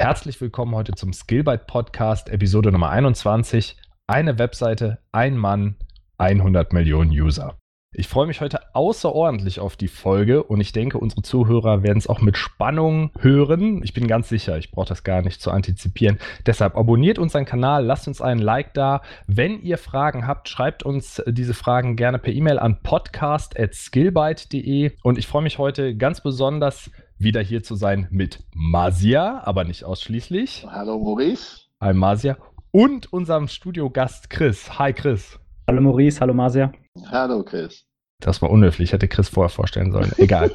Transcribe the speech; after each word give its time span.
Herzlich 0.00 0.40
willkommen 0.40 0.76
heute 0.76 0.92
zum 0.92 1.12
Skillbyte 1.12 1.66
Podcast, 1.66 2.28
Episode 2.28 2.70
Nummer 2.70 2.90
21. 2.90 3.76
Eine 4.06 4.38
Webseite, 4.38 4.98
ein 5.10 5.36
Mann, 5.36 5.74
100 6.18 6.72
Millionen 6.72 7.10
User. 7.10 7.58
Ich 7.92 8.06
freue 8.06 8.28
mich 8.28 8.40
heute 8.40 8.76
außerordentlich 8.76 9.58
auf 9.58 9.74
die 9.74 9.88
Folge 9.88 10.44
und 10.44 10.60
ich 10.60 10.70
denke, 10.70 10.98
unsere 10.98 11.22
Zuhörer 11.22 11.82
werden 11.82 11.98
es 11.98 12.06
auch 12.06 12.20
mit 12.20 12.36
Spannung 12.36 13.10
hören. 13.18 13.82
Ich 13.82 13.92
bin 13.92 14.06
ganz 14.06 14.28
sicher, 14.28 14.56
ich 14.56 14.70
brauche 14.70 14.86
das 14.86 15.02
gar 15.02 15.22
nicht 15.22 15.42
zu 15.42 15.50
antizipieren. 15.50 16.20
Deshalb 16.46 16.76
abonniert 16.76 17.18
unseren 17.18 17.44
Kanal, 17.44 17.84
lasst 17.84 18.06
uns 18.06 18.22
einen 18.22 18.40
Like 18.40 18.74
da. 18.74 19.02
Wenn 19.26 19.60
ihr 19.62 19.78
Fragen 19.78 20.28
habt, 20.28 20.48
schreibt 20.48 20.84
uns 20.84 21.20
diese 21.26 21.54
Fragen 21.54 21.96
gerne 21.96 22.20
per 22.20 22.32
E-Mail 22.32 22.60
an 22.60 22.84
podcast.skillbyte.de 22.84 24.92
und 25.02 25.18
ich 25.18 25.26
freue 25.26 25.42
mich 25.42 25.58
heute 25.58 25.96
ganz 25.96 26.22
besonders 26.22 26.88
wieder 27.18 27.42
hier 27.42 27.62
zu 27.62 27.74
sein 27.74 28.06
mit 28.10 28.44
Masia, 28.54 29.42
aber 29.44 29.64
nicht 29.64 29.84
ausschließlich. 29.84 30.66
Hallo 30.70 30.98
Maurice. 30.98 31.62
Hi 31.80 31.92
Masia. 31.92 32.36
Und 32.70 33.12
unserem 33.12 33.48
Studiogast 33.48 34.30
Chris. 34.30 34.78
Hi 34.78 34.92
Chris. 34.92 35.38
Hallo 35.66 35.80
Maurice, 35.80 36.20
hallo 36.20 36.34
Masia. 36.34 36.72
Hallo 37.10 37.42
Chris. 37.42 37.84
Das 38.20 38.40
war 38.42 38.50
unhöflich, 38.50 38.92
hätte 38.92 39.08
Chris 39.08 39.28
vorher 39.28 39.48
vorstellen 39.50 39.92
sollen. 39.92 40.12
Egal. 40.18 40.52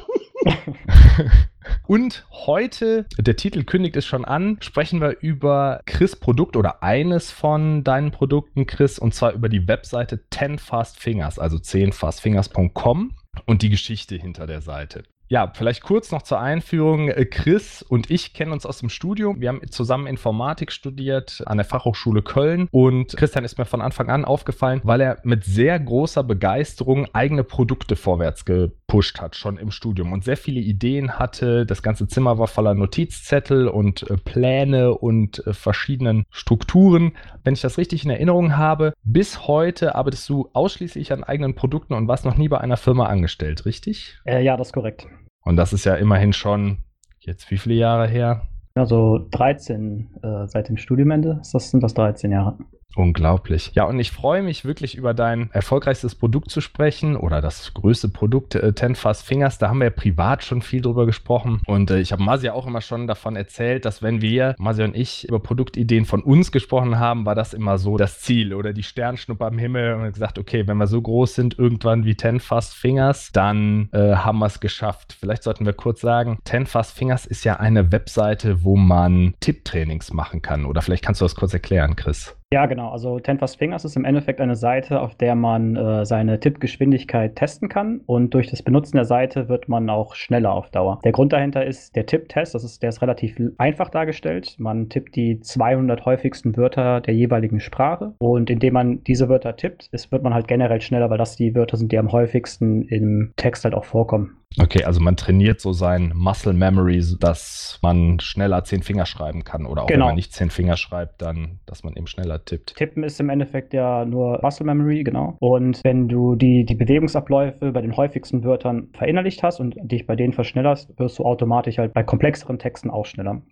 Und 1.86 2.26
heute, 2.30 3.06
der 3.18 3.36
Titel 3.36 3.64
kündigt 3.64 3.96
es 3.96 4.06
schon 4.06 4.24
an, 4.24 4.58
sprechen 4.60 5.00
wir 5.00 5.18
über 5.20 5.80
Chris 5.86 6.16
Produkt 6.16 6.56
oder 6.56 6.82
eines 6.82 7.30
von 7.30 7.84
deinen 7.84 8.10
Produkten, 8.10 8.66
Chris, 8.66 8.98
und 8.98 9.14
zwar 9.14 9.32
über 9.32 9.48
die 9.48 9.66
Webseite 9.68 10.20
10 10.30 10.58
Fast 10.58 10.98
Fingers, 10.98 11.38
also 11.38 11.56
10fastfingers.com 11.56 13.16
und 13.46 13.62
die 13.62 13.70
Geschichte 13.70 14.16
hinter 14.16 14.46
der 14.46 14.60
Seite. 14.60 15.04
Ja, 15.28 15.50
vielleicht 15.54 15.82
kurz 15.82 16.12
noch 16.12 16.22
zur 16.22 16.40
Einführung. 16.40 17.08
Äh, 17.08 17.24
Chris 17.24 17.82
und 17.82 18.10
ich 18.10 18.34
kennen 18.34 18.52
uns 18.52 18.66
aus 18.66 18.78
dem 18.78 18.90
Studium. 18.90 19.40
Wir 19.40 19.48
haben 19.48 19.60
zusammen 19.70 20.06
Informatik 20.06 20.70
studiert 20.70 21.42
an 21.46 21.56
der 21.56 21.64
Fachhochschule 21.64 22.22
Köln 22.22 22.68
und 22.70 23.16
Christian 23.16 23.44
ist 23.44 23.56
mir 23.56 23.64
von 23.64 23.80
Anfang 23.80 24.10
an 24.10 24.24
aufgefallen, 24.24 24.80
weil 24.84 25.00
er 25.00 25.18
mit 25.22 25.44
sehr 25.44 25.80
großer 25.80 26.22
Begeisterung 26.22 27.08
eigene 27.14 27.42
Produkte 27.42 27.96
vorwärts 27.96 28.44
gepusht 28.44 29.20
hat, 29.20 29.34
schon 29.34 29.56
im 29.56 29.70
Studium 29.70 30.12
und 30.12 30.24
sehr 30.24 30.36
viele 30.36 30.60
Ideen 30.60 31.18
hatte. 31.18 31.64
Das 31.64 31.82
ganze 31.82 32.06
Zimmer 32.06 32.38
war 32.38 32.46
voller 32.46 32.74
Notizzettel 32.74 33.68
und 33.68 34.08
äh, 34.10 34.18
Pläne 34.18 34.94
und 34.94 35.44
äh, 35.46 35.54
verschiedenen 35.54 36.26
Strukturen. 36.30 37.12
Wenn 37.42 37.54
ich 37.54 37.62
das 37.62 37.78
richtig 37.78 38.04
in 38.04 38.10
Erinnerung 38.10 38.56
habe, 38.56 38.92
bis 39.04 39.46
heute 39.46 39.94
arbeitest 39.94 40.28
du 40.28 40.50
ausschließlich 40.52 41.12
an 41.12 41.24
eigenen 41.24 41.54
Produkten 41.54 41.94
und 41.94 42.08
warst 42.08 42.26
noch 42.26 42.36
nie 42.36 42.48
bei 42.48 42.58
einer 42.58 42.76
Firma 42.76 43.06
angestellt, 43.06 43.64
richtig? 43.64 44.18
Äh, 44.24 44.44
ja, 44.44 44.56
das 44.56 44.68
ist 44.68 44.72
korrekt. 44.74 45.06
Und 45.44 45.56
das 45.56 45.72
ist 45.72 45.84
ja 45.84 45.94
immerhin 45.94 46.32
schon 46.32 46.78
jetzt 47.20 47.50
wie 47.50 47.58
viele 47.58 47.74
Jahre 47.74 48.08
her? 48.08 48.42
Also 48.74 49.26
13 49.30 50.10
äh, 50.22 50.46
seit 50.48 50.68
dem 50.68 50.76
Studiumende. 50.76 51.40
Das 51.52 51.70
sind 51.70 51.82
das 51.82 51.94
13 51.94 52.32
Jahre. 52.32 52.58
Unglaublich. 52.96 53.72
Ja, 53.74 53.84
und 53.84 53.98
ich 53.98 54.12
freue 54.12 54.42
mich 54.42 54.64
wirklich 54.64 54.96
über 54.96 55.14
dein 55.14 55.50
erfolgreichstes 55.52 56.14
Produkt 56.14 56.50
zu 56.50 56.60
sprechen 56.60 57.16
oder 57.16 57.40
das 57.40 57.74
größte 57.74 58.08
Produkt, 58.08 58.54
äh, 58.54 58.72
Ten 58.72 58.94
Fingers. 58.94 59.58
Da 59.58 59.68
haben 59.68 59.78
wir 59.78 59.86
ja 59.86 59.90
privat 59.90 60.44
schon 60.44 60.62
viel 60.62 60.80
drüber 60.80 61.06
gesprochen. 61.06 61.60
Und 61.66 61.90
äh, 61.90 62.00
ich 62.00 62.12
habe 62.12 62.22
Masi 62.22 62.48
auch 62.50 62.66
immer 62.66 62.80
schon 62.80 63.06
davon 63.06 63.36
erzählt, 63.36 63.84
dass 63.84 64.02
wenn 64.02 64.20
wir, 64.22 64.54
Masi 64.58 64.82
und 64.82 64.96
ich, 64.96 65.28
über 65.28 65.40
Produktideen 65.40 66.04
von 66.04 66.22
uns 66.22 66.52
gesprochen 66.52 66.98
haben, 66.98 67.26
war 67.26 67.34
das 67.34 67.54
immer 67.54 67.78
so 67.78 67.96
das 67.96 68.20
Ziel 68.20 68.54
oder 68.54 68.72
die 68.72 68.82
Sternschnuppe 68.82 69.44
am 69.44 69.58
Himmel. 69.58 69.94
Und 69.94 70.12
gesagt, 70.12 70.38
okay, 70.38 70.66
wenn 70.66 70.76
wir 70.76 70.86
so 70.86 71.00
groß 71.00 71.34
sind, 71.34 71.58
irgendwann 71.58 72.04
wie 72.04 72.14
Ten 72.14 72.40
Fast 72.40 72.74
Fingers, 72.74 73.32
dann 73.32 73.88
äh, 73.92 74.14
haben 74.14 74.38
wir 74.38 74.46
es 74.46 74.60
geschafft. 74.60 75.16
Vielleicht 75.18 75.42
sollten 75.42 75.66
wir 75.66 75.72
kurz 75.72 76.00
sagen, 76.00 76.38
Ten 76.44 76.66
Fast 76.66 76.96
Fingers 76.96 77.26
ist 77.26 77.44
ja 77.44 77.56
eine 77.56 77.90
Webseite, 77.92 78.62
wo 78.62 78.76
man 78.76 79.34
Tipptrainings 79.40 80.12
machen 80.12 80.42
kann. 80.42 80.64
Oder 80.64 80.82
vielleicht 80.82 81.04
kannst 81.04 81.20
du 81.20 81.24
das 81.24 81.34
kurz 81.34 81.52
erklären, 81.52 81.96
Chris. 81.96 82.36
Ja, 82.52 82.66
genau. 82.66 82.90
Also 82.90 83.18
Ten 83.18 83.38
Fast 83.38 83.58
Fingers 83.58 83.84
ist 83.84 83.96
im 83.96 84.04
Endeffekt 84.04 84.40
eine 84.40 84.54
Seite, 84.54 85.00
auf 85.00 85.16
der 85.16 85.34
man 85.34 85.74
äh, 85.74 86.04
seine 86.04 86.38
Tippgeschwindigkeit 86.38 87.34
testen 87.34 87.68
kann 87.68 88.02
und 88.06 88.32
durch 88.32 88.48
das 88.48 88.62
Benutzen 88.62 88.96
der 88.96 89.06
Seite 89.06 89.48
wird 89.48 89.68
man 89.68 89.90
auch 89.90 90.14
schneller 90.14 90.52
auf 90.52 90.70
Dauer. 90.70 91.00
Der 91.02 91.10
Grund 91.10 91.32
dahinter 91.32 91.66
ist 91.66 91.96
der 91.96 92.06
Tipptest. 92.06 92.54
Das 92.54 92.62
ist, 92.62 92.80
der 92.82 92.90
ist 92.90 93.02
relativ 93.02 93.40
einfach 93.58 93.90
dargestellt. 93.90 94.54
Man 94.58 94.88
tippt 94.88 95.16
die 95.16 95.40
200 95.40 96.04
häufigsten 96.04 96.56
Wörter 96.56 97.00
der 97.00 97.14
jeweiligen 97.14 97.58
Sprache 97.58 98.14
und 98.18 98.48
indem 98.50 98.74
man 98.74 99.02
diese 99.02 99.28
Wörter 99.28 99.56
tippt, 99.56 99.88
ist, 99.90 100.12
wird 100.12 100.22
man 100.22 100.32
halt 100.32 100.46
generell 100.46 100.80
schneller, 100.80 101.10
weil 101.10 101.18
das 101.18 101.34
die 101.34 101.56
Wörter 101.56 101.76
sind, 101.76 101.90
die 101.90 101.98
am 101.98 102.12
häufigsten 102.12 102.82
im 102.82 103.32
Text 103.36 103.64
halt 103.64 103.74
auch 103.74 103.84
vorkommen. 103.84 104.43
Okay, 104.58 104.84
also 104.84 105.00
man 105.00 105.16
trainiert 105.16 105.60
so 105.60 105.72
sein 105.72 106.12
Muscle 106.14 106.52
Memory, 106.52 107.02
dass 107.18 107.78
man 107.82 108.20
schneller 108.20 108.62
zehn 108.64 108.82
Finger 108.82 109.04
schreiben 109.04 109.42
kann. 109.42 109.66
Oder 109.66 109.82
auch 109.82 109.86
genau. 109.86 110.04
wenn 110.04 110.10
man 110.10 110.14
nicht 110.14 110.32
zehn 110.32 110.50
Finger 110.50 110.76
schreibt, 110.76 111.22
dann, 111.22 111.58
dass 111.66 111.82
man 111.82 111.94
eben 111.96 112.06
schneller 112.06 112.44
tippt. 112.44 112.76
Tippen 112.76 113.02
ist 113.02 113.18
im 113.18 113.30
Endeffekt 113.30 113.74
ja 113.74 114.04
nur 114.04 114.38
Muscle 114.42 114.66
Memory, 114.66 115.02
genau. 115.02 115.36
Und 115.40 115.80
wenn 115.82 116.08
du 116.08 116.36
die, 116.36 116.64
die 116.64 116.76
Bewegungsabläufe 116.76 117.72
bei 117.72 117.80
den 117.80 117.96
häufigsten 117.96 118.44
Wörtern 118.44 118.88
verinnerlicht 118.92 119.42
hast 119.42 119.58
und 119.58 119.74
dich 119.82 120.06
bei 120.06 120.14
denen 120.14 120.32
verschnellerst, 120.32 120.98
wirst 120.98 121.18
du 121.18 121.24
automatisch 121.24 121.78
halt 121.78 121.92
bei 121.92 122.04
komplexeren 122.04 122.58
Texten 122.58 122.90
auch 122.90 123.06
schneller. 123.06 123.42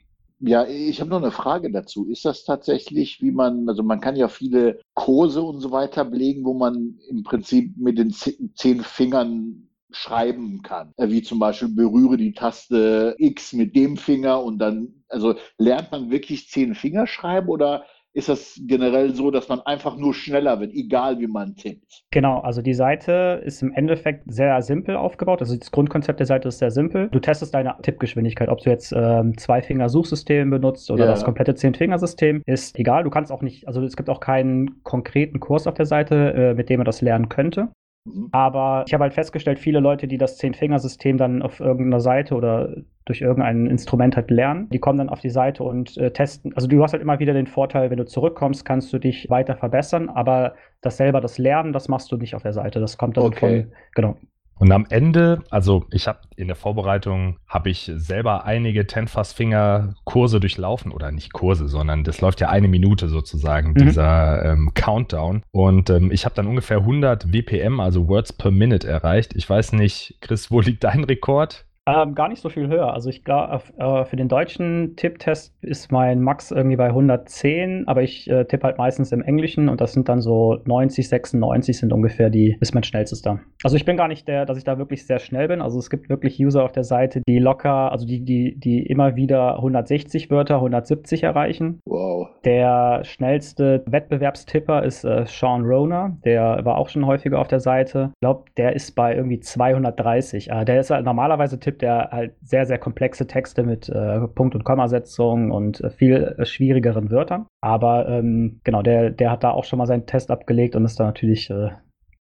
Ja, 0.45 0.67
ich 0.67 1.01
habe 1.01 1.11
noch 1.11 1.23
eine 1.23 1.31
Frage 1.31 1.71
dazu. 1.71 2.09
Ist 2.09 2.25
das 2.25 2.45
tatsächlich, 2.45 3.21
wie 3.23 3.31
man, 3.31 3.69
also 3.69 3.84
man 3.84 4.01
kann 4.01 4.17
ja 4.17 4.27
viele 4.27 4.81
Kurse 4.95 5.41
und 5.41 5.61
so 5.61 5.71
weiter 5.71 6.05
belegen, 6.05 6.45
wo 6.45 6.55
man 6.55 6.97
im 7.09 7.23
Prinzip 7.23 7.77
mit 7.77 7.97
den 7.97 8.11
zehn 8.11 8.81
Fingern 8.81 9.69
schreiben 9.92 10.62
kann. 10.62 10.92
Äh, 10.97 11.08
wie 11.08 11.22
zum 11.22 11.38
Beispiel 11.38 11.69
berühre 11.69 12.16
die 12.16 12.32
Taste 12.32 13.14
X 13.19 13.53
mit 13.53 13.75
dem 13.76 13.97
Finger 13.97 14.42
und 14.42 14.58
dann, 14.58 15.04
also 15.08 15.34
lernt 15.58 15.92
man 15.92 16.10
wirklich 16.10 16.48
zehn 16.48 16.75
Finger 16.75 17.06
schreiben 17.06 17.48
oder 17.48 17.84
ist 18.14 18.28
das 18.28 18.60
generell 18.66 19.14
so, 19.14 19.30
dass 19.30 19.48
man 19.48 19.60
einfach 19.60 19.97
nur 19.97 20.12
schneller 20.12 20.60
wird, 20.60 20.72
egal 20.75 21.19
wie 21.19 21.26
man 21.26 21.56
tippt. 21.56 22.04
Genau, 22.10 22.41
also 22.41 22.60
die 22.60 22.75
Seite 22.75 23.41
ist 23.44 23.62
im 23.62 23.72
Endeffekt 23.72 24.25
sehr 24.26 24.60
simpel 24.62 24.97
aufgebaut. 24.97 25.41
Also 25.41 25.56
das 25.56 25.70
Grundkonzept 25.70 26.20
der 26.20 26.26
Seite 26.26 26.48
ist 26.48 26.59
sehr 26.59 26.70
simpel. 26.70 27.09
Du 27.10 27.20
testest 27.20 27.54
deine 27.54 27.74
Tippgeschwindigkeit, 27.80 28.48
ob 28.48 28.60
du 28.60 28.70
jetzt 28.70 28.92
ähm, 28.94 29.36
zwei 29.38 29.62
Finger 29.62 29.88
Suchsystem 29.88 30.50
benutzt 30.50 30.91
oder 30.91 31.04
ja. 31.04 31.10
das 31.10 31.24
komplette 31.24 31.54
Zehn-Finger-System, 31.54 32.42
ist 32.44 32.78
egal. 32.78 33.04
Du 33.04 33.10
kannst 33.10 33.32
auch 33.32 33.42
nicht, 33.42 33.66
also 33.66 33.82
es 33.82 33.97
gibt 33.97 34.10
auch 34.10 34.20
keinen 34.20 34.82
konkreten 34.82 35.41
Kurs 35.41 35.66
auf 35.66 35.74
der 35.74 35.86
Seite, 35.86 36.34
äh, 36.34 36.54
mit 36.54 36.69
dem 36.69 36.78
man 36.78 36.84
das 36.84 37.00
lernen 37.00 37.30
könnte. 37.30 37.69
Mhm. 38.05 38.29
Aber 38.33 38.85
ich 38.87 38.95
habe 38.95 39.03
halt 39.05 39.15
festgestellt, 39.15 39.59
viele 39.59 39.81
Leute, 39.81 40.09
die 40.09 40.19
das 40.19 40.37
Zehn-Finger-System 40.39 41.19
dann 41.19 41.43
auf 41.43 41.61
irgendeiner 41.61 42.01
Seite 42.01 42.35
oder 42.35 42.75
durch 43.05 43.21
irgendein 43.21 43.67
Instrument 43.67 44.17
halt 44.17 44.31
lernen, 44.31 44.69
die 44.71 44.79
kommen 44.79 44.99
dann 44.99 45.09
auf 45.09 45.21
die 45.21 45.31
Seite 45.31 45.63
und 45.63 45.97
äh, 45.97 46.13
testen. 46.13 46.55
Also 46.55 46.69
du 46.69 46.83
hast 46.83 46.93
halt 46.93 47.03
immer 47.03 47.19
wieder 47.19 47.33
den 47.33 47.47
Vorteil, 47.47 47.91
wenn 47.91 47.99
du 47.99 48.07
zurückkommst, 48.07 48.65
kannst 48.65 48.93
du 48.93 48.99
dich 48.99 49.29
weiter 49.29 49.57
verbessern, 49.57 50.09
aber 50.09 50.55
das 50.81 50.97
selber, 50.97 51.21
das 51.21 51.39
Lernen, 51.39 51.73
das 51.73 51.89
machst 51.89 52.11
du 52.13 52.17
nicht 52.17 52.35
auf 52.35 52.43
der 52.43 52.53
Seite. 52.53 52.81
Das 52.81 52.99
kommt 52.99 53.17
dann 53.17 53.25
okay. 53.25 53.63
von, 53.65 53.73
genau. 53.95 54.17
Und 54.62 54.71
am 54.71 54.87
Ende, 54.91 55.43
also 55.50 55.87
ich 55.91 56.06
habe 56.06 56.21
in 56.37 56.47
der 56.47 56.55
Vorbereitung, 56.55 57.37
habe 57.49 57.69
ich 57.69 57.91
selber 57.97 58.45
einige 58.45 58.87
Ten-Fast-Finger-Kurse 58.87 60.39
durchlaufen 60.39 60.93
oder 60.93 61.11
nicht 61.11 61.33
Kurse, 61.33 61.67
sondern 61.67 62.05
das 62.05 62.21
läuft 62.21 62.41
ja 62.41 62.49
eine 62.49 62.69
Minute 62.69 63.09
sozusagen, 63.09 63.71
mhm. 63.71 63.75
dieser 63.75 64.45
ähm, 64.45 64.71
Countdown. 64.72 65.43
Und 65.51 65.91
ähm, 65.91 66.12
ich 66.12 66.25
habe 66.25 66.37
dann 66.37 66.47
ungefähr 66.47 66.77
100 66.77 67.33
WPM, 67.33 67.81
also 67.81 68.06
Words 68.06 68.34
per 68.34 68.53
Minute 68.53 68.87
erreicht. 68.87 69.34
Ich 69.34 69.51
weiß 69.51 69.72
nicht, 69.72 70.19
Chris, 70.21 70.53
wo 70.53 70.61
liegt 70.61 70.84
dein 70.84 71.03
Rekord? 71.03 71.65
Ähm, 71.84 72.15
gar 72.15 72.28
nicht 72.28 72.41
so 72.41 72.48
viel 72.48 72.69
höher. 72.69 72.94
Also 72.94 73.10
ich 73.10 73.25
glaube, 73.25 73.60
äh, 73.76 74.04
für 74.04 74.15
den 74.15 74.28
deutschen 74.28 74.94
Tipptest 74.94 75.53
ist 75.62 75.91
mein 75.91 76.20
Max 76.20 76.53
irgendwie 76.53 76.76
bei 76.76 76.87
110, 76.87 77.88
aber 77.88 78.03
ich 78.03 78.31
äh, 78.31 78.44
tippe 78.44 78.69
halt 78.69 78.78
meistens 78.78 79.10
im 79.10 79.20
Englischen 79.20 79.69
und 79.69 79.81
das 79.81 79.92
sind 79.92 80.09
dann 80.09 80.21
so 80.21 80.60
90, 80.65 81.09
96 81.09 81.78
sind 81.78 81.92
ungefähr 81.92 82.31
die, 82.31 82.56
ist 82.60 82.72
mein 82.72 82.84
schnellstester. 82.84 83.41
Also 83.65 83.75
ich 83.75 83.84
bin 83.84 83.97
gar 83.97 84.06
nicht 84.06 84.28
der, 84.28 84.47
dass 84.47 84.59
ich 84.59 84.65
da 84.65 84.78
wirklich 84.78 85.06
sehr 85.06 85.19
schnell 85.19 85.48
bin. 85.48 85.60
Also 85.60 85.81
es 85.81 85.91
gibt 85.91 86.09
wirklich 86.09 86.38
User 86.38 86.62
auf 86.62 86.71
der 86.71 86.84
Seite, 86.84 87.21
die 87.26 87.41
locker, 87.41 87.91
also 87.91 88.06
die, 88.06 88.25
die, 88.25 88.54
die 88.56 88.87
immer 88.87 89.16
wieder 89.16 89.56
160 89.56 90.31
Wörter, 90.31 90.56
170 90.56 91.24
erreichen. 91.24 91.80
Wow. 91.84 92.28
Der 92.45 93.03
schnellste 93.03 93.83
Wettbewerbstipper 93.86 94.84
ist 94.84 95.03
äh, 95.04 95.24
Sean 95.27 95.65
Rona, 95.65 96.16
der 96.24 96.60
war 96.65 96.78
auch 96.78 96.89
schon 96.89 97.07
häufiger 97.07 97.41
auf 97.41 97.48
der 97.48 97.60
Seite. 97.60 98.10
Ich 98.15 98.21
glaube, 98.21 98.45
der 98.57 98.77
ist 98.77 98.92
bei 98.92 99.16
irgendwie 99.16 99.41
230. 99.41 100.48
Äh, 100.48 100.65
der 100.65 100.78
ist 100.78 100.91
halt 100.91 101.04
normalerweise 101.04 101.59
Tipp 101.59 101.72
tippt 101.72 101.83
er 101.83 102.10
halt 102.10 102.34
sehr, 102.42 102.66
sehr 102.66 102.78
komplexe 102.78 103.27
Texte 103.27 103.63
mit 103.63 103.89
äh, 103.89 104.21
Punkt- 104.28 104.54
und 104.54 104.65
Kommasetzungen 104.65 105.51
und 105.51 105.80
äh, 105.80 105.91
viel 105.91 106.34
äh, 106.39 106.45
schwierigeren 106.45 107.10
Wörtern. 107.10 107.47
Aber 107.60 108.09
ähm, 108.09 108.60
genau, 108.65 108.83
der, 108.83 109.10
der 109.10 109.30
hat 109.30 109.45
da 109.45 109.51
auch 109.51 109.65
schon 109.65 109.78
mal 109.78 109.86
seinen 109.86 110.07
Test 110.07 110.30
abgelegt 110.30 110.77
und 110.77 110.84
ist 110.84 111.01
da 111.01 111.04
natürlich 111.04 111.51
äh, 111.51 111.71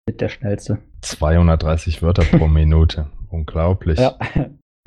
mit 0.06 0.20
der 0.20 0.28
schnellste. 0.28 0.78
230 1.02 2.02
Wörter 2.02 2.24
pro 2.24 2.46
Minute. 2.48 3.06
Unglaublich. 3.30 3.98
Ja. 3.98 4.16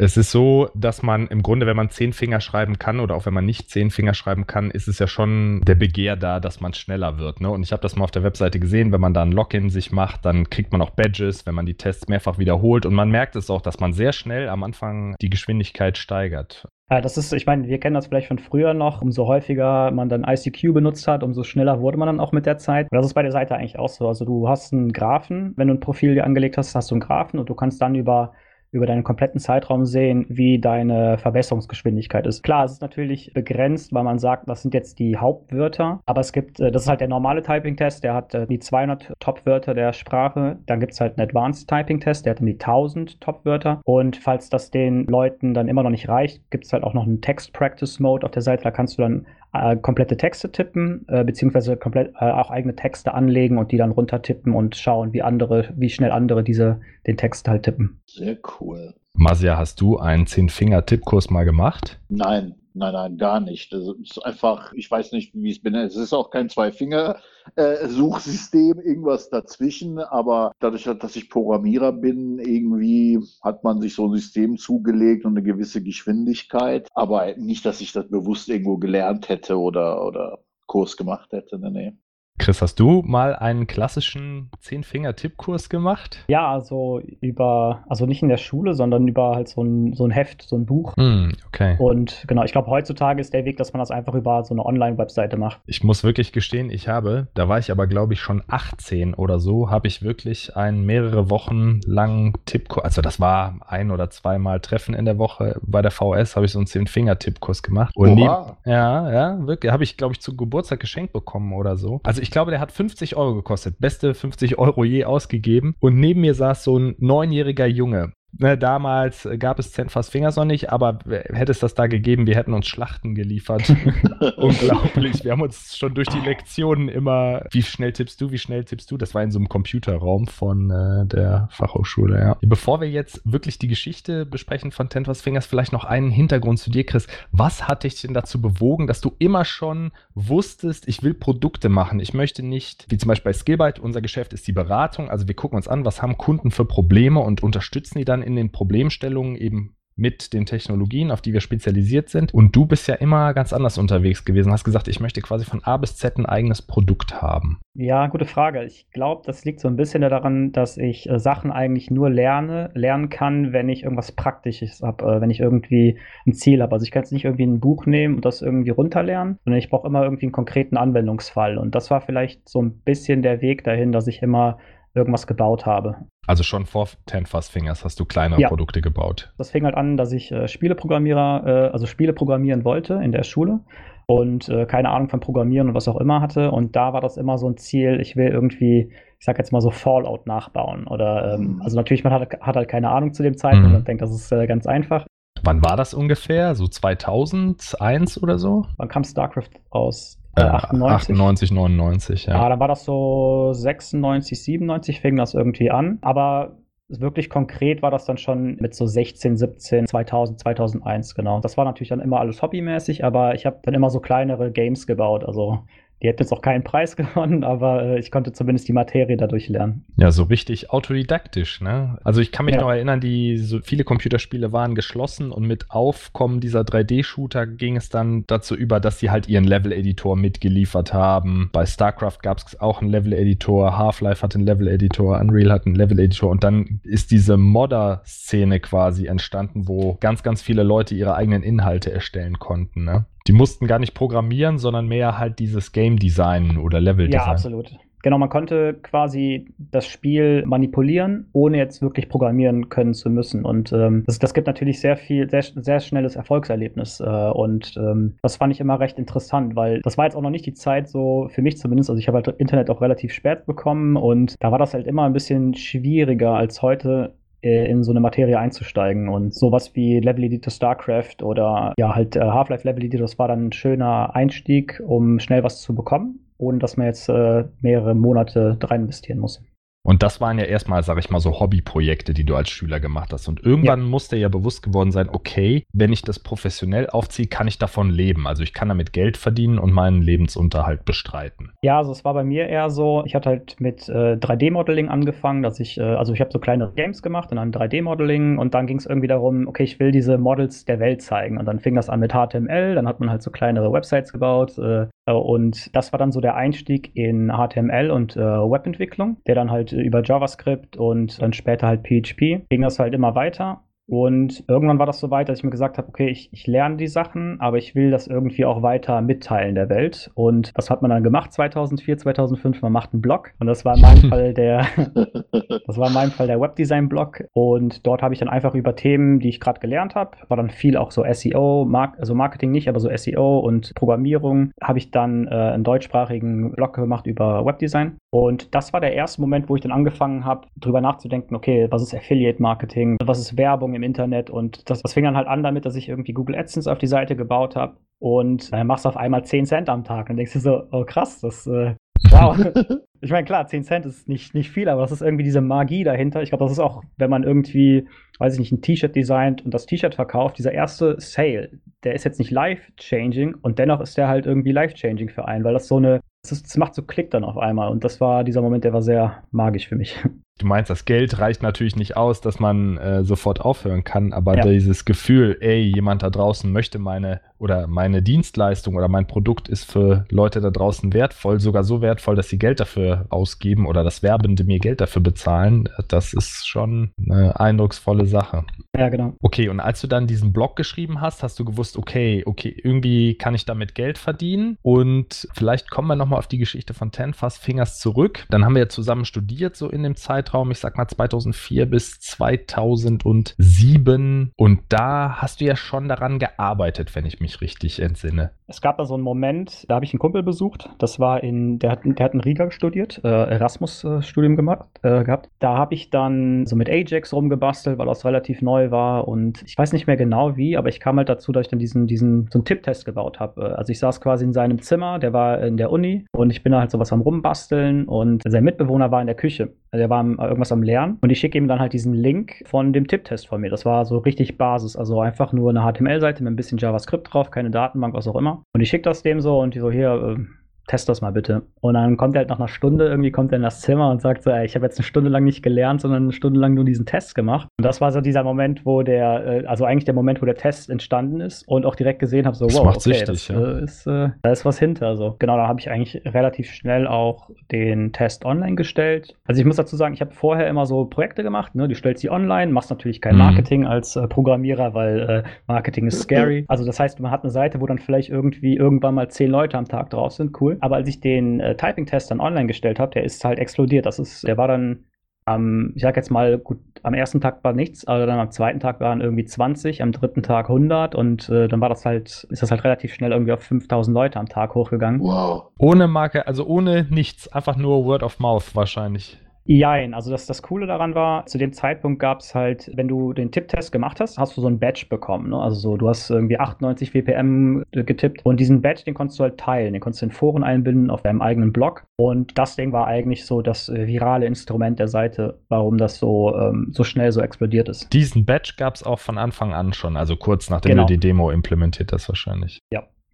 Es 0.01 0.17
ist 0.17 0.31
so, 0.31 0.67
dass 0.73 1.03
man 1.03 1.27
im 1.27 1.43
Grunde, 1.43 1.67
wenn 1.67 1.75
man 1.75 1.91
zehn 1.91 2.11
Finger 2.11 2.41
schreiben 2.41 2.79
kann 2.79 2.99
oder 2.99 3.13
auch 3.13 3.27
wenn 3.27 3.35
man 3.35 3.45
nicht 3.45 3.69
zehn 3.69 3.91
Finger 3.91 4.15
schreiben 4.15 4.47
kann, 4.47 4.71
ist 4.71 4.87
es 4.87 4.97
ja 4.97 5.05
schon 5.05 5.61
der 5.61 5.75
Begehr 5.75 6.15
da, 6.15 6.39
dass 6.39 6.59
man 6.59 6.73
schneller 6.73 7.19
wird. 7.19 7.39
Ne? 7.39 7.51
Und 7.51 7.61
ich 7.61 7.71
habe 7.71 7.83
das 7.83 7.95
mal 7.95 8.05
auf 8.05 8.09
der 8.09 8.23
Webseite 8.23 8.59
gesehen, 8.59 8.91
wenn 8.91 8.99
man 8.99 9.13
da 9.13 9.21
ein 9.21 9.31
Login 9.31 9.69
sich 9.69 9.91
macht, 9.91 10.25
dann 10.25 10.49
kriegt 10.49 10.71
man 10.71 10.81
auch 10.81 10.89
Badges, 10.89 11.45
wenn 11.45 11.53
man 11.53 11.67
die 11.67 11.75
Tests 11.75 12.07
mehrfach 12.07 12.39
wiederholt. 12.39 12.87
Und 12.87 12.95
man 12.95 13.11
merkt 13.11 13.35
es 13.35 13.51
auch, 13.51 13.61
dass 13.61 13.79
man 13.79 13.93
sehr 13.93 14.11
schnell 14.11 14.49
am 14.49 14.63
Anfang 14.63 15.13
die 15.21 15.29
Geschwindigkeit 15.29 15.99
steigert. 15.99 16.67
Äh, 16.89 17.03
das 17.03 17.15
ist, 17.17 17.31
ich 17.31 17.45
meine, 17.45 17.67
wir 17.67 17.79
kennen 17.79 17.93
das 17.93 18.07
vielleicht 18.07 18.27
von 18.27 18.39
früher 18.39 18.73
noch. 18.73 19.03
Umso 19.03 19.27
häufiger 19.27 19.91
man 19.91 20.09
dann 20.09 20.23
ICQ 20.27 20.73
benutzt 20.73 21.07
hat, 21.07 21.21
umso 21.21 21.43
schneller 21.43 21.79
wurde 21.79 21.99
man 21.99 22.07
dann 22.07 22.19
auch 22.19 22.31
mit 22.31 22.47
der 22.47 22.57
Zeit. 22.57 22.87
Und 22.89 22.97
das 22.97 23.05
ist 23.05 23.13
bei 23.13 23.21
der 23.21 23.31
Seite 23.31 23.53
eigentlich 23.53 23.77
auch 23.77 23.89
so. 23.89 24.07
Also 24.07 24.25
du 24.25 24.49
hast 24.49 24.73
einen 24.73 24.93
Graphen, 24.93 25.53
wenn 25.57 25.67
du 25.67 25.75
ein 25.75 25.79
Profil 25.79 26.19
angelegt 26.21 26.57
hast, 26.57 26.73
hast 26.73 26.89
du 26.89 26.95
einen 26.95 27.01
Graphen 27.01 27.39
und 27.39 27.49
du 27.49 27.53
kannst 27.53 27.79
dann 27.83 27.93
über 27.93 28.33
über 28.71 28.85
deinen 28.85 29.03
kompletten 29.03 29.39
Zeitraum 29.39 29.85
sehen, 29.85 30.25
wie 30.29 30.59
deine 30.59 31.17
Verbesserungsgeschwindigkeit 31.17 32.25
ist. 32.25 32.41
Klar, 32.41 32.65
es 32.65 32.73
ist 32.73 32.81
natürlich 32.81 33.33
begrenzt, 33.33 33.93
weil 33.93 34.03
man 34.03 34.17
sagt, 34.17 34.49
das 34.49 34.61
sind 34.61 34.73
jetzt 34.73 34.99
die 34.99 35.17
Hauptwörter, 35.17 36.01
aber 36.05 36.21
es 36.21 36.31
gibt, 36.31 36.59
äh, 36.59 36.71
das 36.71 36.83
ist 36.83 36.89
halt 36.89 37.01
der 37.01 37.07
normale 37.07 37.41
Typing-Test, 37.41 38.03
der 38.03 38.13
hat 38.13 38.33
äh, 38.33 38.47
die 38.47 38.59
200 38.59 39.13
Top-Wörter 39.19 39.73
der 39.73 39.93
Sprache, 39.93 40.59
dann 40.65 40.79
gibt 40.79 40.93
es 40.93 41.01
halt 41.01 41.17
einen 41.17 41.27
Advanced 41.27 41.69
Typing-Test, 41.69 42.25
der 42.25 42.31
hat 42.31 42.39
dann 42.39 42.45
die 42.45 42.53
1000 42.53 43.19
Top-Wörter 43.19 43.81
und 43.83 44.17
falls 44.17 44.49
das 44.49 44.71
den 44.71 45.05
Leuten 45.05 45.53
dann 45.53 45.67
immer 45.67 45.83
noch 45.83 45.89
nicht 45.89 46.07
reicht, 46.07 46.49
gibt 46.49 46.65
es 46.65 46.73
halt 46.73 46.83
auch 46.83 46.93
noch 46.93 47.03
einen 47.03 47.21
Text-Practice-Mode 47.21 48.25
auf 48.25 48.31
der 48.31 48.41
Seite, 48.41 48.63
da 48.63 48.71
kannst 48.71 48.97
du 48.97 49.01
dann 49.01 49.25
äh, 49.53 49.75
komplette 49.75 50.17
Texte 50.17 50.51
tippen, 50.51 51.05
äh, 51.07 51.23
beziehungsweise 51.23 51.77
komplett 51.77 52.13
äh, 52.19 52.25
auch 52.25 52.49
eigene 52.49 52.75
Texte 52.75 53.13
anlegen 53.13 53.57
und 53.57 53.71
die 53.71 53.77
dann 53.77 53.91
runtertippen 53.91 54.53
und 54.53 54.75
schauen, 54.75 55.13
wie 55.13 55.21
andere, 55.21 55.73
wie 55.75 55.89
schnell 55.89 56.11
andere 56.11 56.43
diese 56.43 56.79
den 57.07 57.17
Text 57.17 57.47
halt 57.47 57.63
tippen. 57.63 58.01
Sehr 58.05 58.37
cool. 58.59 58.93
Masia, 59.13 59.57
hast 59.57 59.81
du 59.81 59.97
einen 59.97 60.25
Zehn-Finger-Tippkurs 60.25 61.29
mal 61.29 61.43
gemacht? 61.43 61.99
Nein, 62.07 62.55
nein, 62.73 62.93
nein, 62.93 63.17
gar 63.17 63.39
nicht. 63.39 63.73
Das 63.73 63.83
ist 64.01 64.25
einfach, 64.25 64.73
ich 64.73 64.89
weiß 64.89 65.11
nicht, 65.11 65.33
wie 65.33 65.51
es 65.51 65.61
bin. 65.61 65.75
Es 65.75 65.95
ist 65.95 66.13
auch 66.13 66.29
kein 66.29 66.49
Zwei-Finger-Suchsystem, 66.49 68.79
irgendwas 68.79 69.29
dazwischen. 69.29 69.99
Aber 69.99 70.53
dadurch, 70.59 70.83
dass 70.83 71.15
ich 71.15 71.29
Programmierer 71.29 71.91
bin, 71.91 72.39
irgendwie 72.39 73.19
hat 73.41 73.63
man 73.63 73.81
sich 73.81 73.95
so 73.95 74.07
ein 74.07 74.13
System 74.13 74.57
zugelegt 74.57 75.25
und 75.25 75.37
eine 75.37 75.43
gewisse 75.43 75.83
Geschwindigkeit. 75.83 76.87
Aber 76.93 77.35
nicht, 77.35 77.65
dass 77.65 77.81
ich 77.81 77.91
das 77.91 78.07
bewusst 78.09 78.49
irgendwo 78.49 78.77
gelernt 78.77 79.29
hätte 79.29 79.59
oder, 79.59 80.05
oder 80.05 80.43
Kurs 80.67 80.97
gemacht 80.97 81.31
hätte. 81.33 81.59
Nee, 81.59 81.69
nee. 81.69 81.93
Chris, 82.41 82.59
hast 82.59 82.79
du 82.79 83.03
mal 83.05 83.35
einen 83.35 83.67
klassischen 83.67 84.49
Zehn-Finger-Tippkurs 84.61 85.69
gemacht? 85.69 86.25
Ja, 86.27 86.51
also 86.51 86.99
über, 87.21 87.83
also 87.87 88.07
nicht 88.07 88.23
in 88.23 88.29
der 88.29 88.37
Schule, 88.37 88.73
sondern 88.73 89.07
über 89.07 89.35
halt 89.35 89.47
so 89.47 89.63
ein, 89.63 89.93
so 89.93 90.05
ein 90.05 90.09
Heft, 90.09 90.41
so 90.41 90.55
ein 90.55 90.65
Buch. 90.65 90.97
Mm, 90.97 91.29
okay. 91.45 91.75
Und 91.77 92.25
genau, 92.27 92.43
ich 92.43 92.51
glaube, 92.51 92.71
heutzutage 92.71 93.21
ist 93.21 93.35
der 93.35 93.45
Weg, 93.45 93.57
dass 93.57 93.73
man 93.73 93.79
das 93.79 93.91
einfach 93.91 94.15
über 94.15 94.43
so 94.43 94.55
eine 94.55 94.65
Online-Webseite 94.65 95.37
macht. 95.37 95.61
Ich 95.67 95.83
muss 95.83 96.03
wirklich 96.03 96.31
gestehen, 96.31 96.71
ich 96.71 96.87
habe, 96.87 97.27
da 97.35 97.47
war 97.47 97.59
ich 97.59 97.69
aber 97.69 97.85
glaube 97.85 98.13
ich 98.13 98.19
schon 98.19 98.41
18 98.47 99.13
oder 99.13 99.39
so, 99.39 99.69
habe 99.69 99.87
ich 99.87 100.01
wirklich 100.01 100.57
einen 100.57 100.83
mehrere 100.83 101.29
Wochen 101.29 101.79
langen 101.85 102.33
Tippkurs, 102.47 102.83
also 102.83 103.03
das 103.03 103.19
war 103.19 103.59
ein 103.67 103.91
oder 103.91 104.09
zweimal 104.09 104.61
Treffen 104.61 104.95
in 104.95 105.05
der 105.05 105.19
Woche 105.19 105.59
bei 105.61 105.83
der 105.83 105.91
VS, 105.91 106.35
habe 106.35 106.47
ich 106.47 106.53
so 106.53 106.57
einen 106.57 106.65
Zehn-Finger-Tippkurs 106.65 107.61
gemacht. 107.61 107.95
Und 107.95 108.15
neben, 108.15 108.33
ja, 108.65 109.11
ja, 109.11 109.45
wirklich, 109.45 109.71
habe 109.71 109.83
ich 109.83 109.95
glaube 109.95 110.13
ich 110.15 110.21
zu 110.21 110.35
Geburtstag 110.35 110.79
geschenkt 110.79 111.13
bekommen 111.13 111.53
oder 111.53 111.77
so. 111.77 111.99
Also 112.01 112.19
ich 112.19 112.30
glaube, 112.31 112.51
der 112.51 112.59
hat 112.59 112.71
50 112.71 113.15
Euro 113.15 113.35
gekostet. 113.35 113.79
Beste 113.79 114.13
50 114.13 114.57
Euro 114.57 114.83
je 114.83 115.05
ausgegeben. 115.05 115.75
Und 115.79 115.95
neben 115.99 116.21
mir 116.21 116.33
saß 116.33 116.63
so 116.63 116.77
ein 116.77 116.95
neunjähriger 116.99 117.67
Junge. 117.67 118.13
Ne, 118.37 118.57
damals 118.57 119.27
gab 119.39 119.59
es 119.59 119.73
Zenfas 119.73 120.09
Fingers 120.09 120.35
noch 120.37 120.45
nicht, 120.45 120.71
aber 120.71 120.99
hätte 121.05 121.51
es 121.51 121.59
das 121.59 121.73
da 121.73 121.87
gegeben, 121.87 122.27
wir 122.27 122.35
hätten 122.35 122.53
uns 122.53 122.67
Schlachten 122.67 123.13
geliefert. 123.13 123.69
Unglaublich. 124.37 125.23
Wir 125.23 125.33
haben 125.33 125.41
uns 125.41 125.77
schon 125.77 125.93
durch 125.93 126.07
die 126.07 126.19
Lektionen 126.19 126.87
immer, 126.87 127.43
wie 127.51 127.61
schnell 127.61 127.91
tippst 127.91 128.21
du, 128.21 128.31
wie 128.31 128.37
schnell 128.37 128.63
tippst 128.63 128.89
du? 128.89 128.97
Das 128.97 129.13
war 129.13 129.21
in 129.21 129.31
so 129.31 129.39
einem 129.39 129.49
Computerraum 129.49 130.27
von 130.27 130.71
äh, 130.71 131.05
der 131.05 131.49
Fachhochschule, 131.51 132.19
ja. 132.19 132.37
Bevor 132.41 132.81
wir 132.81 132.89
jetzt 132.89 133.21
wirklich 133.25 133.59
die 133.59 133.67
Geschichte 133.67 134.25
besprechen 134.25 134.71
von 134.71 134.89
Zenfas 134.89 135.21
Fingers, 135.21 135.45
vielleicht 135.45 135.73
noch 135.73 135.83
einen 135.83 136.09
Hintergrund 136.09 136.59
zu 136.59 136.71
dir, 136.71 136.85
Chris. 136.85 137.07
Was 137.31 137.67
hat 137.67 137.83
dich 137.83 138.01
denn 138.01 138.13
dazu 138.13 138.41
bewogen, 138.41 138.87
dass 138.87 139.01
du 139.01 139.13
immer 139.19 139.45
schon 139.45 139.91
wusstest, 140.15 140.87
ich 140.87 141.03
will 141.03 141.13
Produkte 141.13 141.69
machen? 141.69 141.99
Ich 141.99 142.13
möchte 142.13 142.43
nicht, 142.43 142.85
wie 142.89 142.97
zum 142.97 143.09
Beispiel 143.09 143.31
bei 143.31 143.37
Skillbyte, 143.37 143.79
unser 143.79 144.01
Geschäft 144.01 144.33
ist 144.33 144.47
die 144.47 144.53
Beratung. 144.53 145.09
Also 145.09 145.27
wir 145.27 145.35
gucken 145.35 145.57
uns 145.57 145.67
an, 145.67 145.85
was 145.85 146.01
haben 146.01 146.17
Kunden 146.17 146.51
für 146.51 146.65
Probleme 146.65 147.19
und 147.19 147.43
unterstützen 147.43 147.97
die 147.97 148.05
dann 148.05 148.20
dann 148.21 148.27
in 148.27 148.35
den 148.35 148.51
Problemstellungen 148.51 149.35
eben 149.35 149.75
mit 149.97 150.33
den 150.33 150.45
Technologien, 150.45 151.11
auf 151.11 151.21
die 151.21 151.33
wir 151.33 151.41
spezialisiert 151.41 152.09
sind. 152.09 152.33
Und 152.33 152.55
du 152.55 152.65
bist 152.65 152.87
ja 152.87 152.95
immer 152.95 153.33
ganz 153.33 153.51
anders 153.53 153.77
unterwegs 153.77 154.25
gewesen. 154.25 154.51
Hast 154.51 154.63
gesagt, 154.63 154.87
ich 154.87 154.99
möchte 154.99 155.21
quasi 155.21 155.45
von 155.45 155.63
A 155.63 155.77
bis 155.77 155.97
Z 155.97 156.17
ein 156.17 156.25
eigenes 156.25 156.61
Produkt 156.61 157.21
haben. 157.21 157.59
Ja, 157.75 158.07
gute 158.07 158.25
Frage. 158.25 158.63
Ich 158.63 158.89
glaube, 158.91 159.21
das 159.25 159.43
liegt 159.45 159.59
so 159.59 159.67
ein 159.67 159.75
bisschen 159.75 160.01
daran, 160.01 160.53
dass 160.53 160.77
ich 160.77 161.09
äh, 161.09 161.19
Sachen 161.19 161.51
eigentlich 161.51 161.91
nur 161.91 162.09
lerne, 162.09 162.71
lernen 162.73 163.09
kann, 163.09 163.53
wenn 163.53 163.69
ich 163.69 163.83
irgendwas 163.83 164.13
Praktisches 164.13 164.81
habe, 164.81 165.03
äh, 165.05 165.21
wenn 165.21 165.29
ich 165.29 165.41
irgendwie 165.41 165.99
ein 166.25 166.33
Ziel 166.33 166.61
habe. 166.61 166.71
Also 166.71 166.85
ich 166.85 166.91
kann 166.91 167.03
jetzt 167.03 167.11
nicht 167.11 167.25
irgendwie 167.25 167.45
ein 167.45 167.59
Buch 167.59 167.85
nehmen 167.85 168.15
und 168.15 168.25
das 168.25 168.41
irgendwie 168.41 168.71
runterlernen, 168.71 169.37
sondern 169.43 169.59
ich 169.59 169.69
brauche 169.69 169.87
immer 169.87 170.03
irgendwie 170.03 170.25
einen 170.27 170.31
konkreten 170.31 170.77
Anwendungsfall. 170.77 171.57
Und 171.57 171.75
das 171.75 171.91
war 171.91 172.01
vielleicht 172.01 172.47
so 172.49 172.61
ein 172.61 172.81
bisschen 172.81 173.21
der 173.21 173.41
Weg 173.41 173.65
dahin, 173.65 173.91
dass 173.91 174.07
ich 174.07 174.23
immer 174.23 174.57
irgendwas 174.93 175.27
gebaut 175.27 175.65
habe. 175.65 176.07
Also 176.27 176.43
schon 176.43 176.65
vor 176.65 176.87
Ten 177.07 177.25
Fast 177.25 177.51
Fingers 177.51 177.83
hast 177.83 177.99
du 177.99 178.05
kleinere 178.05 178.41
ja. 178.41 178.47
Produkte 178.47 178.81
gebaut. 178.81 179.33
Das 179.37 179.51
fing 179.51 179.65
halt 179.65 179.75
an, 179.75 179.97
dass 179.97 180.11
ich 180.11 180.31
äh, 180.31 180.47
Spieleprogrammierer, 180.47 181.43
äh, 181.45 181.73
also 181.73 181.85
Spiele 181.85 182.13
programmieren 182.13 182.63
wollte 182.63 182.93
in 182.95 183.11
der 183.11 183.23
Schule 183.23 183.61
und 184.05 184.49
äh, 184.49 184.65
keine 184.65 184.89
Ahnung 184.89 185.09
von 185.09 185.19
Programmieren 185.19 185.69
und 185.69 185.73
was 185.73 185.87
auch 185.87 185.99
immer 185.99 186.21
hatte. 186.21 186.51
Und 186.51 186.75
da 186.75 186.93
war 186.93 187.01
das 187.01 187.17
immer 187.17 187.37
so 187.37 187.49
ein 187.49 187.57
Ziel, 187.57 187.99
ich 188.01 188.15
will 188.15 188.27
irgendwie, 188.27 188.91
ich 189.19 189.25
sag 189.25 189.37
jetzt 189.37 189.51
mal 189.51 189.61
so 189.61 189.71
Fallout 189.71 190.27
nachbauen. 190.27 190.87
Oder 190.87 191.35
ähm, 191.35 191.55
mhm. 191.55 191.61
also 191.61 191.75
natürlich, 191.77 192.03
man 192.03 192.13
hat, 192.13 192.39
hat, 192.39 192.55
halt 192.55 192.69
keine 192.69 192.89
Ahnung 192.89 193.13
zu 193.13 193.23
dem 193.23 193.37
Zeitpunkt 193.37 193.69
mhm. 193.69 193.75
und 193.75 193.87
denkt, 193.87 194.01
das 194.01 194.11
ist 194.11 194.31
äh, 194.31 194.47
ganz 194.47 194.67
einfach. 194.67 195.05
Wann 195.43 195.63
war 195.63 195.75
das 195.75 195.93
ungefähr? 195.93 196.53
So 196.55 196.67
2001 196.67 198.21
oder 198.21 198.37
so? 198.37 198.65
Wann 198.77 198.89
kam 198.89 199.03
StarCraft 199.03 199.49
aus? 199.71 200.20
Äh, 200.35 200.41
98? 200.41 201.09
98, 201.09 201.51
99, 201.51 202.25
ja. 202.27 202.35
Ah, 202.35 202.49
dann 202.49 202.59
war 202.59 202.67
das 202.67 202.85
so 202.85 203.51
96, 203.53 204.41
97 204.43 205.01
fing 205.01 205.17
das 205.17 205.33
irgendwie 205.33 205.71
an. 205.71 205.99
Aber 206.01 206.57
wirklich 206.87 207.29
konkret 207.29 207.81
war 207.81 207.91
das 207.91 208.05
dann 208.05 208.17
schon 208.17 208.55
mit 208.57 208.75
so 208.75 208.85
16, 208.85 209.37
17, 209.37 209.87
2000, 209.87 210.39
2001, 210.39 211.15
genau. 211.15 211.39
Das 211.39 211.57
war 211.57 211.65
natürlich 211.65 211.89
dann 211.89 211.99
immer 211.99 212.19
alles 212.19 212.41
hobbymäßig, 212.41 213.03
aber 213.03 213.35
ich 213.35 213.45
habe 213.45 213.59
dann 213.63 213.73
immer 213.73 213.89
so 213.89 213.99
kleinere 213.99 214.51
Games 214.51 214.87
gebaut. 214.87 215.23
Also 215.23 215.59
die 216.01 216.07
hätten 216.07 216.23
jetzt 216.23 216.31
auch 216.31 216.41
keinen 216.41 216.63
Preis 216.63 216.95
gewonnen, 216.95 217.43
aber 217.43 217.83
äh, 217.83 217.99
ich 217.99 218.11
konnte 218.11 218.33
zumindest 218.33 218.67
die 218.67 218.73
Materie 218.73 219.17
dadurch 219.17 219.49
lernen. 219.49 219.85
Ja, 219.97 220.11
so 220.11 220.23
richtig 220.23 220.71
autodidaktisch, 220.71 221.61
ne? 221.61 221.97
Also 222.03 222.21
ich 222.21 222.31
kann 222.31 222.45
mich 222.45 222.55
ja. 222.55 222.61
noch 222.61 222.69
erinnern, 222.69 222.99
die 222.99 223.37
so 223.37 223.59
viele 223.61 223.83
Computerspiele 223.83 224.51
waren 224.51 224.75
geschlossen 224.75 225.31
und 225.31 225.45
mit 225.45 225.71
Aufkommen 225.71 226.39
dieser 226.39 226.61
3D-Shooter 226.61 227.45
ging 227.47 227.75
es 227.75 227.89
dann 227.89 228.25
dazu 228.27 228.55
über, 228.55 228.79
dass 228.79 228.99
sie 228.99 229.09
halt 229.09 229.27
ihren 229.27 229.43
Level-Editor 229.43 230.15
mitgeliefert 230.15 230.93
haben. 230.93 231.49
Bei 231.53 231.65
StarCraft 231.65 232.19
gab 232.21 232.39
es 232.39 232.59
auch 232.59 232.81
einen 232.81 232.89
Level-Editor, 232.89 233.77
Half-Life 233.77 234.23
hat 234.23 234.35
einen 234.35 234.45
Level-Editor, 234.45 235.19
Unreal 235.19 235.51
hat 235.51 235.65
einen 235.65 235.75
Level-Editor 235.75 236.29
und 236.29 236.43
dann 236.43 236.79
ist 236.83 237.11
diese 237.11 237.37
Modder-Szene 237.37 238.59
quasi 238.59 239.05
entstanden, 239.05 239.67
wo 239.67 239.97
ganz, 239.99 240.23
ganz 240.23 240.41
viele 240.41 240.63
Leute 240.63 240.95
ihre 240.95 241.15
eigenen 241.15 241.43
Inhalte 241.43 241.91
erstellen 241.91 242.39
konnten, 242.39 242.85
ne? 242.85 243.05
Die 243.31 243.37
mussten 243.37 243.65
gar 243.65 243.79
nicht 243.79 243.93
programmieren, 243.93 244.57
sondern 244.57 244.89
mehr 244.89 245.17
halt 245.17 245.39
dieses 245.39 245.71
Game 245.71 245.97
Design 245.97 246.57
oder 246.57 246.81
Level 246.81 247.07
Design. 247.07 247.27
Ja, 247.27 247.31
absolut. 247.31 247.71
Genau, 248.03 248.17
man 248.17 248.27
konnte 248.27 248.73
quasi 248.73 249.47
das 249.57 249.87
Spiel 249.87 250.43
manipulieren, 250.45 251.29
ohne 251.31 251.57
jetzt 251.57 251.81
wirklich 251.81 252.09
programmieren 252.09 252.67
können 252.67 252.93
zu 252.93 253.09
müssen. 253.09 253.45
Und 253.45 253.71
ähm, 253.71 254.03
das, 254.05 254.19
das, 254.19 254.33
gibt 254.33 254.47
natürlich 254.47 254.81
sehr 254.81 254.97
viel, 254.97 255.29
sehr, 255.29 255.43
sehr 255.43 255.79
schnelles 255.79 256.17
Erfolgserlebnis. 256.17 256.99
Äh, 256.99 257.05
und 257.05 257.73
ähm, 257.77 258.17
das 258.21 258.35
fand 258.35 258.51
ich 258.51 258.59
immer 258.59 258.81
recht 258.81 258.99
interessant, 258.99 259.55
weil 259.55 259.81
das 259.81 259.97
war 259.97 260.03
jetzt 260.03 260.15
auch 260.15 260.21
noch 260.21 260.29
nicht 260.29 260.45
die 260.45 260.53
Zeit, 260.53 260.89
so 260.89 261.29
für 261.31 261.41
mich 261.41 261.57
zumindest. 261.57 261.89
Also 261.89 261.99
ich 261.99 262.09
habe 262.09 262.17
halt 262.17 262.27
Internet 262.37 262.69
auch 262.69 262.81
relativ 262.81 263.13
spät 263.13 263.45
bekommen 263.45 263.95
und 263.95 264.35
da 264.41 264.51
war 264.51 264.59
das 264.59 264.73
halt 264.73 264.87
immer 264.87 265.03
ein 265.03 265.13
bisschen 265.13 265.53
schwieriger 265.53 266.33
als 266.33 266.61
heute 266.61 267.13
äh, 267.41 267.69
in 267.69 267.83
so 267.83 267.91
eine 267.91 267.99
Materie 267.99 268.37
einzusteigen. 268.39 269.09
Und 269.09 269.33
sowas 269.33 269.75
wie 269.75 269.99
Level 269.99 270.23
Editor 270.23 270.51
StarCraft 270.51 271.23
oder 271.23 271.73
ja, 271.77 271.95
halt 271.95 272.15
äh, 272.15 272.21
Half-Life 272.21 272.67
Level 272.67 272.83
Editor, 272.83 273.01
das 273.05 273.19
war 273.19 273.27
dann 273.27 273.47
ein 273.47 273.51
schöner 273.51 274.15
Einstieg, 274.15 274.81
um 274.85 275.19
schnell 275.19 275.43
was 275.43 275.61
zu 275.61 275.75
bekommen, 275.75 276.19
ohne 276.37 276.59
dass 276.59 276.77
man 276.77 276.87
jetzt 276.87 277.09
äh, 277.09 277.45
mehrere 277.61 277.95
Monate 277.95 278.57
rein 278.63 278.81
investieren 278.81 279.19
muss. 279.19 279.41
Und 279.83 280.03
das 280.03 280.21
waren 280.21 280.37
ja 280.37 280.45
erstmal, 280.45 280.83
sag 280.83 280.99
ich 280.99 281.09
mal, 281.09 281.19
so 281.19 281.39
Hobbyprojekte, 281.39 282.13
die 282.13 282.23
du 282.23 282.35
als 282.35 282.49
Schüler 282.49 282.79
gemacht 282.79 283.11
hast. 283.11 283.27
Und 283.27 283.43
irgendwann 283.43 283.81
ja. 283.81 283.85
muss 283.87 284.07
dir 284.09 284.17
ja 284.17 284.29
bewusst 284.29 284.61
geworden 284.61 284.91
sein, 284.91 285.09
okay, 285.09 285.65
wenn 285.73 285.91
ich 285.91 286.03
das 286.03 286.19
professionell 286.19 286.87
aufziehe, 286.89 287.27
kann 287.27 287.47
ich 287.47 287.57
davon 287.57 287.89
leben. 287.89 288.27
Also 288.27 288.43
ich 288.43 288.53
kann 288.53 288.69
damit 288.69 288.93
Geld 288.93 289.17
verdienen 289.17 289.57
und 289.57 289.71
meinen 289.71 290.01
Lebensunterhalt 290.01 290.85
bestreiten. 290.85 291.51
Ja, 291.63 291.77
also 291.79 291.91
es 291.91 292.05
war 292.05 292.13
bei 292.13 292.23
mir 292.23 292.47
eher 292.47 292.69
so, 292.69 293.03
ich 293.05 293.15
hatte 293.15 293.29
halt 293.29 293.59
mit 293.59 293.89
äh, 293.89 294.13
3D-Modeling 294.17 294.87
angefangen, 294.89 295.41
dass 295.41 295.59
ich, 295.59 295.79
äh, 295.79 295.81
also 295.81 296.13
ich 296.13 296.21
habe 296.21 296.31
so 296.31 296.39
kleine 296.39 296.71
Games 296.75 297.01
gemacht 297.01 297.31
in 297.31 297.39
einem 297.39 297.51
3D-Modeling 297.51 298.37
und 298.37 298.53
dann 298.53 298.67
ging 298.67 298.77
es 298.77 298.85
irgendwie 298.85 299.07
darum, 299.07 299.47
okay, 299.47 299.63
ich 299.63 299.79
will 299.79 299.91
diese 299.91 300.17
Models 300.17 300.65
der 300.65 300.79
Welt 300.79 301.01
zeigen. 301.01 301.39
Und 301.39 301.45
dann 301.45 301.59
fing 301.59 301.75
das 301.75 301.89
an 301.89 301.99
mit 301.99 302.13
HTML, 302.13 302.75
dann 302.75 302.87
hat 302.87 302.99
man 302.99 303.09
halt 303.09 303.23
so 303.23 303.31
kleinere 303.31 303.73
Websites 303.73 304.11
gebaut, 304.11 304.57
äh, 304.59 304.87
äh, 305.05 305.11
und 305.11 305.75
das 305.75 305.91
war 305.91 305.99
dann 305.99 306.11
so 306.11 306.21
der 306.21 306.35
Einstieg 306.35 306.91
in 306.95 307.31
HTML 307.31 307.91
und 307.91 308.15
äh, 308.15 308.19
Webentwicklung, 308.19 309.17
der 309.27 309.35
dann 309.35 309.51
halt 309.51 309.70
über 309.71 310.03
JavaScript 310.03 310.77
und 310.77 311.21
dann 311.21 311.33
später 311.33 311.67
halt 311.67 311.83
PHP 311.83 312.47
ging 312.49 312.61
das 312.61 312.79
halt 312.79 312.93
immer 312.93 313.15
weiter. 313.15 313.63
Und 313.87 314.43
irgendwann 314.47 314.79
war 314.79 314.85
das 314.85 314.99
so 314.99 315.11
weit, 315.11 315.29
dass 315.29 315.39
ich 315.39 315.43
mir 315.43 315.49
gesagt 315.49 315.77
habe, 315.77 315.87
okay, 315.89 316.07
ich, 316.07 316.29
ich 316.31 316.47
lerne 316.47 316.77
die 316.77 316.87
Sachen, 316.87 317.39
aber 317.41 317.57
ich 317.57 317.75
will 317.75 317.91
das 317.91 318.07
irgendwie 318.07 318.45
auch 318.45 318.61
weiter 318.61 319.01
mitteilen 319.01 319.55
der 319.55 319.69
Welt. 319.69 320.11
Und 320.13 320.51
was 320.55 320.69
hat 320.69 320.81
man 320.81 320.91
dann 320.91 321.03
gemacht 321.03 321.33
2004, 321.33 321.97
2005? 321.97 322.61
Man 322.61 322.71
macht 322.71 322.93
einen 322.93 323.01
Blog. 323.01 323.31
Und 323.39 323.47
das 323.47 323.65
war 323.65 323.75
in 323.75 323.81
meinem 323.81 324.01
Fall 324.09 324.33
der, 324.33 324.65
das 325.67 325.77
war 325.77 325.87
in 325.87 325.93
meinem 325.93 326.11
Fall 326.11 326.27
der 326.27 326.39
Webdesign-Blog. 326.39 327.25
Und 327.33 327.85
dort 327.85 328.01
habe 328.01 328.13
ich 328.13 328.19
dann 328.19 328.29
einfach 328.29 328.55
über 328.55 328.75
Themen, 328.75 329.19
die 329.19 329.29
ich 329.29 329.39
gerade 329.39 329.59
gelernt 329.59 329.95
habe, 329.95 330.11
war 330.27 330.37
dann 330.37 330.49
viel 330.49 330.77
auch 330.77 330.91
so 330.91 331.03
SEO, 331.11 331.65
Mark 331.65 331.99
also 331.99 332.15
Marketing 332.15 332.51
nicht, 332.51 332.69
aber 332.69 332.79
so 332.79 332.89
SEO 332.95 333.39
und 333.39 333.73
Programmierung, 333.75 334.51
habe 334.61 334.79
ich 334.79 334.91
dann 334.91 335.27
äh, 335.27 335.31
einen 335.31 335.63
deutschsprachigen 335.63 336.53
Blog 336.53 336.75
gemacht 336.75 337.07
über 337.07 337.45
Webdesign. 337.45 337.97
Und 338.11 338.53
das 338.55 338.73
war 338.73 338.79
der 338.79 338.93
erste 338.93 339.21
Moment, 339.21 339.49
wo 339.49 339.55
ich 339.55 339.61
dann 339.61 339.71
angefangen 339.71 340.25
habe, 340.25 340.47
drüber 340.57 340.81
nachzudenken, 340.81 341.35
okay, 341.35 341.67
was 341.69 341.81
ist 341.81 341.93
Affiliate-Marketing, 341.93 342.97
was 343.03 343.19
ist 343.19 343.37
Werbung 343.37 343.70
im 343.75 343.83
Internet 343.83 344.29
und 344.29 344.69
das, 344.69 344.81
das 344.81 344.93
fing 344.93 345.03
dann 345.03 345.15
halt 345.15 345.27
an 345.27 345.43
damit, 345.43 345.65
dass 345.65 345.75
ich 345.75 345.89
irgendwie 345.89 346.13
Google 346.13 346.35
AdSense 346.35 346.71
auf 346.71 346.77
die 346.77 346.87
Seite 346.87 347.15
gebaut 347.15 347.55
habe 347.55 347.77
und 347.99 348.49
äh, 348.51 348.63
machst 348.63 348.87
auf 348.87 348.97
einmal 348.97 349.23
10 349.23 349.45
Cent 349.45 349.69
am 349.69 349.83
Tag 349.83 350.09
und 350.09 350.17
denkst 350.17 350.33
du 350.33 350.39
so, 350.39 350.63
oh 350.71 350.85
krass, 350.85 351.21
das, 351.21 351.45
äh, 351.47 351.75
wow. 352.09 352.37
ich 353.01 353.11
meine, 353.11 353.25
klar, 353.25 353.47
10 353.47 353.63
Cent 353.63 353.85
ist 353.85 354.07
nicht, 354.07 354.33
nicht 354.33 354.51
viel, 354.51 354.69
aber 354.69 354.81
das 354.81 354.91
ist 354.91 355.01
irgendwie 355.01 355.23
diese 355.23 355.41
Magie 355.41 355.83
dahinter. 355.83 356.21
Ich 356.21 356.29
glaube, 356.29 356.45
das 356.45 356.51
ist 356.51 356.59
auch, 356.59 356.83
wenn 356.97 357.09
man 357.09 357.23
irgendwie, 357.23 357.87
weiß 358.19 358.33
ich 358.33 358.39
nicht, 358.39 358.51
ein 358.51 358.61
T-Shirt 358.61 358.95
designt 358.95 359.43
und 359.43 359.53
das 359.53 359.65
T-Shirt 359.65 359.95
verkauft, 359.95 360.37
dieser 360.37 360.51
erste 360.51 360.95
Sale, 360.99 361.51
der 361.83 361.93
ist 361.93 362.03
jetzt 362.03 362.19
nicht 362.19 362.31
life-changing 362.31 363.35
und 363.41 363.59
dennoch 363.59 363.81
ist 363.81 363.97
der 363.97 364.07
halt 364.07 364.25
irgendwie 364.25 364.51
life-changing 364.51 365.09
für 365.09 365.27
einen, 365.27 365.43
weil 365.43 365.53
das 365.53 365.67
so 365.67 365.77
eine, 365.77 366.01
das, 366.27 366.57
macht 366.57 366.75
so 366.75 366.83
Klick 366.83 367.11
dann 367.11 367.23
auf 367.23 367.37
einmal 367.37 367.69
und 367.69 367.83
das 367.83 367.99
war 368.01 368.23
dieser 368.23 368.41
Moment, 368.41 368.63
der 368.63 368.73
war 368.73 368.81
sehr 368.81 369.23
magisch 369.31 369.67
für 369.67 369.75
mich. 369.75 369.97
Du 370.41 370.47
meinst, 370.47 370.71
das 370.71 370.85
Geld 370.85 371.19
reicht 371.19 371.43
natürlich 371.43 371.75
nicht 371.75 371.95
aus, 371.95 372.19
dass 372.19 372.39
man 372.39 372.77
äh, 372.77 373.03
sofort 373.03 373.41
aufhören 373.41 373.83
kann, 373.83 374.11
aber 374.11 374.37
ja. 374.37 374.43
dieses 374.43 374.85
Gefühl, 374.85 375.37
ey, 375.39 375.61
jemand 375.61 376.01
da 376.01 376.09
draußen 376.09 376.51
möchte 376.51 376.79
meine 376.79 377.21
oder 377.41 377.65
meine 377.65 378.03
Dienstleistung 378.03 378.75
oder 378.75 378.87
mein 378.87 379.07
Produkt 379.07 379.49
ist 379.49 379.69
für 379.69 380.05
Leute 380.09 380.41
da 380.41 380.51
draußen 380.51 380.93
wertvoll, 380.93 381.39
sogar 381.39 381.63
so 381.63 381.81
wertvoll, 381.81 382.15
dass 382.15 382.29
sie 382.29 382.37
Geld 382.37 382.59
dafür 382.59 383.07
ausgeben 383.09 383.65
oder 383.65 383.83
das 383.83 384.03
Werbende 384.03 384.43
mir 384.43 384.59
Geld 384.59 384.79
dafür 384.79 385.01
bezahlen, 385.01 385.67
das 385.87 386.13
ist 386.13 386.47
schon 386.47 386.91
eine 387.03 387.39
eindrucksvolle 387.39 388.05
Sache. 388.05 388.45
Ja, 388.77 388.89
genau. 388.89 389.15
Okay, 389.21 389.49
und 389.49 389.59
als 389.59 389.81
du 389.81 389.87
dann 389.87 390.05
diesen 390.05 390.33
Blog 390.33 390.55
geschrieben 390.55 391.01
hast, 391.01 391.23
hast 391.23 391.39
du 391.39 391.45
gewusst, 391.45 391.77
okay, 391.77 392.23
okay, 392.27 392.55
irgendwie 392.63 393.15
kann 393.15 393.33
ich 393.33 393.45
damit 393.45 393.73
Geld 393.73 393.97
verdienen 393.97 394.57
und 394.61 395.27
vielleicht 395.33 395.71
kommen 395.71 395.87
wir 395.87 395.95
nochmal 395.95 396.19
auf 396.19 396.27
die 396.27 396.37
Geschichte 396.37 396.75
von 396.75 396.91
Ten 396.91 397.13
Fast 397.13 397.39
Fingers 397.39 397.79
zurück. 397.79 398.25
Dann 398.29 398.45
haben 398.45 398.53
wir 398.53 398.61
ja 398.61 398.69
zusammen 398.69 399.03
studiert, 399.03 399.55
so 399.55 399.67
in 399.67 399.81
dem 399.81 399.95
Zeitraum, 399.95 400.30
ich 400.51 400.59
sag 400.59 400.77
mal 400.77 400.87
2004 400.87 401.65
bis 401.65 401.99
2007 401.99 404.31
und 404.35 404.61
da 404.69 405.21
hast 405.21 405.41
du 405.41 405.45
ja 405.45 405.55
schon 405.55 405.87
daran 405.87 406.19
gearbeitet, 406.19 406.93
wenn 406.95 407.05
ich 407.05 407.19
mich 407.19 407.41
richtig 407.41 407.79
entsinne. 407.79 408.31
Es 408.51 408.59
gab 408.59 408.77
da 408.77 408.85
so 408.85 408.95
einen 408.95 409.03
Moment, 409.03 409.63
da 409.69 409.75
habe 409.75 409.85
ich 409.85 409.93
einen 409.93 409.99
Kumpel 409.99 410.23
besucht, 410.23 410.69
das 410.77 410.99
war 410.99 411.23
in, 411.23 411.57
der 411.57 411.71
hat, 411.71 411.79
der 411.85 412.03
hat 412.03 412.13
in 412.13 412.19
Riga 412.19 412.51
studiert, 412.51 412.99
äh, 413.05 413.07
Erasmus-Studium 413.07 414.35
gemacht, 414.35 414.67
äh, 414.81 415.05
gehabt. 415.05 415.29
Da 415.39 415.57
habe 415.57 415.73
ich 415.73 415.89
dann 415.89 416.45
so 416.45 416.57
mit 416.57 416.69
Ajax 416.69 417.13
rumgebastelt, 417.13 417.77
weil 417.77 417.85
das 417.85 418.03
relativ 418.03 418.41
neu 418.41 418.69
war 418.69 419.07
und 419.07 419.41
ich 419.43 419.57
weiß 419.57 419.71
nicht 419.71 419.87
mehr 419.87 419.95
genau 419.95 420.35
wie, 420.35 420.57
aber 420.57 420.67
ich 420.67 420.81
kam 420.81 420.97
halt 420.97 421.07
dazu, 421.07 421.31
dass 421.31 421.45
ich 421.45 421.49
dann 421.49 421.59
diesen, 421.59 421.87
diesen 421.87 422.27
so 422.29 422.39
einen 422.39 422.45
Tipptest 422.45 422.83
gebaut 422.83 423.21
habe. 423.21 423.41
Äh, 423.41 423.53
also 423.53 423.71
ich 423.71 423.79
saß 423.79 424.01
quasi 424.01 424.25
in 424.25 424.33
seinem 424.33 424.61
Zimmer, 424.61 424.99
der 424.99 425.13
war 425.13 425.41
in 425.41 425.55
der 425.55 425.71
Uni 425.71 426.05
und 426.11 426.29
ich 426.29 426.43
bin 426.43 426.51
da 426.51 426.59
halt 426.59 426.71
sowas 426.71 426.91
am 426.91 426.99
Rumbasteln 426.99 427.85
und 427.85 428.21
sein 428.27 428.43
Mitbewohner 428.43 428.91
war 428.91 428.99
in 428.99 429.07
der 429.07 429.15
Küche. 429.15 429.53
Der 429.73 429.89
war 429.89 430.03
irgendwas 430.03 430.51
am 430.51 430.61
Lernen 430.61 430.97
und 430.99 431.09
ich 431.09 431.19
schicke 431.19 431.37
ihm 431.37 431.47
dann 431.47 431.59
halt 431.59 431.71
diesen 431.71 431.93
Link 431.93 432.43
von 432.45 432.73
dem 432.73 432.87
Tipptest 432.87 433.29
von 433.29 433.39
mir. 433.39 433.49
Das 433.49 433.65
war 433.65 433.85
so 433.85 433.99
richtig 433.99 434.37
Basis, 434.37 434.75
also 434.75 434.99
einfach 434.99 435.31
nur 435.31 435.49
eine 435.49 435.61
HTML-Seite 435.61 436.21
mit 436.23 436.33
ein 436.33 436.35
bisschen 436.35 436.57
JavaScript 436.57 437.13
drauf, 437.13 437.31
keine 437.31 437.51
Datenbank, 437.51 437.93
was 437.93 438.07
auch 438.07 438.17
immer. 438.17 438.40
Und 438.53 438.61
ich 438.61 438.69
schicke 438.69 438.83
das 438.83 439.03
dem 439.03 439.21
so 439.21 439.39
und 439.39 439.55
die 439.55 439.59
so, 439.59 439.71
hier, 439.71 440.17
äh, 440.17 440.40
test 440.71 440.87
das 440.87 441.01
mal 441.01 441.11
bitte. 441.11 441.41
Und 441.59 441.73
dann 441.73 441.97
kommt 441.97 442.15
er 442.15 442.19
halt 442.19 442.29
nach 442.29 442.39
einer 442.39 442.47
Stunde, 442.47 442.87
irgendwie 442.87 443.11
kommt 443.11 443.33
er 443.33 443.35
in 443.35 443.41
das 443.41 443.59
Zimmer 443.59 443.91
und 443.91 444.01
sagt 444.01 444.23
so, 444.23 444.29
ey, 444.29 444.45
ich 444.45 444.55
habe 444.55 444.65
jetzt 444.65 444.79
eine 444.79 444.85
Stunde 444.85 445.09
lang 445.09 445.25
nicht 445.25 445.43
gelernt, 445.43 445.81
sondern 445.81 446.03
eine 446.03 446.13
Stunde 446.13 446.39
lang 446.39 446.53
nur 446.53 446.63
diesen 446.63 446.85
Test 446.85 447.13
gemacht. 447.13 447.49
Und 447.59 447.65
das 447.65 447.81
war 447.81 447.91
so 447.91 447.99
dieser 447.99 448.23
Moment, 448.23 448.65
wo 448.65 448.81
der, 448.81 449.25
äh, 449.25 449.45
also 449.47 449.65
eigentlich 449.65 449.83
der 449.83 449.93
Moment, 449.93 450.21
wo 450.21 450.25
der 450.25 450.35
Test 450.35 450.69
entstanden 450.69 451.19
ist 451.19 451.45
und 451.45 451.65
auch 451.65 451.75
direkt 451.75 451.99
gesehen 451.99 452.25
habe, 452.25 452.37
so, 452.37 452.45
das 452.45 452.55
wow, 452.55 452.63
macht 452.63 452.77
okay, 452.77 452.93
süchtig, 452.93 453.05
das, 453.07 453.27
ja. 453.27 453.41
äh, 453.41 453.63
ist, 453.63 453.85
äh, 453.85 454.09
da 454.21 454.31
ist 454.31 454.45
was 454.45 454.59
hinter. 454.59 454.95
So. 454.95 455.17
Genau, 455.19 455.35
da 455.35 455.45
habe 455.45 455.59
ich 455.59 455.69
eigentlich 455.69 456.01
relativ 456.05 456.49
schnell 456.49 456.87
auch 456.87 457.29
den 457.51 457.91
Test 457.91 458.23
online 458.23 458.55
gestellt. 458.55 459.17
Also 459.25 459.41
ich 459.41 459.45
muss 459.45 459.57
dazu 459.57 459.75
sagen, 459.75 459.93
ich 459.93 459.99
habe 459.99 460.11
vorher 460.11 460.47
immer 460.47 460.65
so 460.65 460.85
Projekte 460.85 461.21
gemacht, 461.21 461.53
ne? 461.53 461.67
du 461.67 461.75
stellst 461.75 462.01
sie 462.01 462.09
online, 462.09 462.49
machst 462.49 462.69
natürlich 462.69 463.01
kein 463.01 463.15
Mhm. 463.15 463.19
Marketing 463.19 463.65
als 463.65 463.97
äh, 463.97 464.07
Programmierer, 464.07 464.73
weil 464.73 464.99
äh, 465.01 465.23
Marketing 465.47 465.87
ist 465.87 466.01
scary. 466.01 466.45
Also 466.51 466.65
das 466.65 466.79
heißt, 466.79 466.99
man 467.01 467.11
hat 467.11 467.23
eine 467.23 467.31
Seite, 467.31 467.59
wo 467.59 467.65
dann 467.65 467.77
vielleicht 467.77 468.09
irgendwie 468.09 468.55
irgendwann 468.55 468.95
mal 468.95 469.09
zehn 469.09 469.29
Leute 469.29 469.57
am 469.57 469.65
Tag 469.65 469.89
drauf 469.89 470.13
sind, 470.13 470.39
cool. 470.41 470.57
Aber 470.61 470.77
als 470.77 470.87
ich 470.87 470.99
den 470.99 471.39
äh, 471.39 471.55
Typing-Test 471.55 472.11
dann 472.11 472.19
online 472.19 472.47
gestellt 472.47 472.79
habe, 472.79 472.91
der 472.93 473.03
ist 473.03 473.23
halt 473.25 473.39
explodiert. 473.39 473.85
Das 473.85 473.99
ist, 473.99 474.27
der 474.27 474.37
war 474.37 474.47
dann 474.47 474.85
am, 475.25 475.73
ich 475.75 475.81
sag 475.81 475.95
jetzt 475.95 476.09
mal, 476.11 476.37
gut, 476.37 476.59
am 476.83 476.93
ersten 476.93 477.21
Tag 477.21 477.43
war 477.43 477.53
nichts, 477.53 477.85
aber 477.85 478.05
dann 478.05 478.19
am 478.19 478.31
zweiten 478.31 478.59
Tag 478.59 478.79
waren 478.79 479.01
irgendwie 479.01 479.25
20, 479.25 479.83
am 479.83 479.91
dritten 479.91 480.23
Tag 480.23 480.49
100 480.49 480.95
und 480.95 481.29
äh, 481.29 481.47
dann 481.47 481.61
war 481.61 481.69
das 481.69 481.85
halt, 481.85 482.25
ist 482.29 482.41
das 482.41 482.49
halt 482.51 482.63
relativ 482.63 482.93
schnell 482.93 483.11
irgendwie 483.11 483.31
auf 483.31 483.41
5000 483.43 483.93
Leute 483.93 484.19
am 484.19 484.27
Tag 484.27 484.55
hochgegangen. 484.55 485.01
Wow. 485.01 485.51
Ohne 485.59 485.87
Marke, 485.87 486.27
also 486.27 486.45
ohne 486.45 486.87
nichts, 486.89 487.27
einfach 487.27 487.55
nur 487.55 487.85
Word 487.85 488.03
of 488.03 488.19
Mouth 488.19 488.55
wahrscheinlich. 488.55 489.19
Jein, 489.43 489.93
also 489.93 490.11
das, 490.11 490.27
das 490.27 490.41
Coole 490.43 490.67
daran 490.67 490.93
war, 490.93 491.25
zu 491.25 491.37
dem 491.37 491.51
Zeitpunkt 491.51 491.99
gab 491.99 492.19
es 492.19 492.35
halt, 492.35 492.69
wenn 492.75 492.87
du 492.87 493.11
den 493.13 493.31
Tipptest 493.31 493.71
gemacht 493.71 493.99
hast, 493.99 494.17
hast 494.19 494.37
du 494.37 494.41
so 494.41 494.47
ein 494.47 494.59
Badge 494.59 494.85
bekommen. 494.89 495.31
Ne? 495.31 495.37
Also 495.37 495.55
so, 495.59 495.77
du 495.77 495.89
hast 495.89 496.09
irgendwie 496.09 496.39
98 496.39 496.93
WPM 496.93 497.63
getippt 497.71 498.23
und 498.25 498.39
diesen 498.39 498.61
Badge, 498.61 498.83
den 498.85 498.93
konntest 498.93 499.19
du 499.19 499.23
halt 499.23 499.37
teilen, 499.39 499.73
den 499.73 499.81
konntest 499.81 500.03
du 500.03 500.05
in 500.05 500.11
Foren 500.11 500.43
einbinden 500.43 500.89
auf 500.91 501.01
deinem 501.01 501.21
eigenen 501.21 501.51
Blog. 501.51 501.85
Und 501.97 502.37
das 502.37 502.55
Ding 502.55 502.71
war 502.71 502.87
eigentlich 502.87 503.25
so 503.25 503.41
das 503.41 503.67
äh, 503.69 503.87
virale 503.87 504.25
Instrument 504.25 504.79
der 504.79 504.87
Seite, 504.87 505.39
warum 505.49 505.77
das 505.77 505.97
so, 505.97 506.35
ähm, 506.37 506.67
so 506.71 506.83
schnell 506.83 507.11
so 507.11 507.21
explodiert 507.21 507.67
ist. 507.67 507.91
Diesen 507.93 508.25
Badge 508.25 508.53
gab 508.57 508.75
es 508.75 508.83
auch 508.83 508.99
von 508.99 509.17
Anfang 509.17 509.53
an 509.53 509.73
schon, 509.73 509.97
also 509.97 510.15
kurz 510.15 510.49
nachdem 510.49 510.71
Genau. 510.71 510.85
du 510.85 510.93
die 510.93 510.99
Demo 510.99 511.31
implementiert 511.31 511.91
hast 511.91 512.07
wahrscheinlich. 512.09 512.59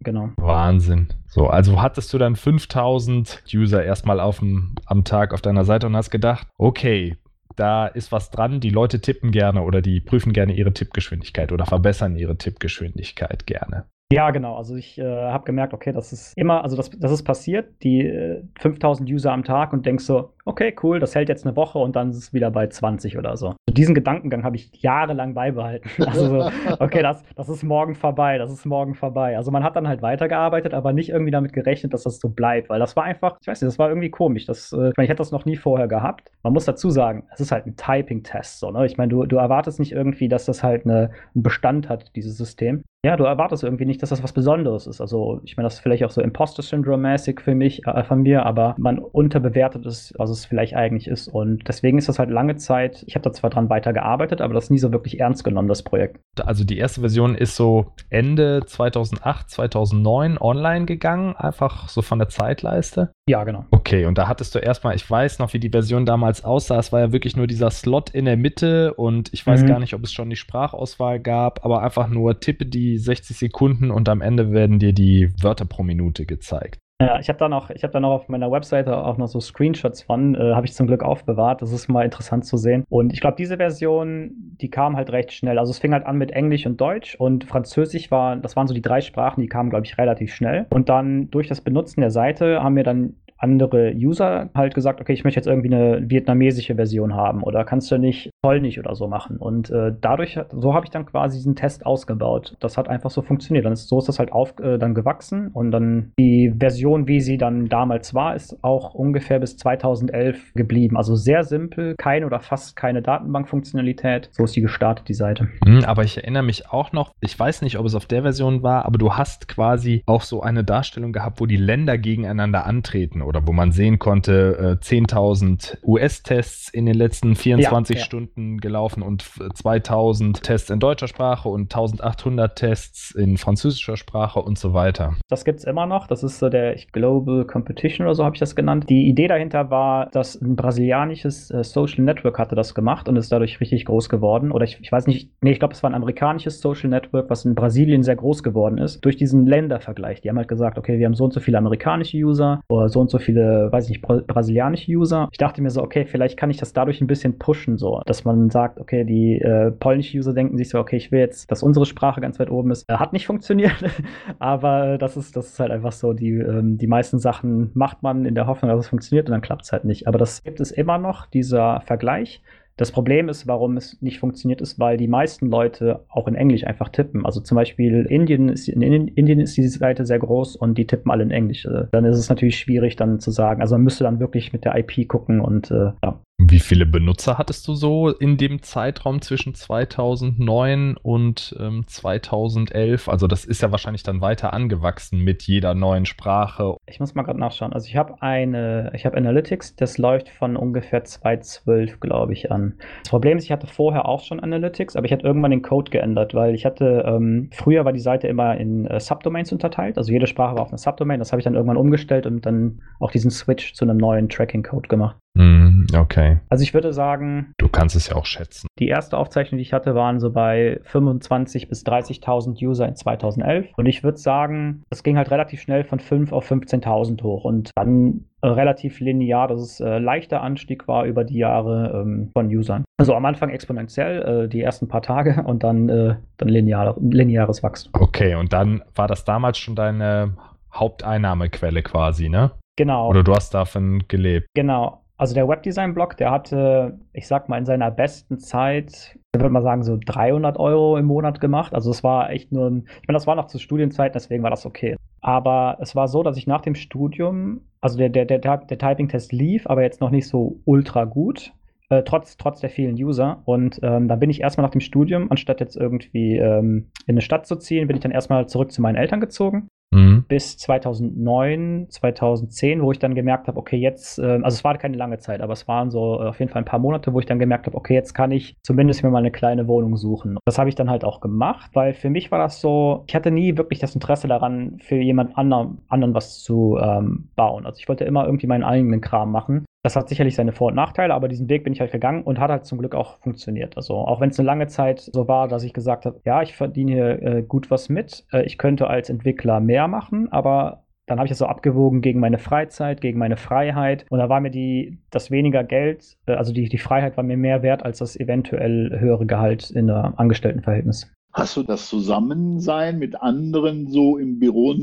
Genau. 0.00 0.30
Wahnsinn. 0.36 1.08
So, 1.26 1.48
also 1.48 1.82
hattest 1.82 2.12
du 2.12 2.18
dann 2.18 2.36
5000 2.36 3.42
User 3.52 3.84
erstmal 3.84 4.20
auf 4.20 4.38
dem, 4.38 4.74
am 4.86 5.04
Tag 5.04 5.34
auf 5.34 5.42
deiner 5.42 5.64
Seite 5.64 5.86
und 5.86 5.96
hast 5.96 6.10
gedacht, 6.10 6.46
okay, 6.56 7.16
da 7.56 7.86
ist 7.86 8.12
was 8.12 8.30
dran, 8.30 8.60
die 8.60 8.70
Leute 8.70 9.00
tippen 9.00 9.32
gerne 9.32 9.62
oder 9.62 9.82
die 9.82 10.00
prüfen 10.00 10.32
gerne 10.32 10.52
ihre 10.52 10.72
Tippgeschwindigkeit 10.72 11.50
oder 11.50 11.66
verbessern 11.66 12.16
ihre 12.16 12.36
Tippgeschwindigkeit 12.36 13.46
gerne. 13.46 13.86
Ja, 14.10 14.30
genau. 14.30 14.56
Also 14.56 14.74
ich 14.74 14.98
äh, 14.98 15.04
habe 15.04 15.44
gemerkt, 15.44 15.74
okay, 15.74 15.92
das 15.92 16.12
ist 16.14 16.32
immer, 16.36 16.62
also 16.62 16.76
das, 16.76 16.90
das 16.90 17.12
ist 17.12 17.24
passiert, 17.24 17.82
die 17.82 18.06
äh, 18.06 18.42
5000 18.58 19.10
User 19.10 19.32
am 19.32 19.44
Tag 19.44 19.74
und 19.74 19.84
denkst 19.84 20.04
so, 20.04 20.32
okay, 20.48 20.74
cool, 20.82 20.98
das 20.98 21.14
hält 21.14 21.28
jetzt 21.28 21.46
eine 21.46 21.54
Woche 21.56 21.78
und 21.78 21.94
dann 21.94 22.10
ist 22.10 22.16
es 22.16 22.32
wieder 22.32 22.50
bei 22.50 22.66
20 22.66 23.18
oder 23.18 23.36
so. 23.36 23.54
Diesen 23.68 23.94
Gedankengang 23.94 24.44
habe 24.44 24.56
ich 24.56 24.70
jahrelang 24.82 25.34
beibehalten. 25.34 25.88
Also 26.08 26.26
so, 26.26 26.50
okay, 26.78 27.02
das, 27.02 27.22
das 27.36 27.50
ist 27.50 27.62
morgen 27.62 27.94
vorbei, 27.94 28.38
das 28.38 28.50
ist 28.50 28.64
morgen 28.64 28.94
vorbei. 28.94 29.36
Also 29.36 29.50
man 29.50 29.62
hat 29.62 29.76
dann 29.76 29.86
halt 29.86 30.00
weitergearbeitet, 30.00 30.72
aber 30.72 30.94
nicht 30.94 31.10
irgendwie 31.10 31.30
damit 31.30 31.52
gerechnet, 31.52 31.92
dass 31.92 32.04
das 32.04 32.18
so 32.18 32.30
bleibt, 32.30 32.70
weil 32.70 32.80
das 32.80 32.96
war 32.96 33.04
einfach, 33.04 33.36
ich 33.42 33.46
weiß 33.46 33.60
nicht, 33.60 33.68
das 33.68 33.78
war 33.78 33.90
irgendwie 33.90 34.08
komisch. 34.08 34.46
Das, 34.46 34.72
äh, 34.72 34.88
ich 34.88 34.96
meine, 34.96 35.04
ich 35.04 35.10
hätte 35.10 35.18
das 35.18 35.32
noch 35.32 35.44
nie 35.44 35.56
vorher 35.56 35.86
gehabt. 35.86 36.30
Man 36.42 36.54
muss 36.54 36.64
dazu 36.64 36.88
sagen, 36.88 37.24
es 37.32 37.40
ist 37.40 37.52
halt 37.52 37.66
ein 37.66 37.76
Typing-Test. 37.76 38.60
So, 38.60 38.70
ne? 38.70 38.86
Ich 38.86 38.96
meine, 38.96 39.10
du, 39.10 39.26
du 39.26 39.36
erwartest 39.36 39.78
nicht 39.78 39.92
irgendwie, 39.92 40.28
dass 40.28 40.46
das 40.46 40.62
halt 40.62 40.86
eine, 40.86 41.10
einen 41.34 41.42
Bestand 41.42 41.90
hat, 41.90 42.16
dieses 42.16 42.38
System. 42.38 42.84
Ja, 43.04 43.16
du 43.16 43.24
erwartest 43.24 43.62
irgendwie 43.62 43.84
nicht, 43.84 44.02
dass 44.02 44.08
das 44.08 44.24
was 44.24 44.32
Besonderes 44.32 44.86
ist. 44.88 45.00
Also, 45.00 45.40
ich 45.44 45.56
meine, 45.56 45.66
das 45.66 45.74
ist 45.74 45.80
vielleicht 45.80 46.04
auch 46.04 46.10
so 46.10 46.20
Imposter-Syndrome-mäßig 46.20 47.40
für 47.40 47.54
mich, 47.54 47.86
äh, 47.86 48.02
von 48.02 48.22
mir, 48.22 48.44
aber 48.44 48.74
man 48.78 48.98
unterbewertet 48.98 49.86
es, 49.86 50.12
was 50.16 50.30
es 50.38 50.46
vielleicht 50.46 50.74
eigentlich 50.74 51.06
ist. 51.08 51.28
Und 51.28 51.68
deswegen 51.68 51.98
ist 51.98 52.08
das 52.08 52.18
halt 52.18 52.30
lange 52.30 52.56
Zeit, 52.56 53.04
ich 53.06 53.14
habe 53.14 53.22
da 53.24 53.32
zwar 53.32 53.50
dran 53.50 53.68
weitergearbeitet, 53.70 54.40
aber 54.40 54.54
das 54.54 54.70
nie 54.70 54.78
so 54.78 54.92
wirklich 54.92 55.20
ernst 55.20 55.44
genommen, 55.44 55.68
das 55.68 55.82
Projekt. 55.82 56.20
Also 56.40 56.64
die 56.64 56.78
erste 56.78 57.00
Version 57.00 57.34
ist 57.34 57.56
so 57.56 57.92
Ende 58.10 58.62
2008, 58.66 59.50
2009 59.50 60.38
online 60.38 60.86
gegangen, 60.86 61.36
einfach 61.36 61.88
so 61.88 62.02
von 62.02 62.18
der 62.18 62.28
Zeitleiste. 62.28 63.12
Ja, 63.28 63.44
genau. 63.44 63.66
Okay, 63.70 64.06
und 64.06 64.16
da 64.18 64.26
hattest 64.28 64.54
du 64.54 64.58
erstmal, 64.58 64.94
ich 64.96 65.08
weiß 65.08 65.38
noch, 65.38 65.52
wie 65.52 65.60
die 65.60 65.70
Version 65.70 66.06
damals 66.06 66.44
aussah. 66.44 66.78
Es 66.78 66.92
war 66.92 67.00
ja 67.00 67.12
wirklich 67.12 67.36
nur 67.36 67.46
dieser 67.46 67.70
Slot 67.70 68.10
in 68.10 68.24
der 68.24 68.36
Mitte 68.36 68.94
und 68.94 69.32
ich 69.32 69.46
weiß 69.46 69.62
Mhm. 69.62 69.66
gar 69.66 69.80
nicht, 69.80 69.94
ob 69.94 70.02
es 70.02 70.12
schon 70.12 70.30
die 70.30 70.36
Sprachauswahl 70.36 71.20
gab, 71.20 71.64
aber 71.64 71.82
einfach 71.82 72.08
nur 72.08 72.40
tippe 72.40 72.64
die 72.66 72.96
60 72.98 73.36
Sekunden 73.36 73.90
und 73.90 74.08
am 74.08 74.20
Ende 74.20 74.52
werden 74.52 74.78
dir 74.78 74.92
die 74.92 75.30
Wörter 75.42 75.64
pro 75.66 75.82
Minute 75.82 76.24
gezeigt. 76.26 76.78
Ja, 77.00 77.20
ich 77.20 77.28
habe 77.28 77.38
da 77.38 77.48
noch, 77.48 77.70
ich 77.70 77.84
habe 77.84 77.92
da 77.92 78.00
noch 78.00 78.10
auf 78.10 78.28
meiner 78.28 78.50
Webseite 78.50 78.96
auch 78.96 79.18
noch 79.18 79.28
so 79.28 79.38
Screenshots 79.38 80.02
von, 80.02 80.34
äh, 80.34 80.52
habe 80.54 80.66
ich 80.66 80.72
zum 80.74 80.88
Glück 80.88 81.04
aufbewahrt. 81.04 81.62
Das 81.62 81.70
ist 81.70 81.86
mal 81.86 82.04
interessant 82.04 82.44
zu 82.44 82.56
sehen. 82.56 82.84
Und 82.88 83.12
ich 83.12 83.20
glaube, 83.20 83.36
diese 83.36 83.56
Version, 83.56 84.32
die 84.60 84.68
kam 84.68 84.96
halt 84.96 85.10
recht 85.12 85.32
schnell. 85.32 85.60
Also 85.60 85.70
es 85.70 85.78
fing 85.78 85.92
halt 85.92 86.04
an 86.06 86.16
mit 86.16 86.32
Englisch 86.32 86.66
und 86.66 86.80
Deutsch 86.80 87.14
und 87.14 87.44
Französisch 87.44 88.10
war, 88.10 88.34
das 88.34 88.56
waren 88.56 88.66
so 88.66 88.74
die 88.74 88.82
drei 88.82 89.00
Sprachen, 89.00 89.40
die 89.40 89.46
kamen, 89.46 89.70
glaube 89.70 89.86
ich, 89.86 89.96
relativ 89.96 90.34
schnell. 90.34 90.66
Und 90.70 90.88
dann 90.88 91.30
durch 91.30 91.46
das 91.46 91.60
Benutzen 91.60 92.00
der 92.00 92.10
Seite 92.10 92.64
haben 92.64 92.74
mir 92.74 92.82
dann 92.82 93.14
andere 93.38 93.92
User 93.94 94.50
halt 94.54 94.74
gesagt, 94.74 95.00
okay, 95.00 95.12
ich 95.12 95.24
möchte 95.24 95.38
jetzt 95.38 95.46
irgendwie 95.46 95.72
eine 95.72 96.10
vietnamesische 96.10 96.74
Version 96.74 97.14
haben 97.14 97.42
oder 97.42 97.64
kannst 97.64 97.90
du 97.90 97.98
nicht 97.98 98.30
polnisch 98.42 98.78
oder 98.78 98.94
so 98.94 99.08
machen. 99.08 99.36
Und 99.38 99.70
äh, 99.70 99.92
dadurch, 100.00 100.38
so 100.50 100.74
habe 100.74 100.86
ich 100.86 100.90
dann 100.90 101.06
quasi 101.06 101.38
diesen 101.38 101.54
Test 101.54 101.86
ausgebaut. 101.86 102.56
Das 102.60 102.76
hat 102.76 102.88
einfach 102.88 103.10
so 103.10 103.22
funktioniert. 103.22 103.64
Dann 103.64 103.72
ist, 103.72 103.88
so 103.88 103.98
ist 103.98 104.08
das 104.08 104.18
halt 104.18 104.32
auf, 104.32 104.58
äh, 104.60 104.78
dann 104.78 104.94
gewachsen 104.94 105.50
und 105.52 105.70
dann 105.70 106.12
die 106.18 106.52
Version, 106.58 107.06
wie 107.06 107.20
sie 107.20 107.38
dann 107.38 107.68
damals 107.68 108.14
war, 108.14 108.34
ist 108.34 108.62
auch 108.62 108.94
ungefähr 108.94 109.38
bis 109.38 109.56
2011 109.56 110.54
geblieben. 110.54 110.96
Also 110.96 111.14
sehr 111.14 111.44
simpel, 111.44 111.94
keine 111.96 112.26
oder 112.26 112.40
fast 112.40 112.76
keine 112.76 113.02
Datenbankfunktionalität. 113.02 114.30
So 114.32 114.44
ist 114.44 114.56
die 114.56 114.62
gestartet, 114.62 115.08
die 115.08 115.14
Seite. 115.14 115.48
Mhm, 115.64 115.84
aber 115.84 116.02
ich 116.02 116.16
erinnere 116.16 116.42
mich 116.42 116.70
auch 116.70 116.92
noch, 116.92 117.14
ich 117.20 117.38
weiß 117.38 117.62
nicht, 117.62 117.78
ob 117.78 117.86
es 117.86 117.94
auf 117.94 118.06
der 118.06 118.22
Version 118.22 118.62
war, 118.62 118.84
aber 118.84 118.98
du 118.98 119.14
hast 119.14 119.48
quasi 119.48 120.02
auch 120.06 120.22
so 120.22 120.42
eine 120.42 120.64
Darstellung 120.64 121.12
gehabt, 121.12 121.40
wo 121.40 121.46
die 121.46 121.56
Länder 121.56 121.98
gegeneinander 121.98 122.66
antreten 122.66 123.22
oder 123.28 123.46
wo 123.46 123.52
man 123.52 123.72
sehen 123.72 123.98
konnte, 123.98 124.78
äh, 124.80 124.84
10.000 124.84 125.78
US-Tests 125.84 126.70
in 126.70 126.86
den 126.86 126.94
letzten 126.94 127.34
24 127.34 127.94
ja, 127.94 128.00
ja. 128.00 128.04
Stunden 128.04 128.58
gelaufen 128.58 129.02
und 129.02 129.22
2.000 129.22 130.42
Tests 130.42 130.70
in 130.70 130.80
deutscher 130.80 131.08
Sprache 131.08 131.48
und 131.48 131.72
1.800 131.72 132.54
Tests 132.54 133.10
in 133.10 133.36
französischer 133.36 133.96
Sprache 133.96 134.40
und 134.40 134.58
so 134.58 134.72
weiter. 134.72 135.14
Das 135.28 135.44
gibt 135.44 135.58
es 135.60 135.64
immer 135.64 135.86
noch. 135.86 136.06
Das 136.06 136.22
ist 136.22 136.38
so 136.38 136.48
der 136.48 136.76
Global 136.92 137.44
Competition 137.44 138.06
oder 138.06 138.14
so 138.14 138.24
habe 138.24 138.34
ich 138.34 138.40
das 138.40 138.56
genannt. 138.56 138.86
Die 138.88 139.08
Idee 139.08 139.28
dahinter 139.28 139.70
war, 139.70 140.08
dass 140.10 140.40
ein 140.40 140.56
brasilianisches 140.56 141.50
äh, 141.50 141.62
Social 141.62 142.04
Network 142.04 142.38
hatte 142.38 142.54
das 142.54 142.74
gemacht 142.74 143.08
und 143.08 143.16
ist 143.16 143.30
dadurch 143.30 143.60
richtig 143.60 143.84
groß 143.84 144.08
geworden. 144.08 144.50
Oder 144.50 144.64
ich, 144.64 144.78
ich 144.80 144.90
weiß 144.90 145.06
nicht, 145.06 145.30
nee, 145.42 145.52
ich 145.52 145.58
glaube, 145.58 145.74
es 145.74 145.82
war 145.82 145.90
ein 145.90 145.94
amerikanisches 145.94 146.60
Social 146.60 146.88
Network, 146.88 147.28
was 147.28 147.44
in 147.44 147.54
Brasilien 147.54 148.02
sehr 148.02 148.16
groß 148.16 148.42
geworden 148.42 148.78
ist, 148.78 149.04
durch 149.04 149.16
diesen 149.16 149.46
Ländervergleich. 149.46 150.22
Die 150.22 150.30
haben 150.30 150.38
halt 150.38 150.48
gesagt, 150.48 150.78
okay, 150.78 150.98
wir 150.98 151.06
haben 151.06 151.14
so 151.14 151.24
und 151.24 151.32
so 151.34 151.40
viele 151.40 151.58
amerikanische 151.58 152.16
User 152.16 152.62
oder 152.68 152.88
so 152.88 153.00
und 153.00 153.10
so 153.10 153.17
viele, 153.18 153.70
weiß 153.70 153.84
ich 153.84 153.90
nicht, 153.90 154.02
brasilianische 154.02 154.90
User. 154.92 155.28
Ich 155.32 155.38
dachte 155.38 155.62
mir 155.62 155.70
so, 155.70 155.82
okay, 155.82 156.04
vielleicht 156.04 156.36
kann 156.36 156.50
ich 156.50 156.56
das 156.56 156.72
dadurch 156.72 157.00
ein 157.00 157.06
bisschen 157.06 157.38
pushen, 157.38 157.78
so, 157.78 158.00
dass 158.06 158.24
man 158.24 158.50
sagt, 158.50 158.80
okay, 158.80 159.04
die 159.04 159.40
äh, 159.40 159.70
polnischen 159.70 160.18
User 160.18 160.32
denken 160.32 160.56
sich 160.56 160.70
so, 160.70 160.78
okay, 160.78 160.96
ich 160.96 161.12
will 161.12 161.20
jetzt, 161.20 161.50
dass 161.50 161.62
unsere 161.62 161.86
Sprache 161.86 162.20
ganz 162.20 162.38
weit 162.38 162.50
oben 162.50 162.70
ist. 162.70 162.88
Äh, 162.88 162.94
hat 162.94 163.12
nicht 163.12 163.26
funktioniert, 163.26 163.84
aber 164.38 164.98
das 164.98 165.16
ist, 165.16 165.36
das 165.36 165.48
ist 165.48 165.60
halt 165.60 165.70
einfach 165.70 165.92
so, 165.92 166.12
die, 166.12 166.32
ähm, 166.32 166.78
die 166.78 166.86
meisten 166.86 167.18
Sachen 167.18 167.70
macht 167.74 168.02
man 168.02 168.24
in 168.24 168.34
der 168.34 168.46
Hoffnung, 168.46 168.70
dass 168.70 168.80
es 168.80 168.88
funktioniert 168.88 169.26
und 169.26 169.32
dann 169.32 169.40
klappt 169.40 169.64
es 169.64 169.72
halt 169.72 169.84
nicht. 169.84 170.06
Aber 170.06 170.18
das 170.18 170.42
gibt 170.42 170.60
es 170.60 170.70
immer 170.70 170.98
noch, 170.98 171.26
dieser 171.26 171.80
Vergleich. 171.82 172.42
Das 172.78 172.92
Problem 172.92 173.28
ist, 173.28 173.48
warum 173.48 173.76
es 173.76 174.00
nicht 174.00 174.20
funktioniert, 174.20 174.60
ist, 174.60 174.78
weil 174.78 174.96
die 174.96 175.08
meisten 175.08 175.48
Leute 175.48 176.04
auch 176.08 176.28
in 176.28 176.36
Englisch 176.36 176.64
einfach 176.64 176.90
tippen. 176.90 177.26
Also 177.26 177.40
zum 177.40 177.56
Beispiel 177.56 178.06
Indien 178.08 178.48
ist, 178.48 178.68
in 178.68 178.82
Indien 178.82 179.40
ist 179.40 179.56
diese 179.56 179.76
Seite 179.76 180.06
sehr 180.06 180.20
groß 180.20 180.54
und 180.54 180.78
die 180.78 180.86
tippen 180.86 181.10
alle 181.10 181.24
in 181.24 181.32
Englisch. 181.32 181.66
Äh, 181.66 181.88
dann 181.90 182.04
ist 182.04 182.16
es 182.16 182.28
natürlich 182.28 182.56
schwierig 182.56 182.94
dann 182.94 183.18
zu 183.18 183.32
sagen. 183.32 183.62
Also 183.62 183.74
man 183.74 183.82
müsste 183.82 184.04
dann 184.04 184.20
wirklich 184.20 184.52
mit 184.52 184.64
der 184.64 184.78
IP 184.78 185.08
gucken 185.08 185.40
und 185.40 185.72
äh, 185.72 185.90
ja. 186.04 186.20
Wie 186.40 186.60
viele 186.60 186.86
Benutzer 186.86 187.36
hattest 187.36 187.66
du 187.66 187.74
so 187.74 188.10
in 188.10 188.36
dem 188.36 188.62
Zeitraum 188.62 189.20
zwischen 189.20 189.54
2009 189.54 190.96
und 190.96 191.56
ähm, 191.58 191.82
2011? 191.84 193.08
Also 193.08 193.26
das 193.26 193.44
ist 193.44 193.60
ja 193.60 193.72
wahrscheinlich 193.72 194.04
dann 194.04 194.20
weiter 194.20 194.52
angewachsen 194.52 195.18
mit 195.18 195.42
jeder 195.42 195.74
neuen 195.74 196.06
Sprache. 196.06 196.76
Ich 196.86 197.00
muss 197.00 197.16
mal 197.16 197.24
gerade 197.24 197.40
nachschauen. 197.40 197.72
Also 197.72 197.88
ich 197.88 197.96
habe 197.96 198.22
eine, 198.22 198.92
ich 198.94 199.04
habe 199.04 199.16
Analytics, 199.16 199.74
das 199.74 199.98
läuft 199.98 200.28
von 200.28 200.56
ungefähr 200.56 201.02
2012, 201.02 201.98
glaube 201.98 202.34
ich, 202.34 202.52
an. 202.52 202.74
Das 203.02 203.10
Problem 203.10 203.38
ist, 203.38 203.44
ich 203.44 203.52
hatte 203.52 203.66
vorher 203.66 204.06
auch 204.06 204.22
schon 204.22 204.38
Analytics, 204.38 204.94
aber 204.94 205.06
ich 205.06 205.12
hatte 205.12 205.26
irgendwann 205.26 205.50
den 205.50 205.62
Code 205.62 205.90
geändert, 205.90 206.34
weil 206.34 206.54
ich 206.54 206.64
hatte, 206.64 207.02
ähm, 207.04 207.50
früher 207.52 207.84
war 207.84 207.92
die 207.92 207.98
Seite 207.98 208.28
immer 208.28 208.56
in 208.56 208.86
äh, 208.86 209.00
Subdomains 209.00 209.50
unterteilt, 209.50 209.98
also 209.98 210.12
jede 210.12 210.28
Sprache 210.28 210.54
war 210.54 210.62
auf 210.62 210.68
einer 210.68 210.78
Subdomain. 210.78 211.18
Das 211.18 211.32
habe 211.32 211.40
ich 211.40 211.44
dann 211.44 211.54
irgendwann 211.54 211.76
umgestellt 211.76 212.26
und 212.26 212.46
dann 212.46 212.80
auch 213.00 213.10
diesen 213.10 213.32
Switch 213.32 213.74
zu 213.74 213.84
einem 213.84 213.96
neuen 213.96 214.28
Tracking-Code 214.28 214.88
gemacht. 214.88 215.16
Mm, 215.38 215.86
okay. 215.96 216.38
Also 216.48 216.64
ich 216.64 216.74
würde 216.74 216.92
sagen. 216.92 217.52
Du 217.58 217.68
kannst 217.68 217.94
es 217.94 218.08
ja 218.08 218.16
auch 218.16 218.26
schätzen. 218.26 218.66
Die 218.80 218.88
erste 218.88 219.16
Aufzeichnung, 219.16 219.58
die 219.58 219.62
ich 219.62 219.72
hatte, 219.72 219.94
waren 219.94 220.18
so 220.18 220.32
bei 220.32 220.80
25.000 220.90 221.68
bis 221.68 221.84
30.000 221.86 222.60
User 222.66 222.88
in 222.88 222.96
2011. 222.96 223.68
Und 223.76 223.86
ich 223.86 224.02
würde 224.02 224.18
sagen, 224.18 224.82
das 224.90 225.04
ging 225.04 225.16
halt 225.16 225.30
relativ 225.30 225.62
schnell 225.62 225.84
von 225.84 226.00
5 226.00 226.32
auf 226.32 226.50
15.000 226.50 227.22
hoch. 227.22 227.44
Und 227.44 227.70
dann 227.76 228.24
äh, 228.42 228.48
relativ 228.48 228.98
linear, 228.98 229.46
dass 229.46 229.60
es 229.60 229.80
äh, 229.80 229.98
leichter 229.98 230.42
Anstieg 230.42 230.88
war 230.88 231.04
über 231.04 231.22
die 231.22 231.38
Jahre 231.38 232.02
ähm, 232.02 232.30
von 232.32 232.48
Usern. 232.48 232.84
Also 232.98 233.14
am 233.14 233.24
Anfang 233.24 233.50
exponentiell, 233.50 234.44
äh, 234.44 234.48
die 234.48 234.60
ersten 234.60 234.88
paar 234.88 235.02
Tage 235.02 235.42
und 235.46 235.62
dann, 235.62 235.88
äh, 235.88 236.16
dann 236.36 236.48
linear, 236.48 236.96
lineares 237.00 237.62
Wachstum. 237.62 237.92
Okay, 238.00 238.34
und 238.34 238.52
dann 238.52 238.82
war 238.96 239.06
das 239.06 239.24
damals 239.24 239.58
schon 239.58 239.76
deine 239.76 240.36
Haupteinnahmequelle 240.74 241.82
quasi, 241.82 242.28
ne? 242.28 242.50
Genau. 242.76 243.08
Oder 243.08 243.24
du 243.24 243.34
hast 243.34 243.54
davon 243.54 244.04
gelebt. 244.06 244.46
Genau. 244.54 245.02
Also 245.18 245.34
der 245.34 245.48
Webdesign-Blog, 245.48 246.16
der 246.16 246.30
hatte, 246.30 247.00
ich 247.12 247.26
sag 247.26 247.48
mal, 247.48 247.58
in 247.58 247.66
seiner 247.66 247.90
besten 247.90 248.38
Zeit, 248.38 249.18
ich 249.34 249.40
würde 249.40 249.50
mal 249.50 249.64
sagen, 249.64 249.82
so 249.82 249.98
300 250.06 250.56
Euro 250.58 250.96
im 250.96 251.06
Monat 251.06 251.40
gemacht. 251.40 251.74
Also 251.74 251.90
es 251.90 252.04
war 252.04 252.30
echt 252.30 252.52
nur 252.52 252.70
ein, 252.70 252.84
ich 253.02 253.08
meine, 253.08 253.16
das 253.16 253.26
war 253.26 253.34
noch 253.34 253.48
zu 253.48 253.58
Studienzeiten, 253.58 254.12
deswegen 254.12 254.44
war 254.44 254.50
das 254.50 254.64
okay. 254.64 254.94
Aber 255.20 255.76
es 255.80 255.96
war 255.96 256.06
so, 256.06 256.22
dass 256.22 256.36
ich 256.36 256.46
nach 256.46 256.60
dem 256.60 256.76
Studium, 256.76 257.62
also 257.80 257.98
der, 257.98 258.10
der, 258.10 258.26
der, 258.26 258.38
der 258.38 258.78
Typing-Test 258.78 259.32
lief, 259.32 259.66
aber 259.66 259.82
jetzt 259.82 260.00
noch 260.00 260.10
nicht 260.10 260.28
so 260.28 260.60
ultra 260.64 261.04
gut. 261.04 261.52
Äh, 261.90 262.04
trotz, 262.04 262.36
trotz 262.36 262.60
der 262.60 262.70
vielen 262.70 262.94
User. 262.94 263.42
Und 263.44 263.80
ähm, 263.82 264.06
da 264.06 264.14
bin 264.14 264.30
ich 264.30 264.40
erstmal 264.40 264.66
nach 264.66 264.72
dem 264.72 264.80
Studium, 264.80 265.32
anstatt 265.32 265.58
jetzt 265.58 265.76
irgendwie 265.76 266.36
ähm, 266.36 266.90
in 267.06 267.14
eine 267.14 267.22
Stadt 267.22 267.44
zu 267.44 267.56
ziehen, 267.56 267.88
bin 267.88 267.96
ich 267.96 268.02
dann 268.02 268.12
erstmal 268.12 268.46
zurück 268.46 268.70
zu 268.70 268.82
meinen 268.82 268.96
Eltern 268.96 269.20
gezogen 269.20 269.68
Mhm. 269.90 270.24
Bis 270.28 270.58
2009, 270.58 271.86
2010, 271.88 272.82
wo 272.82 272.92
ich 272.92 272.98
dann 272.98 273.14
gemerkt 273.14 273.48
habe, 273.48 273.58
okay, 273.58 273.76
jetzt, 273.76 274.18
äh, 274.18 274.38
also 274.42 274.56
es 274.56 274.64
war 274.64 274.76
keine 274.76 274.96
lange 274.96 275.18
Zeit, 275.18 275.40
aber 275.40 275.54
es 275.54 275.66
waren 275.66 275.90
so 275.90 276.20
äh, 276.20 276.28
auf 276.28 276.38
jeden 276.38 276.50
Fall 276.50 276.62
ein 276.62 276.66
paar 276.66 276.78
Monate, 276.78 277.12
wo 277.14 277.20
ich 277.20 277.26
dann 277.26 277.38
gemerkt 277.38 277.66
habe, 277.66 277.76
okay, 277.76 277.94
jetzt 277.94 278.12
kann 278.12 278.30
ich 278.30 278.56
zumindest 278.62 279.02
mir 279.02 279.10
mal 279.10 279.18
eine 279.18 279.30
kleine 279.30 279.66
Wohnung 279.66 279.96
suchen. 279.96 280.36
Das 280.44 280.58
habe 280.58 280.68
ich 280.68 280.74
dann 280.74 280.90
halt 280.90 281.04
auch 281.04 281.20
gemacht, 281.20 281.70
weil 281.72 281.94
für 281.94 282.10
mich 282.10 282.30
war 282.30 282.38
das 282.38 282.60
so, 282.60 283.04
ich 283.06 283.14
hatte 283.14 283.30
nie 283.30 283.56
wirklich 283.56 283.78
das 283.78 283.94
Interesse 283.94 284.28
daran, 284.28 284.78
für 284.80 284.96
jemand 284.96 285.38
anderen, 285.38 285.78
anderen 285.88 286.14
was 286.14 286.40
zu 286.40 286.78
ähm, 286.80 287.30
bauen. 287.34 287.64
Also 287.64 287.78
ich 287.80 287.88
wollte 287.88 288.04
immer 288.04 288.26
irgendwie 288.26 288.46
meinen 288.46 288.64
eigenen 288.64 289.00
Kram 289.00 289.32
machen. 289.32 289.64
Das 289.82 289.94
hat 289.94 290.08
sicherlich 290.08 290.34
seine 290.34 290.52
Vor- 290.52 290.68
und 290.68 290.74
Nachteile, 290.74 291.14
aber 291.14 291.28
diesen 291.28 291.48
Weg 291.48 291.64
bin 291.64 291.72
ich 291.72 291.80
halt 291.80 291.92
gegangen 291.92 292.24
und 292.24 292.40
hat 292.40 292.50
halt 292.50 292.64
zum 292.64 292.78
Glück 292.78 292.94
auch 292.94 293.18
funktioniert. 293.18 293.76
Also 293.76 293.94
auch 293.94 294.20
wenn 294.20 294.30
es 294.30 294.38
eine 294.38 294.46
lange 294.46 294.66
Zeit 294.66 295.00
so 295.00 295.28
war, 295.28 295.46
dass 295.46 295.62
ich 295.62 295.72
gesagt 295.72 296.04
habe, 296.04 296.20
ja, 296.24 296.42
ich 296.42 296.56
verdiene 296.56 296.92
hier 296.92 297.22
äh, 297.22 297.42
gut 297.42 297.70
was 297.70 297.88
mit, 297.88 298.26
äh, 298.32 298.42
ich 298.44 298.58
könnte 298.58 298.88
als 298.88 299.08
Entwickler 299.08 299.60
mehr 299.60 299.86
machen, 299.86 300.32
aber 300.32 300.84
dann 301.06 301.18
habe 301.18 301.26
ich 301.26 301.30
das 301.30 301.38
so 301.38 301.46
abgewogen 301.46 302.02
gegen 302.02 302.20
meine 302.20 302.38
Freizeit, 302.38 303.00
gegen 303.00 303.18
meine 303.18 303.36
Freiheit. 303.36 304.04
Und 304.10 304.18
da 304.18 304.28
war 304.28 304.40
mir 304.40 304.50
die, 304.50 304.98
das 305.10 305.30
weniger 305.30 305.64
Geld, 305.64 306.18
äh, 306.26 306.32
also 306.32 306.52
die, 306.52 306.68
die 306.68 306.78
Freiheit 306.78 307.16
war 307.16 307.24
mir 307.24 307.36
mehr 307.36 307.62
wert 307.62 307.84
als 307.84 307.98
das 307.98 308.18
eventuell 308.18 308.98
höhere 308.98 309.26
Gehalt 309.26 309.70
in 309.70 309.86
der 309.86 310.14
Angestelltenverhältnis. 310.16 311.10
Hast 311.32 311.56
du 311.56 311.62
das 311.62 311.88
Zusammensein 311.88 312.98
mit 312.98 313.20
anderen 313.20 313.86
so 313.88 314.18
im 314.18 314.38
Büro 314.38 314.74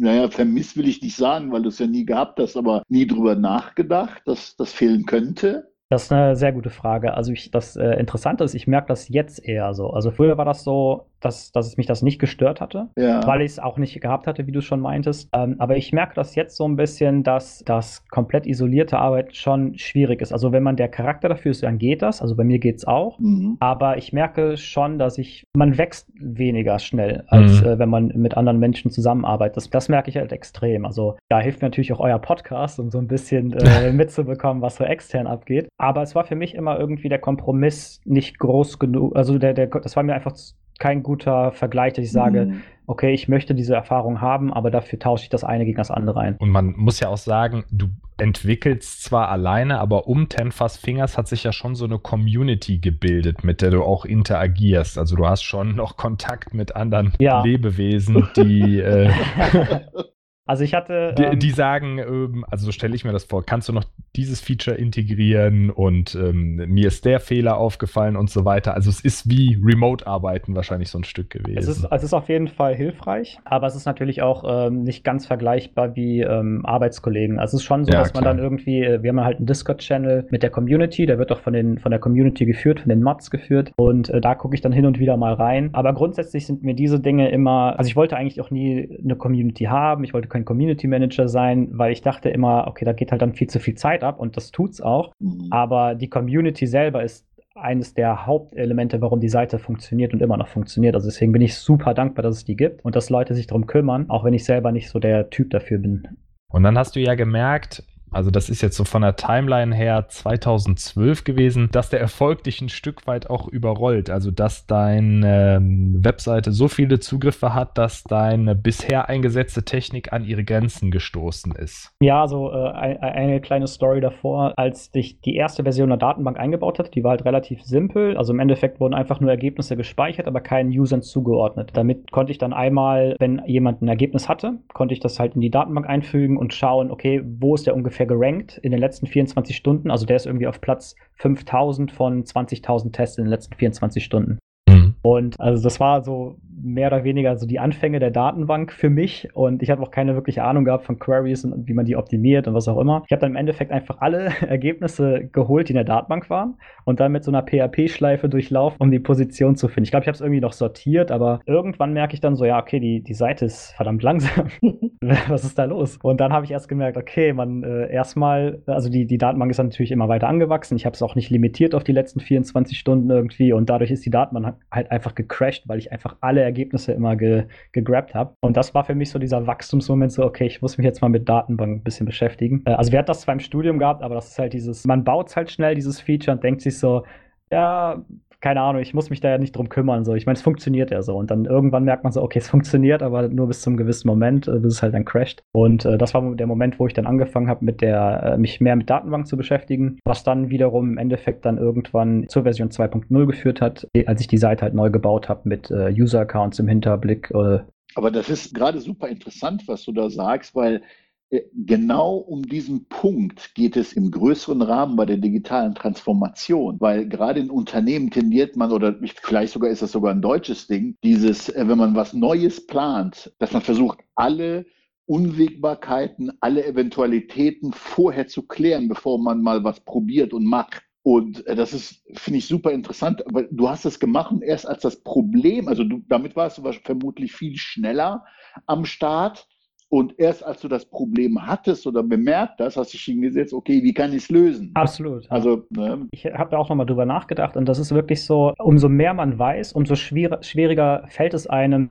naja, 0.00 0.30
vermisst 0.30 0.76
will 0.76 0.88
ich 0.88 1.02
nicht 1.02 1.16
sagen, 1.16 1.52
weil 1.52 1.62
du 1.62 1.68
es 1.68 1.78
ja 1.78 1.86
nie 1.86 2.04
gehabt 2.04 2.40
hast, 2.40 2.56
aber 2.56 2.82
nie 2.88 3.06
drüber 3.06 3.34
nachgedacht, 3.36 4.22
dass 4.26 4.56
das 4.56 4.72
fehlen 4.72 5.04
könnte? 5.04 5.70
Das 5.90 6.04
ist 6.04 6.12
eine 6.12 6.36
sehr 6.36 6.52
gute 6.52 6.70
Frage. 6.70 7.14
Also 7.14 7.32
ich, 7.32 7.50
das 7.50 7.76
äh, 7.76 7.94
Interessante 7.98 8.44
ist, 8.44 8.54
ich 8.54 8.66
merke 8.66 8.88
das 8.88 9.08
jetzt 9.08 9.44
eher 9.44 9.74
so. 9.74 9.90
Also 9.90 10.10
früher 10.10 10.38
war 10.38 10.44
das 10.44 10.64
so, 10.64 11.09
dass, 11.20 11.52
dass 11.52 11.66
es 11.66 11.76
mich 11.76 11.86
das 11.86 12.02
nicht 12.02 12.18
gestört 12.18 12.60
hatte, 12.60 12.88
ja. 12.96 13.26
weil 13.26 13.42
ich 13.42 13.52
es 13.52 13.58
auch 13.58 13.78
nicht 13.78 14.00
gehabt 14.00 14.26
hatte, 14.26 14.46
wie 14.46 14.52
du 14.52 14.60
schon 14.60 14.80
meintest. 14.80 15.28
Ähm, 15.32 15.56
aber 15.58 15.76
ich 15.76 15.92
merke 15.92 16.14
das 16.14 16.34
jetzt 16.34 16.56
so 16.56 16.66
ein 16.66 16.76
bisschen, 16.76 17.22
dass 17.22 17.62
das 17.64 18.06
komplett 18.08 18.46
isolierte 18.46 18.98
Arbeit 18.98 19.36
schon 19.36 19.76
schwierig 19.78 20.20
ist. 20.20 20.32
Also 20.32 20.52
wenn 20.52 20.62
man 20.62 20.76
der 20.76 20.88
Charakter 20.88 21.28
dafür 21.28 21.50
ist, 21.52 21.62
dann 21.62 21.78
geht 21.78 22.02
das. 22.02 22.22
Also 22.22 22.36
bei 22.36 22.44
mir 22.44 22.58
geht 22.58 22.76
es 22.76 22.86
auch. 22.86 23.18
Mhm. 23.18 23.56
Aber 23.60 23.98
ich 23.98 24.12
merke 24.12 24.56
schon, 24.56 24.98
dass 24.98 25.18
ich, 25.18 25.44
man 25.54 25.78
wächst 25.78 26.10
weniger 26.18 26.78
schnell, 26.78 27.24
als 27.28 27.60
mhm. 27.60 27.68
äh, 27.68 27.78
wenn 27.78 27.88
man 27.88 28.08
mit 28.14 28.36
anderen 28.36 28.58
Menschen 28.58 28.90
zusammenarbeitet. 28.90 29.56
Das, 29.56 29.70
das 29.70 29.88
merke 29.88 30.10
ich 30.10 30.16
halt 30.16 30.32
extrem. 30.32 30.84
Also 30.84 31.16
da 31.28 31.40
hilft 31.40 31.60
mir 31.62 31.68
natürlich 31.68 31.92
auch 31.92 32.00
euer 32.00 32.18
Podcast, 32.18 32.80
um 32.80 32.90
so 32.90 32.98
ein 32.98 33.08
bisschen 33.08 33.52
äh, 33.52 33.92
mitzubekommen, 33.92 34.62
was 34.62 34.76
so 34.76 34.84
extern 34.84 35.26
abgeht. 35.26 35.68
Aber 35.78 36.02
es 36.02 36.14
war 36.14 36.24
für 36.24 36.36
mich 36.36 36.54
immer 36.54 36.78
irgendwie 36.78 37.08
der 37.08 37.18
Kompromiss 37.18 38.00
nicht 38.04 38.38
groß 38.38 38.78
genug. 38.78 39.16
Also 39.16 39.38
der, 39.38 39.54
der, 39.54 39.66
das 39.66 39.96
war 39.96 40.02
mir 40.02 40.14
einfach 40.14 40.34
kein 40.80 41.04
guter 41.04 41.52
Vergleich, 41.52 41.92
dass 41.92 42.04
ich 42.04 42.10
sage, 42.10 42.46
mhm. 42.46 42.62
okay, 42.86 43.12
ich 43.12 43.28
möchte 43.28 43.54
diese 43.54 43.74
Erfahrung 43.74 44.20
haben, 44.20 44.52
aber 44.52 44.72
dafür 44.72 44.98
tausche 44.98 45.24
ich 45.24 45.28
das 45.28 45.44
eine 45.44 45.64
gegen 45.64 45.76
das 45.76 45.92
andere 45.92 46.18
ein. 46.18 46.36
Und 46.38 46.50
man 46.50 46.74
muss 46.76 46.98
ja 46.98 47.08
auch 47.08 47.18
sagen, 47.18 47.64
du 47.70 47.86
entwickelst 48.16 49.04
zwar 49.04 49.28
alleine, 49.28 49.78
aber 49.78 50.08
um 50.08 50.28
Tenfast 50.28 50.78
Fingers 50.78 51.16
hat 51.16 51.28
sich 51.28 51.44
ja 51.44 51.52
schon 51.52 51.74
so 51.74 51.84
eine 51.84 51.98
Community 51.98 52.78
gebildet, 52.78 53.44
mit 53.44 53.62
der 53.62 53.70
du 53.70 53.82
auch 53.82 54.04
interagierst. 54.04 54.98
Also 54.98 55.16
du 55.16 55.26
hast 55.26 55.42
schon 55.42 55.76
noch 55.76 55.96
Kontakt 55.96 56.52
mit 56.52 56.74
anderen 56.74 57.12
ja. 57.18 57.42
Lebewesen, 57.42 58.28
die 58.36 58.80
äh, 58.80 59.10
Also 60.50 60.64
ich 60.64 60.74
hatte. 60.74 61.14
Die, 61.16 61.22
ähm, 61.22 61.38
die 61.38 61.50
sagen, 61.52 61.98
ähm, 61.98 62.44
also 62.50 62.66
so 62.66 62.72
stelle 62.72 62.96
ich 62.96 63.04
mir 63.04 63.12
das 63.12 63.22
vor, 63.22 63.46
kannst 63.46 63.68
du 63.68 63.72
noch 63.72 63.84
dieses 64.16 64.40
Feature 64.40 64.76
integrieren 64.76 65.70
und 65.70 66.16
ähm, 66.16 66.56
mir 66.56 66.88
ist 66.88 67.04
der 67.04 67.20
Fehler 67.20 67.56
aufgefallen 67.56 68.16
und 68.16 68.30
so 68.30 68.44
weiter. 68.44 68.74
Also 68.74 68.90
es 68.90 69.00
ist 69.00 69.30
wie 69.30 69.56
Remote-Arbeiten 69.62 70.56
wahrscheinlich 70.56 70.90
so 70.90 70.98
ein 70.98 71.04
Stück 71.04 71.30
gewesen. 71.30 71.56
Es 71.56 71.68
ist, 71.68 71.86
es 71.88 72.02
ist 72.02 72.12
auf 72.12 72.28
jeden 72.28 72.48
Fall 72.48 72.74
hilfreich, 72.74 73.38
aber 73.44 73.68
es 73.68 73.76
ist 73.76 73.86
natürlich 73.86 74.22
auch 74.22 74.42
ähm, 74.44 74.82
nicht 74.82 75.04
ganz 75.04 75.24
vergleichbar 75.24 75.94
wie 75.94 76.22
ähm, 76.22 76.66
Arbeitskollegen. 76.66 77.38
Also 77.38 77.56
es 77.56 77.62
ist 77.62 77.66
schon 77.68 77.84
so, 77.84 77.92
ja, 77.92 78.00
dass 78.00 78.14
man 78.14 78.24
dann 78.24 78.40
irgendwie, 78.40 78.82
äh, 78.82 79.00
wir 79.04 79.10
haben 79.10 79.20
halt 79.20 79.36
einen 79.36 79.46
Discord-Channel 79.46 80.26
mit 80.30 80.42
der 80.42 80.50
Community, 80.50 81.06
der 81.06 81.18
wird 81.18 81.30
auch 81.30 81.40
von, 81.40 81.52
den, 81.52 81.78
von 81.78 81.92
der 81.92 82.00
Community 82.00 82.44
geführt, 82.44 82.80
von 82.80 82.88
den 82.88 83.04
Mods 83.04 83.30
geführt 83.30 83.72
und 83.76 84.10
äh, 84.10 84.20
da 84.20 84.34
gucke 84.34 84.56
ich 84.56 84.60
dann 84.60 84.72
hin 84.72 84.86
und 84.86 84.98
wieder 84.98 85.16
mal 85.16 85.34
rein. 85.34 85.70
Aber 85.74 85.92
grundsätzlich 85.92 86.44
sind 86.44 86.64
mir 86.64 86.74
diese 86.74 86.98
Dinge 86.98 87.30
immer, 87.30 87.78
also 87.78 87.88
ich 87.88 87.94
wollte 87.94 88.16
eigentlich 88.16 88.40
auch 88.40 88.50
nie 88.50 88.98
eine 89.04 89.14
Community 89.14 89.66
haben, 89.66 90.02
ich 90.02 90.12
wollte 90.12 90.26
kein 90.40 90.44
Community 90.44 90.86
Manager 90.86 91.28
sein, 91.28 91.68
weil 91.72 91.92
ich 91.92 92.02
dachte 92.02 92.30
immer, 92.30 92.66
okay, 92.66 92.84
da 92.84 92.92
geht 92.92 93.12
halt 93.12 93.22
dann 93.22 93.34
viel 93.34 93.48
zu 93.48 93.60
viel 93.60 93.74
Zeit 93.74 94.02
ab 94.02 94.18
und 94.18 94.36
das 94.36 94.50
tut's 94.50 94.80
auch. 94.80 95.12
Mhm. 95.18 95.48
Aber 95.50 95.94
die 95.94 96.08
Community 96.08 96.66
selber 96.66 97.02
ist 97.02 97.26
eines 97.54 97.94
der 97.94 98.26
Hauptelemente, 98.26 99.00
warum 99.00 99.20
die 99.20 99.28
Seite 99.28 99.58
funktioniert 99.58 100.14
und 100.14 100.22
immer 100.22 100.36
noch 100.36 100.48
funktioniert. 100.48 100.94
Also 100.94 101.08
deswegen 101.08 101.32
bin 101.32 101.42
ich 101.42 101.56
super 101.56 101.94
dankbar, 101.94 102.22
dass 102.22 102.36
es 102.36 102.44
die 102.44 102.56
gibt 102.56 102.84
und 102.84 102.96
dass 102.96 103.10
Leute 103.10 103.34
sich 103.34 103.46
darum 103.46 103.66
kümmern, 103.66 104.08
auch 104.08 104.24
wenn 104.24 104.34
ich 104.34 104.44
selber 104.44 104.72
nicht 104.72 104.88
so 104.88 104.98
der 104.98 105.30
Typ 105.30 105.50
dafür 105.50 105.78
bin. 105.78 106.08
Und 106.48 106.62
dann 106.62 106.78
hast 106.78 106.96
du 106.96 107.00
ja 107.00 107.14
gemerkt, 107.14 107.84
also 108.10 108.30
das 108.30 108.50
ist 108.50 108.60
jetzt 108.60 108.76
so 108.76 108.84
von 108.84 109.02
der 109.02 109.16
Timeline 109.16 109.74
her 109.74 110.06
2012 110.08 111.24
gewesen, 111.24 111.68
dass 111.72 111.90
der 111.90 112.00
Erfolg 112.00 112.44
dich 112.44 112.60
ein 112.60 112.68
Stück 112.68 113.06
weit 113.06 113.30
auch 113.30 113.48
überrollt. 113.48 114.10
Also 114.10 114.30
dass 114.30 114.66
deine 114.66 115.56
ähm, 115.56 116.04
Webseite 116.04 116.52
so 116.52 116.68
viele 116.68 116.98
Zugriffe 116.98 117.54
hat, 117.54 117.78
dass 117.78 118.04
deine 118.04 118.54
bisher 118.54 119.08
eingesetzte 119.08 119.64
Technik 119.64 120.12
an 120.12 120.24
ihre 120.24 120.44
Grenzen 120.44 120.90
gestoßen 120.90 121.52
ist. 121.52 121.92
Ja, 122.00 122.22
also 122.22 122.50
äh, 122.52 122.54
eine 122.54 123.40
kleine 123.40 123.66
Story 123.66 124.00
davor, 124.00 124.54
als 124.56 124.90
ich 124.92 125.20
die 125.20 125.36
erste 125.36 125.62
Version 125.62 125.88
der 125.88 125.98
Datenbank 125.98 126.38
eingebaut 126.38 126.78
hatte, 126.78 126.90
die 126.90 127.04
war 127.04 127.10
halt 127.10 127.24
relativ 127.24 127.62
simpel. 127.62 128.16
Also 128.16 128.32
im 128.32 128.40
Endeffekt 128.40 128.80
wurden 128.80 128.94
einfach 128.94 129.20
nur 129.20 129.30
Ergebnisse 129.30 129.76
gespeichert, 129.76 130.26
aber 130.26 130.40
keinen 130.40 130.70
Usern 130.70 131.02
zugeordnet. 131.02 131.70
Damit 131.74 132.10
konnte 132.10 132.32
ich 132.32 132.38
dann 132.38 132.52
einmal, 132.52 133.16
wenn 133.18 133.42
jemand 133.46 133.82
ein 133.82 133.88
Ergebnis 133.88 134.28
hatte, 134.28 134.58
konnte 134.72 134.94
ich 134.94 135.00
das 135.00 135.18
halt 135.18 135.34
in 135.34 135.40
die 135.40 135.50
Datenbank 135.50 135.88
einfügen 135.88 136.36
und 136.36 136.54
schauen, 136.54 136.90
okay, 136.90 137.22
wo 137.24 137.54
ist 137.54 137.66
der 137.66 137.74
ungefähr 137.74 137.99
ungefähr 138.00 138.06
gerankt 138.06 138.58
in 138.58 138.70
den 138.70 138.80
letzten 138.80 139.06
24 139.06 139.56
Stunden. 139.56 139.90
Also 139.90 140.06
der 140.06 140.16
ist 140.16 140.26
irgendwie 140.26 140.46
auf 140.46 140.60
Platz 140.60 140.94
5000 141.16 141.92
von 141.92 142.24
20.000 142.24 142.92
Tests 142.92 143.18
in 143.18 143.24
den 143.24 143.30
letzten 143.30 143.54
24 143.54 144.04
Stunden. 144.04 144.38
Mhm. 144.68 144.94
Und 145.02 145.38
also 145.40 145.62
das 145.62 145.80
war 145.80 146.02
so 146.02 146.36
mehr 146.62 146.88
oder 146.88 147.04
weniger 147.04 147.36
so 147.36 147.46
die 147.46 147.58
Anfänge 147.58 147.98
der 147.98 148.10
Datenbank 148.10 148.72
für 148.72 148.90
mich 148.90 149.28
und 149.34 149.62
ich 149.62 149.70
habe 149.70 149.82
auch 149.82 149.90
keine 149.90 150.14
wirkliche 150.14 150.44
Ahnung 150.44 150.64
gehabt 150.64 150.84
von 150.84 150.98
Queries 150.98 151.44
und 151.44 151.68
wie 151.68 151.74
man 151.74 151.84
die 151.84 151.96
optimiert 151.96 152.48
und 152.48 152.54
was 152.54 152.68
auch 152.68 152.78
immer. 152.78 153.02
Ich 153.06 153.12
habe 153.12 153.20
dann 153.20 153.32
im 153.32 153.36
Endeffekt 153.36 153.70
einfach 153.72 154.00
alle 154.00 154.30
Ergebnisse 154.46 155.28
geholt, 155.32 155.68
die 155.68 155.72
in 155.72 155.76
der 155.76 155.84
Datenbank 155.84 156.30
waren 156.30 156.56
und 156.84 157.00
dann 157.00 157.12
mit 157.12 157.24
so 157.24 157.30
einer 157.30 157.42
PHP-Schleife 157.42 158.28
durchlaufen, 158.28 158.76
um 158.80 158.90
die 158.90 158.98
Position 158.98 159.56
zu 159.56 159.68
finden. 159.68 159.84
Ich 159.84 159.90
glaube, 159.90 160.04
ich 160.04 160.08
habe 160.08 160.14
es 160.14 160.20
irgendwie 160.20 160.40
noch 160.40 160.52
sortiert, 160.52 161.10
aber 161.10 161.40
irgendwann 161.46 161.92
merke 161.92 162.14
ich 162.14 162.20
dann 162.20 162.36
so, 162.36 162.44
ja, 162.44 162.60
okay, 162.60 162.80
die, 162.80 163.02
die 163.02 163.14
Seite 163.14 163.44
ist 163.44 163.72
verdammt 163.72 164.02
langsam. 164.02 164.48
was 165.28 165.44
ist 165.44 165.58
da 165.58 165.64
los? 165.64 165.98
Und 166.02 166.20
dann 166.20 166.32
habe 166.32 166.44
ich 166.44 166.50
erst 166.50 166.68
gemerkt, 166.68 166.96
okay, 166.96 167.32
man 167.32 167.62
äh, 167.62 167.90
erstmal, 167.90 168.62
also 168.66 168.90
die, 168.90 169.06
die 169.06 169.16
Datenbank 169.16 169.50
ist 169.50 169.58
dann 169.58 169.68
natürlich 169.68 169.92
immer 169.92 170.08
weiter 170.08 170.28
angewachsen. 170.28 170.76
Ich 170.76 170.84
habe 170.84 170.94
es 170.94 171.02
auch 171.02 171.14
nicht 171.14 171.30
limitiert 171.30 171.74
auf 171.74 171.84
die 171.84 171.92
letzten 171.92 172.20
24 172.20 172.78
Stunden 172.78 173.08
irgendwie 173.10 173.52
und 173.52 173.70
dadurch 173.70 173.90
ist 173.90 174.04
die 174.04 174.10
Datenbank 174.10 174.56
halt 174.70 174.90
einfach 174.90 175.14
gecrashed, 175.14 175.68
weil 175.68 175.78
ich 175.78 175.90
einfach 175.90 176.16
alle 176.20 176.42
Ergebnisse 176.50 176.92
immer 176.92 177.16
ge, 177.16 177.44
gegrabt 177.72 178.14
habe. 178.14 178.34
Und 178.40 178.56
das 178.56 178.74
war 178.74 178.84
für 178.84 178.94
mich 178.94 179.10
so 179.10 179.18
dieser 179.18 179.46
Wachstumsmoment, 179.46 180.12
so, 180.12 180.24
okay, 180.24 180.46
ich 180.46 180.60
muss 180.62 180.78
mich 180.78 180.84
jetzt 180.84 181.00
mal 181.00 181.08
mit 181.08 181.28
Datenbank 181.28 181.78
ein 181.78 181.82
bisschen 181.82 182.06
beschäftigen. 182.06 182.62
Äh, 182.66 182.72
also 182.72 182.92
wir 182.92 182.98
hatten 182.98 183.08
das 183.08 183.22
zwar 183.22 183.34
im 183.34 183.40
Studium 183.40 183.78
gehabt, 183.78 184.02
aber 184.02 184.14
das 184.14 184.28
ist 184.28 184.38
halt 184.38 184.52
dieses, 184.52 184.84
man 184.84 185.04
baut 185.04 185.34
halt 185.34 185.50
schnell 185.50 185.74
dieses 185.74 186.00
Feature 186.00 186.36
und 186.36 186.44
denkt 186.44 186.60
sich 186.60 186.78
so, 186.78 187.04
ja, 187.50 188.04
keine 188.40 188.62
Ahnung, 188.62 188.80
ich 188.80 188.94
muss 188.94 189.10
mich 189.10 189.20
da 189.20 189.28
ja 189.28 189.38
nicht 189.38 189.56
drum 189.56 189.68
kümmern. 189.68 190.04
So. 190.04 190.14
Ich 190.14 190.26
meine, 190.26 190.36
es 190.36 190.42
funktioniert 190.42 190.90
ja 190.90 191.02
so. 191.02 191.16
Und 191.16 191.30
dann 191.30 191.44
irgendwann 191.44 191.84
merkt 191.84 192.04
man 192.04 192.12
so, 192.12 192.22
okay, 192.22 192.38
es 192.38 192.48
funktioniert, 192.50 193.02
aber 193.02 193.28
nur 193.28 193.48
bis 193.48 193.60
zum 193.60 193.76
gewissen 193.76 194.08
Moment, 194.08 194.48
äh, 194.48 194.58
bis 194.58 194.74
es 194.74 194.82
halt 194.82 194.94
dann 194.94 195.04
crasht. 195.04 195.42
Und 195.52 195.84
äh, 195.84 195.98
das 195.98 196.14
war 196.14 196.34
der 196.34 196.46
Moment, 196.46 196.78
wo 196.78 196.86
ich 196.86 196.94
dann 196.94 197.06
angefangen 197.06 197.48
habe, 197.48 197.64
mit 197.64 197.80
der, 197.80 198.22
äh, 198.34 198.38
mich 198.38 198.60
mehr 198.60 198.76
mit 198.76 198.88
Datenbank 198.88 199.26
zu 199.26 199.36
beschäftigen, 199.36 199.98
was 200.04 200.24
dann 200.24 200.50
wiederum 200.50 200.92
im 200.92 200.98
Endeffekt 200.98 201.44
dann 201.44 201.58
irgendwann 201.58 202.28
zur 202.28 202.44
Version 202.44 202.70
2.0 202.70 203.26
geführt 203.26 203.60
hat, 203.60 203.86
als 204.06 204.20
ich 204.20 204.28
die 204.28 204.38
Seite 204.38 204.62
halt 204.62 204.74
neu 204.74 204.90
gebaut 204.90 205.28
habe 205.28 205.48
mit 205.48 205.70
äh, 205.70 205.92
User-Accounts 205.92 206.58
im 206.58 206.68
Hinterblick. 206.68 207.30
Äh. 207.30 207.60
aber 207.94 208.10
das 208.10 208.28
ist 208.28 208.54
gerade 208.54 208.80
super 208.80 209.08
interessant, 209.08 209.64
was 209.66 209.84
du 209.84 209.92
da 209.92 210.08
sagst, 210.08 210.54
weil 210.54 210.76
äh, 210.76 210.80
genau 211.30 212.16
um 212.16 212.42
diesen 212.42 212.86
Punkt 212.86 213.54
geht 213.54 213.76
es 213.76 213.92
im 213.92 214.10
größeren 214.10 214.62
Rahmen 214.62 214.96
bei 214.96 215.06
der 215.06 215.16
digitalen 215.16 215.74
Transformation, 215.74 216.80
weil 216.80 217.08
gerade 217.08 217.40
in 217.40 217.50
Unternehmen 217.50 218.10
tendiert 218.10 218.56
man, 218.56 218.72
oder 218.72 218.98
vielleicht 219.22 219.52
sogar 219.52 219.70
ist 219.70 219.82
das 219.82 219.92
sogar 219.92 220.12
ein 220.12 220.22
deutsches 220.22 220.66
Ding, 220.66 220.96
dieses, 221.04 221.48
äh, 221.48 221.68
wenn 221.68 221.78
man 221.78 221.94
was 221.94 222.12
Neues 222.12 222.66
plant, 222.66 223.32
dass 223.38 223.52
man 223.52 223.62
versucht, 223.62 223.98
alle 224.16 224.66
Unwägbarkeiten, 225.06 226.32
alle 226.40 226.64
Eventualitäten 226.64 227.72
vorher 227.72 228.26
zu 228.26 228.46
klären, 228.46 228.88
bevor 228.88 229.18
man 229.18 229.40
mal 229.42 229.62
was 229.62 229.80
probiert 229.80 230.32
und 230.32 230.44
macht. 230.44 230.82
Und 231.02 231.46
äh, 231.46 231.54
das 231.54 231.72
ist, 231.72 232.02
finde 232.14 232.38
ich, 232.38 232.46
super 232.46 232.72
interessant. 232.72 233.24
Aber 233.26 233.44
du 233.44 233.68
hast 233.68 233.84
es 233.84 234.00
gemacht 234.00 234.32
und 234.32 234.42
erst 234.42 234.68
als 234.68 234.82
das 234.82 235.02
Problem, 235.02 235.68
also 235.68 235.84
du, 235.84 236.02
damit 236.08 236.34
warst 236.34 236.58
du 236.58 236.72
vermutlich 236.84 237.32
viel 237.32 237.56
schneller 237.56 238.24
am 238.66 238.84
Start 238.84 239.46
und 239.90 240.18
erst 240.18 240.44
als 240.44 240.60
du 240.60 240.68
das 240.68 240.84
Problem 240.86 241.46
hattest 241.46 241.86
oder 241.86 242.02
bemerkt 242.02 242.60
hast, 242.60 242.76
hast 242.76 242.92
du 242.92 242.96
dich 242.96 243.04
hingesetzt, 243.04 243.52
okay, 243.52 243.82
wie 243.82 243.92
kann 243.92 244.10
ich 244.10 244.22
es 244.22 244.30
lösen? 244.30 244.70
Absolut. 244.74 245.30
Also, 245.30 245.64
ne? 245.70 246.06
Ich 246.12 246.24
habe 246.26 246.50
da 246.50 246.58
auch 246.58 246.68
nochmal 246.68 246.86
drüber 246.86 247.04
nachgedacht 247.04 247.56
und 247.56 247.68
das 247.68 247.80
ist 247.80 247.92
wirklich 247.92 248.24
so, 248.24 248.54
umso 248.58 248.88
mehr 248.88 249.14
man 249.14 249.38
weiß, 249.38 249.72
umso 249.72 249.96
schwier 249.96 250.38
schwieriger 250.42 251.04
fällt 251.08 251.34
es 251.34 251.48
einem, 251.48 251.88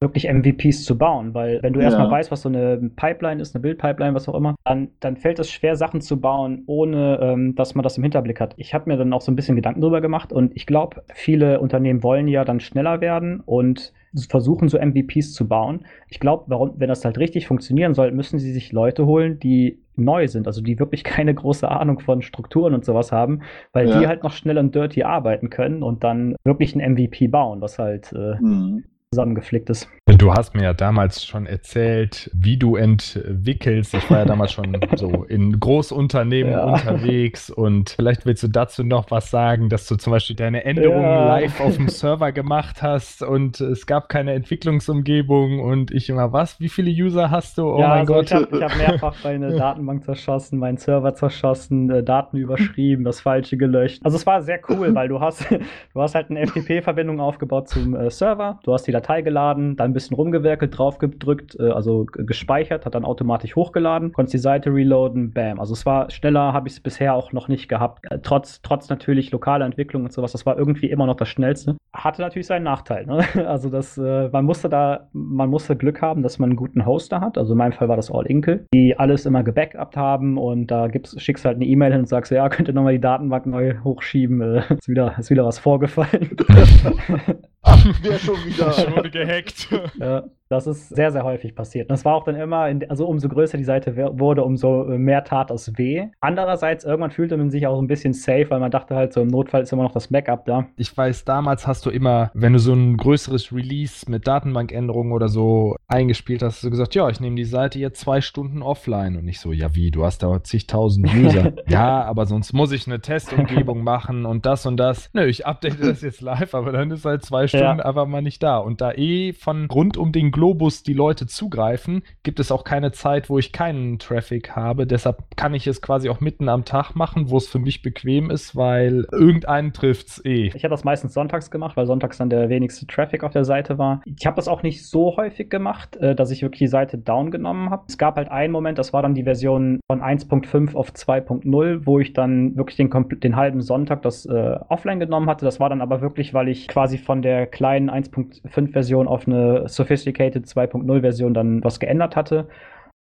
wirklich 0.00 0.28
MVPs 0.32 0.84
zu 0.84 0.96
bauen, 0.96 1.34
weil 1.34 1.60
wenn 1.62 1.72
du 1.72 1.80
ja. 1.80 1.86
erstmal 1.86 2.10
weißt, 2.10 2.30
was 2.30 2.42
so 2.42 2.48
eine 2.48 2.76
Pipeline 2.94 3.42
ist, 3.42 3.54
eine 3.54 3.62
Bildpipeline, 3.62 4.14
was 4.14 4.28
auch 4.28 4.34
immer, 4.34 4.54
dann, 4.64 4.90
dann 5.00 5.16
fällt 5.16 5.40
es 5.40 5.50
schwer, 5.50 5.74
Sachen 5.74 6.00
zu 6.00 6.20
bauen, 6.20 6.62
ohne 6.66 7.18
ähm, 7.20 7.56
dass 7.56 7.74
man 7.74 7.82
das 7.82 7.96
im 7.96 8.04
Hinterblick 8.04 8.40
hat. 8.40 8.54
Ich 8.58 8.74
habe 8.74 8.88
mir 8.88 8.96
dann 8.96 9.12
auch 9.12 9.20
so 9.20 9.32
ein 9.32 9.36
bisschen 9.36 9.56
Gedanken 9.56 9.80
drüber 9.80 10.00
gemacht 10.00 10.32
und 10.32 10.54
ich 10.54 10.66
glaube, 10.66 11.02
viele 11.14 11.60
Unternehmen 11.60 12.04
wollen 12.04 12.28
ja 12.28 12.44
dann 12.44 12.60
schneller 12.60 13.00
werden 13.00 13.40
und 13.40 13.92
versuchen, 14.28 14.68
so 14.68 14.78
MVPs 14.78 15.34
zu 15.34 15.48
bauen. 15.48 15.84
Ich 16.08 16.20
glaube, 16.20 16.72
wenn 16.76 16.88
das 16.88 17.04
halt 17.04 17.18
richtig 17.18 17.46
funktionieren 17.46 17.94
soll, 17.94 18.12
müssen 18.12 18.38
sie 18.38 18.52
sich 18.52 18.72
Leute 18.72 19.04
holen, 19.04 19.38
die 19.38 19.80
neu 19.96 20.28
sind, 20.28 20.46
also 20.46 20.62
die 20.62 20.78
wirklich 20.78 21.02
keine 21.02 21.34
große 21.34 21.68
Ahnung 21.68 21.98
von 21.98 22.22
Strukturen 22.22 22.72
und 22.72 22.84
sowas 22.84 23.10
haben, 23.10 23.42
weil 23.72 23.88
ja. 23.88 23.98
die 23.98 24.06
halt 24.06 24.22
noch 24.22 24.32
schnell 24.32 24.58
und 24.58 24.74
dirty 24.74 25.02
arbeiten 25.02 25.50
können 25.50 25.82
und 25.82 26.04
dann 26.04 26.36
wirklich 26.44 26.76
ein 26.76 26.92
MVP 26.92 27.26
bauen, 27.26 27.60
was 27.60 27.80
halt 27.80 28.12
äh, 28.12 28.36
mhm 28.40 28.84
zusammengeflickt 29.10 29.70
ist. 29.70 29.88
Du 30.06 30.32
hast 30.32 30.54
mir 30.54 30.64
ja 30.64 30.74
damals 30.74 31.24
schon 31.24 31.46
erzählt, 31.46 32.30
wie 32.34 32.58
du 32.58 32.76
entwickelst. 32.76 33.94
Ich 33.94 34.10
war 34.10 34.18
ja 34.18 34.24
damals 34.26 34.52
schon 34.52 34.76
so 34.96 35.24
in 35.24 35.58
Großunternehmen 35.58 36.52
ja. 36.52 36.64
unterwegs 36.64 37.48
und 37.48 37.90
vielleicht 37.90 38.26
willst 38.26 38.42
du 38.42 38.48
dazu 38.48 38.84
noch 38.84 39.10
was 39.10 39.30
sagen, 39.30 39.70
dass 39.70 39.86
du 39.86 39.96
zum 39.96 40.12
Beispiel 40.12 40.36
deine 40.36 40.64
Änderungen 40.64 41.02
ja. 41.02 41.26
live 41.26 41.60
auf 41.60 41.76
dem 41.76 41.88
Server 41.88 42.32
gemacht 42.32 42.82
hast 42.82 43.22
und 43.22 43.60
es 43.60 43.86
gab 43.86 44.10
keine 44.10 44.34
Entwicklungsumgebung 44.34 45.60
und 45.60 45.90
ich 45.90 46.10
immer, 46.10 46.32
was? 46.32 46.60
Wie 46.60 46.68
viele 46.68 46.90
User 46.90 47.30
hast 47.30 47.56
du? 47.56 47.66
Oh 47.66 47.80
ja, 47.80 47.88
mein 47.88 48.00
also 48.00 48.12
Gott. 48.12 48.26
Ich 48.26 48.34
habe 48.34 48.60
hab 48.60 48.76
mehrfach 48.76 49.16
meine 49.24 49.52
Datenbank 49.56 50.04
zerschossen, 50.04 50.58
meinen 50.58 50.76
Server 50.76 51.14
zerschossen, 51.14 51.90
äh, 51.90 52.02
Daten 52.02 52.36
überschrieben, 52.36 53.04
das 53.04 53.20
Falsche 53.20 53.56
gelöscht. 53.56 54.00
Also 54.04 54.18
es 54.18 54.26
war 54.26 54.42
sehr 54.42 54.60
cool, 54.68 54.94
weil 54.94 55.08
du 55.08 55.20
hast, 55.20 55.50
du 55.50 56.00
hast 56.00 56.14
halt 56.14 56.30
eine 56.30 56.46
FTP-Verbindung 56.46 57.20
aufgebaut 57.20 57.68
zum 57.68 57.94
äh, 57.94 58.10
Server, 58.10 58.58
du 58.64 58.74
hast 58.74 58.86
die 58.86 58.97
Datei 59.00 59.22
geladen, 59.22 59.76
dann 59.76 59.90
ein 59.90 59.94
bisschen 59.94 60.16
rumgewerkelt, 60.16 60.76
draufgedrückt, 60.76 61.56
äh, 61.58 61.70
also 61.70 62.06
gespeichert, 62.06 62.86
hat 62.86 62.94
dann 62.94 63.04
automatisch 63.04 63.56
hochgeladen, 63.56 64.12
konntest 64.12 64.34
die 64.34 64.38
Seite 64.38 64.70
reloaden, 64.72 65.32
bam. 65.32 65.60
Also 65.60 65.72
es 65.74 65.86
war 65.86 66.10
schneller, 66.10 66.52
habe 66.52 66.68
ich 66.68 66.74
es 66.74 66.80
bisher 66.80 67.14
auch 67.14 67.32
noch 67.32 67.48
nicht 67.48 67.68
gehabt. 67.68 68.04
Äh, 68.10 68.18
trotz, 68.22 68.62
trotz 68.62 68.88
natürlich 68.88 69.30
lokaler 69.30 69.64
Entwicklung 69.64 70.04
und 70.04 70.12
sowas, 70.12 70.32
das 70.32 70.46
war 70.46 70.58
irgendwie 70.58 70.90
immer 70.90 71.06
noch 71.06 71.16
das 71.16 71.28
Schnellste. 71.28 71.76
Hatte 71.92 72.22
natürlich 72.22 72.46
seinen 72.46 72.64
Nachteil. 72.64 73.06
Ne? 73.06 73.24
Also 73.48 73.70
das, 73.70 73.96
äh, 73.96 74.28
man 74.28 74.44
musste 74.44 74.68
da, 74.68 75.08
man 75.12 75.48
musste 75.48 75.74
Glück 75.74 76.02
haben, 76.02 76.22
dass 76.22 76.38
man 76.38 76.50
einen 76.50 76.56
guten 76.56 76.84
Hoster 76.84 77.20
hat. 77.20 77.38
Also 77.38 77.52
in 77.52 77.58
meinem 77.58 77.72
Fall 77.72 77.88
war 77.88 77.96
das 77.96 78.10
All 78.10 78.26
Inkle, 78.26 78.66
die 78.74 78.94
alles 78.98 79.26
immer 79.26 79.42
gebackupt 79.42 79.96
haben 79.96 80.36
und 80.36 80.70
da 80.70 80.88
gibt's, 80.88 81.20
schickst 81.20 81.44
halt 81.44 81.56
eine 81.56 81.64
E-Mail 81.64 81.92
hin 81.92 82.00
und 82.00 82.08
sagst, 82.08 82.30
ja, 82.30 82.48
könnt 82.48 82.68
ihr 82.68 82.74
nochmal 82.74 82.92
die 82.92 83.00
Datenbank 83.00 83.46
neu 83.46 83.76
hochschieben, 83.84 84.40
äh, 84.40 84.62
ist 84.74 84.88
wieder, 84.88 85.14
ist 85.18 85.30
wieder 85.30 85.44
was 85.44 85.58
vorgefallen. 85.58 86.36
Ach, 87.62 87.84
wer 88.02 88.18
schon 88.18 88.44
wieder. 88.44 88.76
Ich 88.78 88.90
wurde 88.96 89.10
gehackt. 89.10 89.68
Ja. 89.98 90.24
Das 90.48 90.66
ist 90.66 90.88
sehr, 90.88 91.10
sehr 91.10 91.24
häufig 91.24 91.54
passiert. 91.54 91.88
Und 91.88 91.92
das 91.92 92.04
war 92.04 92.14
auch 92.14 92.24
dann 92.24 92.36
immer, 92.36 92.68
in, 92.68 92.88
also 92.88 93.06
umso 93.06 93.28
größer 93.28 93.58
die 93.58 93.64
Seite 93.64 93.96
wurde, 94.18 94.44
umso 94.44 94.84
mehr 94.84 95.24
tat 95.24 95.50
es 95.50 95.76
weh. 95.78 96.08
Andererseits, 96.20 96.84
irgendwann 96.84 97.10
fühlte 97.10 97.36
man 97.36 97.50
sich 97.50 97.66
auch 97.66 97.80
ein 97.80 97.86
bisschen 97.86 98.12
safe, 98.12 98.46
weil 98.48 98.60
man 98.60 98.70
dachte 98.70 98.94
halt 98.94 99.12
so, 99.12 99.20
im 99.20 99.28
Notfall 99.28 99.62
ist 99.62 99.72
immer 99.72 99.82
noch 99.82 99.92
das 99.92 100.08
Backup 100.08 100.46
da. 100.46 100.66
Ich 100.76 100.96
weiß, 100.96 101.24
damals 101.24 101.66
hast 101.66 101.86
du 101.86 101.90
immer, 101.90 102.30
wenn 102.34 102.52
du 102.52 102.58
so 102.58 102.72
ein 102.72 102.96
größeres 102.96 103.52
Release 103.52 104.10
mit 104.10 104.26
Datenbankänderungen 104.26 105.12
oder 105.12 105.28
so 105.28 105.76
eingespielt 105.86 106.42
hast, 106.42 106.56
hast 106.56 106.64
du 106.64 106.70
gesagt, 106.70 106.94
ja, 106.94 107.08
ich 107.08 107.20
nehme 107.20 107.36
die 107.36 107.44
Seite 107.44 107.78
jetzt 107.78 108.00
zwei 108.00 108.20
Stunden 108.20 108.62
offline. 108.62 109.16
Und 109.16 109.28
ich 109.28 109.40
so, 109.40 109.52
ja 109.52 109.74
wie, 109.74 109.90
du 109.90 110.04
hast 110.04 110.22
da 110.22 110.42
zigtausend 110.42 111.12
User. 111.14 111.52
ja, 111.68 112.02
aber 112.04 112.26
sonst 112.26 112.52
muss 112.52 112.72
ich 112.72 112.86
eine 112.86 113.00
Testumgebung 113.00 113.84
machen 113.84 114.26
und 114.26 114.46
das 114.46 114.66
und 114.66 114.76
das. 114.76 115.10
Nö, 115.12 115.26
ich 115.26 115.46
update 115.46 115.82
das 115.82 116.02
jetzt 116.02 116.20
live, 116.20 116.54
aber 116.54 116.72
dann 116.72 116.90
ist 116.90 117.04
halt 117.04 117.24
zwei 117.24 117.46
Stunden 117.46 117.78
ja. 117.78 117.84
einfach 117.84 118.06
mal 118.06 118.22
nicht 118.22 118.42
da. 118.42 118.58
Und 118.58 118.80
da 118.80 118.92
eh 118.92 119.32
von 119.32 119.66
rund 119.66 119.96
um 119.96 120.12
den 120.12 120.30
Globus 120.38 120.84
die 120.84 120.92
Leute 120.92 121.26
zugreifen, 121.26 122.04
gibt 122.22 122.38
es 122.38 122.52
auch 122.52 122.62
keine 122.62 122.92
Zeit, 122.92 123.28
wo 123.28 123.40
ich 123.40 123.50
keinen 123.50 123.98
Traffic 123.98 124.54
habe. 124.54 124.86
Deshalb 124.86 125.24
kann 125.34 125.52
ich 125.52 125.66
es 125.66 125.82
quasi 125.82 126.08
auch 126.08 126.20
mitten 126.20 126.48
am 126.48 126.64
Tag 126.64 126.94
machen, 126.94 127.28
wo 127.28 127.38
es 127.38 127.48
für 127.48 127.58
mich 127.58 127.82
bequem 127.82 128.30
ist, 128.30 128.54
weil 128.54 129.04
irgendeinen 129.10 129.72
trifft 129.72 130.06
es 130.06 130.24
eh. 130.24 130.52
Ich 130.54 130.62
habe 130.62 130.70
das 130.70 130.84
meistens 130.84 131.12
sonntags 131.12 131.50
gemacht, 131.50 131.76
weil 131.76 131.86
sonntags 131.86 132.18
dann 132.18 132.30
der 132.30 132.48
wenigste 132.50 132.86
Traffic 132.86 133.24
auf 133.24 133.32
der 133.32 133.44
Seite 133.44 133.78
war. 133.78 134.00
Ich 134.04 134.26
habe 134.26 134.36
das 134.36 134.46
auch 134.46 134.62
nicht 134.62 134.86
so 134.86 135.16
häufig 135.16 135.50
gemacht, 135.50 135.96
äh, 135.96 136.14
dass 136.14 136.30
ich 136.30 136.42
wirklich 136.42 136.60
die 136.60 136.68
Seite 136.68 136.98
down 136.98 137.32
genommen 137.32 137.70
habe. 137.70 137.82
Es 137.88 137.98
gab 137.98 138.14
halt 138.14 138.30
einen 138.30 138.52
Moment, 138.52 138.78
das 138.78 138.92
war 138.92 139.02
dann 139.02 139.16
die 139.16 139.24
Version 139.24 139.80
von 139.90 140.00
1.5 140.00 140.76
auf 140.76 140.92
2.0, 140.92 141.80
wo 141.84 141.98
ich 141.98 142.12
dann 142.12 142.56
wirklich 142.56 142.76
den, 142.76 142.90
den 143.18 143.34
halben 143.34 143.60
Sonntag 143.60 144.02
das 144.02 144.24
äh, 144.24 144.56
offline 144.68 145.00
genommen 145.00 145.28
hatte. 145.28 145.44
Das 145.44 145.58
war 145.58 145.68
dann 145.68 145.80
aber 145.80 146.00
wirklich, 146.00 146.32
weil 146.32 146.46
ich 146.46 146.68
quasi 146.68 146.96
von 146.96 147.22
der 147.22 147.48
kleinen 147.48 147.90
1.5 147.90 148.70
Version 148.70 149.08
auf 149.08 149.26
eine 149.26 149.68
Sophisticated 149.68 150.27
2.0 150.30 151.00
Version 151.00 151.34
dann 151.34 151.62
was 151.64 151.80
geändert 151.80 152.16
hatte. 152.16 152.48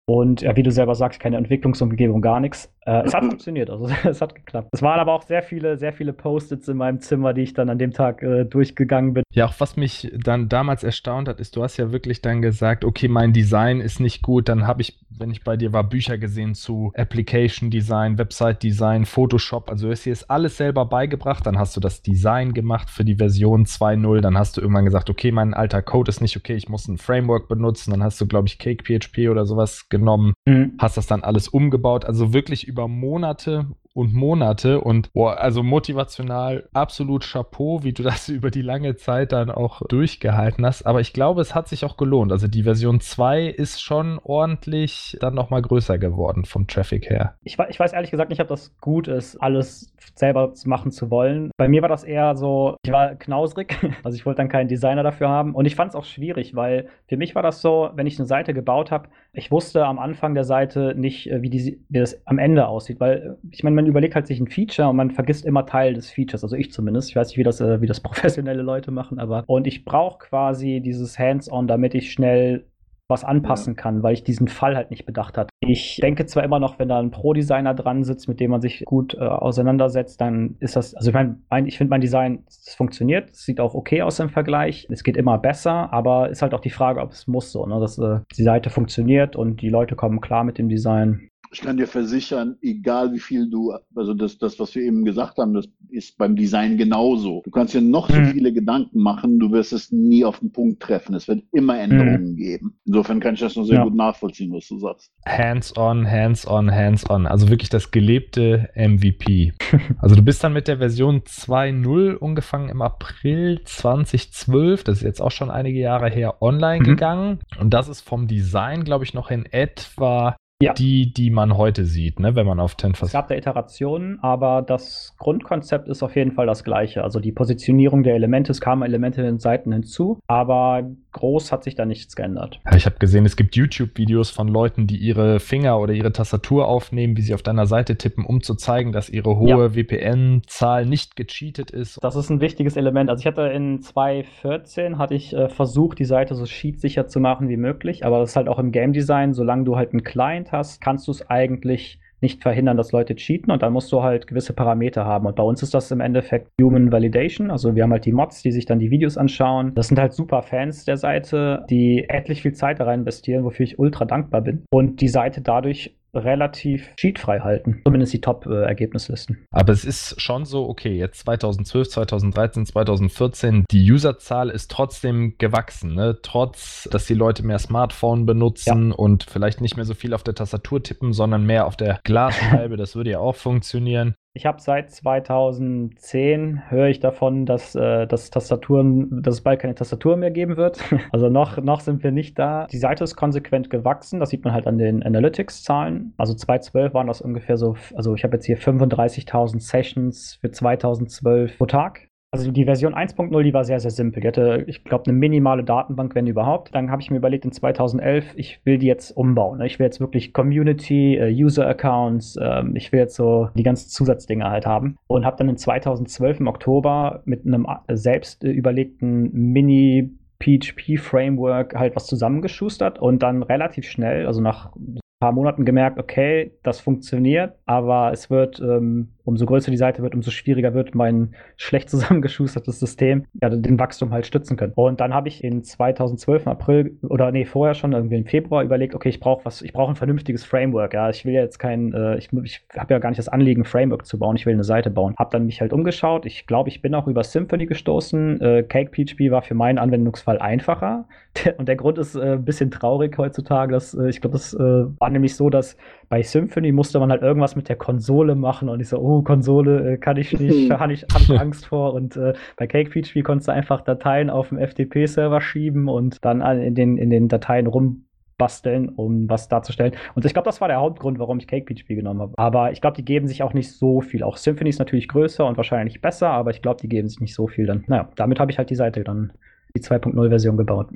Und 0.08 0.42
ja, 0.42 0.56
wie 0.56 0.64
du 0.64 0.72
selber 0.72 0.96
sagst, 0.96 1.20
keine 1.20 1.38
Entwicklungsumgebung, 1.38 2.22
gar 2.22 2.40
nichts. 2.40 2.74
Äh, 2.86 3.04
es 3.06 3.14
hat 3.14 3.24
funktioniert, 3.26 3.70
also 3.70 3.90
es 4.04 4.22
hat 4.22 4.36
geklappt. 4.36 4.70
Es 4.72 4.82
waren 4.82 5.00
aber 5.00 5.14
auch 5.14 5.24
sehr 5.24 5.44
viele, 5.44 5.78
sehr 5.78 5.94
viele 5.94 6.14
Post-its 6.14 6.68
in 6.68 6.78
meinem 6.78 7.00
Zimmer, 7.00 7.34
die 7.34 7.42
ich 7.42 7.54
dann 7.54 7.70
an 7.70 7.78
dem 7.78 7.92
Tag 7.92 8.24
äh, 8.24 8.46
durchgegangen 8.46 9.14
bin. 9.14 9.24
Ja, 9.34 9.46
auch 9.46 9.54
was 9.60 9.76
mich 9.76 10.12
dann 10.18 10.50
damals 10.50 10.84
erstaunt 10.84 11.28
hat, 11.28 11.40
ist, 11.40 11.56
du 11.56 11.64
hast 11.64 11.78
ja 11.78 11.92
wirklich 11.92 12.22
dann 12.22 12.42
gesagt, 12.42 12.84
okay, 12.86 13.08
mein 13.08 13.34
Design 13.34 13.82
ist 13.82 14.00
nicht 14.00 14.22
gut. 14.22 14.50
Dann 14.50 14.66
habe 14.66 14.82
ich, 14.82 15.00
wenn 15.10 15.32
ich 15.32 15.44
bei 15.44 15.58
dir 15.58 15.74
war, 15.74 15.84
Bücher 15.84 16.18
gesehen 16.18 16.56
zu 16.56 16.92
Application 16.96 17.70
Design, 17.70 18.18
Website 18.18 18.64
Design, 18.64 19.06
Photoshop. 19.06 19.70
Also 19.70 19.88
du 19.88 19.92
hast 19.92 20.06
dir 20.06 20.14
das 20.14 20.30
alles 20.30 20.58
selber 20.58 20.86
beigebracht. 20.86 21.46
Dann 21.46 21.60
hast 21.60 21.76
du 21.76 21.80
das 21.80 22.02
Design 22.02 22.54
gemacht 22.54 22.90
für 22.90 23.06
die 23.06 23.16
Version 23.16 23.66
2.0. 23.66 24.22
Dann 24.22 24.38
hast 24.38 24.58
du 24.58 24.62
irgendwann 24.62 24.86
gesagt, 24.86 25.10
okay, 25.10 25.32
mein 25.32 25.54
alter 25.54 25.82
Code 25.82 26.10
ist 26.10 26.22
nicht 26.22 26.38
okay, 26.38 26.56
ich 26.56 26.70
muss 26.70 26.88
ein 26.88 26.98
Framework 26.98 27.48
benutzen. 27.48 27.92
Dann 27.92 28.04
hast 28.04 28.20
du, 28.20 28.28
glaube 28.28 28.48
ich, 28.48 28.58
Cake 28.58 28.84
PHP 28.84 29.30
oder 29.30 29.46
sowas 29.46 29.90
genommen, 29.90 30.34
mhm. 30.46 30.74
hast 30.80 30.98
das 30.98 31.08
dann 31.08 31.24
alles 31.24 31.48
umgebaut. 31.48 32.06
Also 32.06 32.34
wirklich 32.34 32.68
über 32.68 32.79
Monate 32.88 33.66
und 34.00 34.14
Monate 34.14 34.80
und 34.80 35.12
boah, 35.12 35.38
also 35.40 35.62
motivational 35.62 36.70
absolut 36.74 37.24
Chapeau, 37.30 37.84
wie 37.84 37.92
du 37.92 38.04
das 38.10 38.30
über 38.30 38.50
die 38.50 38.62
lange 38.62 38.96
Zeit 38.96 39.34
dann 39.34 39.52
auch 39.52 39.82
durchgehalten 39.88 40.66
hast. 40.66 40.84
Aber 40.84 41.02
ich 41.02 41.12
glaube, 41.12 41.42
es 41.42 41.54
hat 41.54 41.68
sich 41.68 41.84
auch 41.84 41.98
gelohnt. 41.98 42.32
Also 42.32 42.48
die 42.48 42.64
Version 42.64 43.02
2 43.02 43.48
ist 43.48 43.82
schon 43.82 44.20
ordentlich 44.24 45.18
dann 45.20 45.36
nochmal 45.36 45.62
größer 45.62 45.98
geworden 45.98 46.46
vom 46.46 46.66
Traffic 46.68 47.10
her. 47.10 47.36
Ich, 47.44 47.58
ich 47.70 47.80
weiß 47.80 47.94
ehrlich 47.94 48.12
gesagt 48.12 48.30
nicht, 48.30 48.42
ob 48.42 48.48
das 48.48 48.76
gut 48.80 49.08
ist, 49.10 49.36
alles 49.38 49.94
selber 50.16 50.54
machen 50.66 50.92
zu 50.92 51.12
wollen. 51.12 51.52
Bei 51.58 51.68
mir 51.68 51.82
war 51.82 51.90
das 51.90 52.04
eher 52.04 52.36
so, 52.36 52.78
ich 52.84 52.92
war 52.92 53.16
knausrig, 53.16 53.78
also 54.04 54.16
ich 54.16 54.26
wollte 54.26 54.38
dann 54.38 54.50
keinen 54.50 54.68
Designer 54.68 55.04
dafür 55.04 55.30
haben. 55.30 55.56
Und 55.56 55.66
ich 55.66 55.76
fand 55.76 55.90
es 55.90 55.96
auch 55.96 56.06
schwierig, 56.06 56.56
weil 56.56 56.88
für 57.08 57.18
mich 57.18 57.36
war 57.36 57.44
das 57.44 57.62
so, 57.62 57.90
wenn 57.96 58.08
ich 58.08 58.18
eine 58.18 58.28
Seite 58.28 58.54
gebaut 58.54 58.92
habe, 58.92 59.10
ich 59.34 59.52
wusste 59.52 59.86
am 59.86 60.00
Anfang 60.00 60.34
der 60.34 60.44
Seite 60.44 60.94
nicht, 60.96 61.30
äh, 61.30 61.42
wie, 61.42 61.50
die, 61.50 61.82
wie 61.90 62.00
das 62.00 62.26
am 62.26 62.38
Ende 62.38 62.68
aussieht, 62.68 63.00
weil 63.00 63.38
ich 63.52 63.64
meine, 63.64 63.76
man 63.76 63.86
überlegt 63.90 64.16
halt 64.16 64.28
sich 64.28 64.40
ein 64.40 64.48
Feature 64.48 64.90
und 64.90 64.96
man 64.96 65.12
vergisst 65.12 65.46
immer 65.46 65.66
Teil 65.66 65.94
des 65.94 66.10
Features, 66.10 66.44
also 66.44 66.56
ich 66.56 66.72
zumindest. 66.72 67.10
Ich 67.10 67.16
weiß 67.16 67.30
nicht, 67.30 67.38
wie 67.38 67.44
das, 67.44 67.62
äh, 67.62 67.82
wie 67.82 67.88
das 67.88 68.00
professionelle 68.02 68.62
Leute 68.62 68.92
machen, 68.92 69.20
aber 69.20 69.44
und 69.48 69.68
ich 69.68 69.86
brauche 69.86 70.20
quasi 70.20 70.82
dieses 70.82 71.20
Hands-on, 71.20 71.68
damit 71.68 71.96
ich 71.96 72.12
schnell 72.12 72.66
was 73.10 73.24
anpassen 73.24 73.74
ja. 73.76 73.82
kann, 73.82 74.04
weil 74.04 74.14
ich 74.14 74.24
diesen 74.24 74.48
Fall 74.48 74.76
halt 74.76 74.92
nicht 74.92 75.06
bedacht 75.06 75.38
habe. 75.38 75.50
Ich 75.60 75.98
denke 76.02 76.28
zwar 76.28 76.44
immer 76.44 76.60
noch, 76.60 76.78
wenn 76.78 76.90
da 76.90 77.00
ein 77.00 77.10
Pro-Designer 77.10 77.74
dran 77.74 78.04
sitzt, 78.04 78.28
mit 78.28 78.40
dem 78.40 78.52
man 78.52 78.62
sich 78.62 78.86
gut 78.86 79.16
äh, 79.16 79.20
auseinandersetzt, 79.22 80.22
dann 80.22 80.56
ist 80.60 80.76
das, 80.76 80.94
also 80.94 81.10
ich 81.10 81.14
meine, 81.16 81.68
ich 81.68 81.78
finde 81.78 81.90
mein 81.90 82.02
Design, 82.02 82.44
es 82.48 82.76
funktioniert, 82.76 83.32
es 83.32 83.44
sieht 83.46 83.60
auch 83.60 83.74
okay 83.74 84.04
aus 84.04 84.20
im 84.20 84.30
Vergleich, 84.30 84.88
es 84.92 85.04
geht 85.04 85.18
immer 85.18 85.40
besser, 85.40 85.92
aber 85.92 86.30
ist 86.30 86.44
halt 86.44 86.54
auch 86.54 86.60
die 86.60 86.70
Frage, 86.70 87.02
ob 87.02 87.12
es 87.12 87.28
muss 87.28 87.52
so, 87.52 87.66
ne, 87.66 87.80
dass 87.80 87.98
äh, 87.98 88.20
die 88.38 88.44
Seite 88.44 88.70
funktioniert 88.70 89.36
und 89.36 89.62
die 89.62 89.70
Leute 89.70 89.96
kommen 89.96 90.22
klar 90.22 90.44
mit 90.44 90.60
dem 90.60 90.70
Design 90.70 91.30
ich 91.52 91.62
kann 91.62 91.78
dir 91.78 91.88
versichern, 91.88 92.58
egal 92.62 93.14
wie 93.14 93.20
viel 93.20 93.50
du, 93.50 93.74
also 93.96 94.14
das, 94.14 94.38
das, 94.38 94.60
was 94.60 94.76
wir 94.76 94.84
eben 94.84 95.04
gesagt 95.04 95.38
haben, 95.38 95.54
das 95.54 95.68
ist 95.90 96.18
beim 96.18 96.36
Design 96.36 96.78
genauso. 96.78 97.42
Du 97.44 97.52
kannst 97.52 97.74
dir 97.74 97.82
noch 97.82 98.10
so 98.10 98.20
mhm. 98.20 98.28
viele 98.28 98.54
Gedanken 98.54 99.00
machen, 99.00 99.40
du 99.40 99.52
wirst 99.52 99.74
es 99.74 99.92
nie 99.92 100.24
auf 100.24 100.40
den 100.40 100.52
Punkt 100.52 100.82
treffen. 100.82 101.16
Es 101.16 101.28
wird 101.28 101.44
immer 101.52 101.80
Änderungen 101.80 102.34
mhm. 102.34 102.36
geben. 102.36 102.80
Insofern 102.86 103.20
kann 103.20 103.34
ich 103.34 103.40
das 103.40 103.56
nur 103.56 103.66
sehr 103.66 103.78
ja. 103.78 103.84
gut 103.84 103.96
nachvollziehen, 103.96 104.54
was 104.54 104.68
du 104.68 104.78
sagst. 104.78 105.12
Hands-on, 105.26 106.10
hands-on, 106.10 106.72
hands-on. 106.72 107.26
Also 107.26 107.50
wirklich 107.50 107.70
das 107.70 107.90
gelebte 107.90 108.70
MVP. 108.76 109.54
also 109.98 110.16
du 110.16 110.22
bist 110.22 110.44
dann 110.44 110.54
mit 110.54 110.68
der 110.68 110.78
Version 110.78 111.22
2.0 111.22 112.24
angefangen 112.24 112.70
im 112.70 112.82
April 112.82 113.62
2012, 113.64 114.84
das 114.84 114.98
ist 114.98 115.04
jetzt 115.04 115.22
auch 115.22 115.32
schon 115.32 115.50
einige 115.50 115.80
Jahre 115.80 116.10
her, 116.10 116.42
online 116.42 116.82
mhm. 116.82 116.86
gegangen. 116.86 117.40
Und 117.60 117.74
das 117.74 117.90
ist 117.90 118.02
vom 118.02 118.28
Design, 118.28 118.84
glaube 118.84 119.04
ich, 119.04 119.16
noch 119.16 119.32
in 119.32 119.46
etwa 119.46 120.36
ja. 120.62 120.74
die, 120.74 121.14
die 121.14 121.30
man 121.30 121.58
heute 121.58 121.86
sieht, 121.86 122.20
ne, 122.20 122.36
wenn 122.36 122.46
man 122.46 122.60
auf 122.60 122.76
Tenfast. 122.76 123.10
Es 123.10 123.14
gab 123.14 123.30
da 123.30 123.36
Iterationen, 123.36 124.20
aber 124.22 124.62
das 124.62 125.16
Grundkonzept 125.18 125.88
ist 125.88 126.04
auf 126.04 126.16
jeden 126.16 126.34
Fall 126.34 126.48
das 126.48 126.64
gleiche. 126.64 127.04
Also 127.04 127.20
die 127.20 127.32
Positionierung 127.32 128.04
der 128.04 128.16
Elemente, 128.16 128.52
es 128.52 128.60
kamen 128.60 128.84
Elemente 128.84 129.22
in 129.22 129.28
den 129.28 129.40
Seiten 129.40 129.72
hinzu, 129.72 130.20
aber 130.28 130.90
groß 131.12 131.52
hat 131.52 131.64
sich 131.64 131.76
da 131.76 131.86
nichts 131.86 132.16
geändert. 132.16 132.60
Ja, 132.66 132.76
ich 132.76 132.86
habe 132.86 132.98
gesehen, 133.00 133.26
es 133.26 133.36
gibt 133.36 133.56
YouTube-Videos 133.56 134.30
von 134.30 134.48
Leuten, 134.48 134.88
die 134.88 134.98
ihre 134.98 135.40
Finger 135.40 135.80
oder 135.80 135.94
ihre 135.94 136.12
Tastatur 136.12 136.68
aufnehmen, 136.68 137.18
wie 137.18 137.22
sie 137.22 137.34
auf 137.34 137.42
deiner 137.42 137.66
Seite 137.66 137.98
tippen, 137.98 138.26
um 138.26 138.42
zu 138.42 138.56
zeigen, 138.56 138.92
dass 138.92 139.10
ihre 139.10 139.38
hohe 139.38 139.50
ja. 139.50 139.70
VPN-Zahl 139.70 140.86
nicht 140.86 141.16
gecheatet 141.16 141.72
ist. 141.72 142.00
Das 142.02 142.16
ist 142.16 142.30
ein 142.30 142.42
wichtiges 142.42 142.76
Element. 142.78 143.10
Also 143.10 143.22
ich 143.22 143.28
hatte 143.28 143.42
in 143.44 143.82
2014 143.82 144.98
hatte 144.98 145.16
ich 145.16 145.34
äh, 145.34 145.50
versucht, 145.50 146.00
die 146.00 146.06
Seite 146.06 146.36
so 146.36 146.46
sheetsicher 146.46 147.08
zu 147.08 147.20
machen 147.20 147.50
wie 147.50 147.58
möglich, 147.58 148.06
aber 148.06 148.20
das 148.20 148.32
ist 148.32 148.36
halt 148.36 148.48
auch 148.48 148.60
im 148.60 148.72
Game 148.72 148.94
Design, 148.94 149.34
solange 149.34 149.64
du 149.64 149.76
halt 149.76 149.92
einen 149.92 150.04
Client 150.04 150.52
hast, 150.52 150.82
kannst 150.82 151.08
du 151.08 151.12
es 151.12 151.30
eigentlich 151.30 152.00
nicht 152.22 152.42
verhindern, 152.42 152.78
dass 152.78 152.92
Leute 152.92 153.16
cheaten 153.16 153.52
und 153.52 153.62
dann 153.62 153.74
musst 153.74 153.92
du 153.92 154.04
halt 154.04 154.28
gewisse 154.28 154.54
Parameter 154.54 155.06
haben. 155.06 155.26
Und 155.26 155.36
bei 155.36 155.44
uns 155.44 155.64
ist 155.64 155.74
das 155.74 155.92
im 155.92 156.02
Endeffekt 156.02 156.50
Human 156.62 156.92
Validation. 156.92 157.52
Also 157.52 157.76
wir 157.76 157.84
haben 157.84 157.92
halt 157.92 158.06
die 158.06 158.12
Mods, 158.12 158.42
die 158.42 158.52
sich 158.52 158.66
dann 158.66 158.80
die 158.80 158.92
Videos 158.92 159.18
anschauen. 159.18 159.74
Das 159.76 159.88
sind 159.88 160.00
halt 160.00 160.14
super 160.14 160.42
Fans 160.42 160.86
der 160.86 160.98
Seite, 160.98 161.66
die 161.70 162.06
etlich 162.10 162.42
viel 162.42 162.54
Zeit 162.54 162.80
da 162.80 162.86
rein 162.86 163.02
investieren, 163.02 163.44
wofür 163.44 163.64
ich 163.64 163.80
ultra 163.80 164.06
dankbar 164.06 164.42
bin. 164.42 164.64
Und 164.72 165.02
die 165.02 165.08
Seite 165.08 165.42
dadurch 165.42 165.96
relativ 166.14 166.96
cheatfrei 166.96 167.40
halten. 167.40 167.82
Zumindest 167.86 168.14
die 168.14 168.22
Top-Ergebnislisten. 168.22 169.46
Aber 169.52 169.74
es 169.74 169.86
ist 169.86 170.22
schon 170.22 170.46
so, 170.46 170.68
okay, 170.68 170.94
jetzt 170.94 171.20
2012, 171.22 171.90
2013, 171.90 172.66
2014, 172.66 173.66
die 173.72 173.92
Userzahl 173.92 174.50
ist 174.50 174.72
trotzdem 174.72 175.36
gewachsen, 175.38 175.96
ne? 175.96 176.20
Trotz, 176.22 176.88
dass 176.92 177.06
die 177.06 177.14
Leute 177.14 177.46
mehr 177.46 177.60
Smartphone 177.60 178.26
benutzen 178.26 178.90
ja. 178.90 178.96
und 178.96 179.24
vielleicht 179.24 179.62
nicht 179.62 179.76
mehr 179.76 179.86
so 179.86 179.94
viel 179.94 180.14
auf 180.14 180.24
der 180.24 180.36
Tastatur 180.36 180.84
tippen, 180.84 181.14
sondern 181.14 181.46
mehr 181.46 181.66
auf 181.66 181.78
der 181.78 182.00
Glasscheibe. 182.04 182.78
das 182.78 182.96
würde 182.96 183.12
ja 183.12 183.20
auch 183.20 183.36
funktionieren. 183.36 184.16
Ich 184.40 184.46
habe 184.46 184.62
seit 184.62 184.90
2010 184.90 186.70
höre 186.70 186.88
ich 186.88 187.02
davon, 187.02 187.46
dass, 187.46 187.76
äh, 187.76 188.08
dass 188.08 188.30
Tastaturen, 188.30 189.22
dass 189.22 189.34
es 189.36 189.42
bald 189.42 189.60
keine 189.60 189.76
Tastatur 189.76 190.16
mehr 190.16 190.32
geben 190.32 190.56
wird. 190.56 190.80
Also 191.12 191.30
noch, 191.30 191.58
noch 191.58 191.82
sind 191.82 192.04
wir 192.04 192.12
nicht 192.12 192.40
da. 192.40 192.66
Die 192.68 192.78
Seite 192.78 193.04
ist 193.04 193.18
konsequent 193.18 193.70
gewachsen. 193.70 194.22
Das 194.22 194.30
sieht 194.30 194.46
man 194.46 194.54
halt 194.54 194.66
an 194.66 194.78
den 194.78 195.04
Analytics-Zahlen. 195.04 196.14
Also 196.18 196.34
2012 196.36 196.94
waren 196.94 197.08
das 197.08 197.20
ungefähr 197.20 197.58
so, 197.58 197.76
also 197.96 198.16
ich 198.16 198.24
habe 198.24 198.38
jetzt 198.38 198.46
hier 198.46 198.58
35.000 198.58 199.60
Sessions 199.60 200.38
für 200.40 200.52
2012 200.52 201.58
pro 201.58 201.66
Tag. 201.66 202.09
Also 202.32 202.52
die 202.52 202.66
Version 202.66 202.94
1.0, 202.94 203.42
die 203.42 203.54
war 203.56 203.64
sehr, 203.64 203.80
sehr 203.80 203.90
simpel. 203.90 204.22
Die 204.22 204.28
hatte, 204.28 204.64
ich 204.68 204.84
glaube, 204.84 205.06
eine 205.08 205.18
minimale 205.18 205.64
Datenbank, 205.64 206.14
wenn 206.14 206.28
überhaupt. 206.28 206.76
Dann 206.76 206.92
habe 206.92 207.02
ich 207.02 207.10
mir 207.10 207.18
überlegt, 207.18 207.44
in 207.44 207.52
2011, 207.52 208.34
ich 208.36 208.64
will 208.66 208.78
die 208.78 208.86
jetzt 208.86 209.18
umbauen. 209.18 209.58
Ne? 209.58 209.66
Ich 209.66 209.80
will 209.80 209.86
jetzt 209.86 210.00
wirklich 210.00 210.32
Community, 210.32 211.16
äh, 211.16 211.34
User-Accounts, 211.34 212.38
ähm, 212.40 212.76
ich 212.76 212.92
will 212.92 213.00
jetzt 213.00 213.16
so 213.16 213.50
die 213.56 213.64
ganzen 213.64 213.90
Zusatzdinge 213.90 214.48
halt 214.48 214.68
haben. 214.68 214.96
Und 215.08 215.26
habe 215.26 215.38
dann 215.38 215.50
in 215.50 215.58
2012 215.58 216.42
im 216.42 216.48
Oktober 216.48 217.24
mit 217.26 217.48
einem 217.48 217.66
äh, 217.66 217.96
selbst 217.96 218.44
äh, 218.44 218.52
überlegten 218.52 219.32
Mini- 219.34 220.12
PHP-Framework 220.42 221.76
halt 221.76 221.98
was 221.98 222.08
zusammengeschustert 222.08 222.98
und 222.98 223.22
dann 223.22 223.44
relativ 223.44 223.86
schnell, 223.86 224.26
also 224.26 224.40
nach 224.40 224.74
ein 224.74 225.02
paar 225.20 225.34
Monaten 225.34 225.66
gemerkt, 225.66 226.00
okay, 226.00 226.54
das 226.64 226.80
funktioniert, 226.80 227.56
aber 227.66 228.12
es 228.14 228.30
wird 228.30 228.62
ähm, 228.62 229.10
umso 229.26 229.46
größer 229.46 229.72
die 229.72 229.78
Seite 229.78 230.02
wird, 230.02 230.16
umso 230.16 230.32
schwieriger 230.32 230.74
wird 230.74 230.96
mein 230.96 231.36
schlecht 231.58 231.90
zusammengeschustertes 231.90 232.80
System, 232.80 233.26
ja, 233.42 233.50
den 233.50 233.80
Wachstum 233.80 234.12
halt 234.12 234.26
stützen 234.26 234.58
können. 234.58 234.74
Und 234.76 235.00
dann 235.00 235.14
habe 235.14 235.28
ich 235.28 235.44
in 235.44 235.64
2012 235.64 236.46
im 236.46 236.52
April 236.52 236.98
oder 237.04 237.32
nee, 237.32 237.46
vorher 237.46 237.74
schon 237.74 237.94
irgendwie 237.94 238.18
im 238.18 238.26
Februar 238.26 238.64
überlegt, 238.64 238.96
okay, 238.96 239.10
ich 239.10 239.20
brauche 239.20 239.46
was, 239.46 239.62
ich 239.62 239.74
brauche 239.74 239.92
ein 239.92 239.96
vernünftiges 239.96 240.44
Framework. 240.44 240.94
Ja, 240.94 241.10
ich 241.10 241.26
will 241.26 241.34
ja 241.34 241.42
jetzt 241.42 241.60
kein, 241.60 241.94
äh, 241.94 242.18
ich, 242.18 242.30
ich 242.44 242.62
habe 242.78 242.94
ja 242.94 243.00
gar 243.00 243.10
nicht 243.10 243.20
das 243.20 243.30
Anliegen, 243.30 243.62
ein 243.62 243.66
Framework 243.66 244.06
zu 244.06 244.20
bauen. 244.20 244.36
Ich 244.36 244.46
will 244.46 244.54
eine 244.54 244.64
Seite 244.64 244.90
bauen. 244.90 245.16
Habe 245.18 245.30
dann 245.32 245.46
mich 245.46 245.62
halt 245.62 245.74
umgeschaut. 245.74 246.26
Ich 246.26 246.48
glaube, 246.48 246.70
ich 246.70 246.82
bin 246.82 246.96
auch 246.96 247.08
über 247.08 247.24
Symfony 247.24 247.66
gestoßen. 247.66 248.42
Äh, 248.42 248.64
Cake 248.64 248.92
war 249.32 249.42
für 249.42 249.54
meinen 249.56 249.78
Anwendungsfall 249.78 250.40
einfacher. 250.40 251.06
Und 251.58 251.68
der 251.68 251.76
Grund 251.76 251.98
ist 251.98 252.16
äh, 252.16 252.34
ein 252.34 252.46
bisschen 252.46 252.72
traurig 252.72 253.18
heutzutage. 253.18 253.74
Dass, 253.74 253.94
äh, 253.94 254.10
ich 254.10 254.22
glaube, 254.22 254.34
das 254.34 254.54
äh, 254.54 254.60
war 254.60 255.10
nämlich 255.10 255.36
so, 255.36 255.50
dass 255.50 255.78
bei 256.10 256.24
Symfony 256.24 256.72
musste 256.72 257.00
man 257.00 257.12
halt 257.12 257.22
irgendwas 257.22 257.56
mit 257.56 257.70
der 257.70 257.76
Konsole 257.76 258.36
machen 258.36 258.68
und 258.68 258.80
ich 258.80 258.90
so, 258.90 258.98
oh, 258.98 259.22
Konsole 259.22 259.94
äh, 259.94 259.98
kann 259.98 260.18
ich 260.18 260.38
nicht, 260.38 260.72
habe 260.80 260.92
ich, 260.92 261.04
hab 261.04 261.22
ich 261.22 261.40
Angst 261.40 261.68
vor. 261.68 261.94
Und 261.94 262.18
äh, 262.18 262.34
bei 262.58 262.66
CakePHP 262.66 263.22
konntest 263.24 263.48
du 263.48 263.54
einfach 263.54 263.82
Dateien 263.82 264.32
auf 264.32 264.50
dem 264.50 264.58
FTP-Server 264.58 265.40
schieben 265.40 265.88
und 265.88 266.26
dann 266.26 266.42
in 266.42 266.74
den, 266.74 266.98
in 266.98 267.12
den 267.12 267.28
Dateien 267.28 267.68
rumbasteln, 267.68 268.90
um 268.90 269.30
was 269.30 269.50
darzustellen. 269.50 269.94
Und 270.16 270.26
ich 270.26 270.34
glaube, 270.34 270.48
das 270.48 270.62
war 270.62 270.68
der 270.68 270.80
Hauptgrund, 270.80 271.20
warum 271.20 271.38
ich 271.38 271.48
CakePHP 271.48 271.96
genommen 271.96 272.22
habe. 272.22 272.34
Aber 272.38 272.72
ich 272.72 272.82
glaube, 272.82 272.98
die 272.98 273.06
geben 273.06 273.28
sich 273.28 273.44
auch 273.44 273.54
nicht 273.54 273.72
so 273.72 274.02
viel. 274.02 274.24
Auch 274.24 274.38
Symfony 274.38 274.72
ist 274.72 274.80
natürlich 274.80 275.08
größer 275.08 275.46
und 275.46 275.58
wahrscheinlich 275.58 276.02
besser, 276.02 276.32
aber 276.32 276.50
ich 276.50 276.64
glaube, 276.64 276.82
die 276.82 276.90
geben 276.90 277.08
sich 277.08 277.20
nicht 277.20 277.36
so 277.36 277.48
viel 277.48 277.68
dann. 277.68 277.84
Naja, 277.86 278.10
damit 278.16 278.40
habe 278.40 278.52
ich 278.52 278.58
halt 278.58 278.72
die 278.72 278.76
Seite 278.76 279.04
dann, 279.04 279.32
die 279.76 279.82
2.0-Version 279.82 280.58
gebaut. 280.58 280.88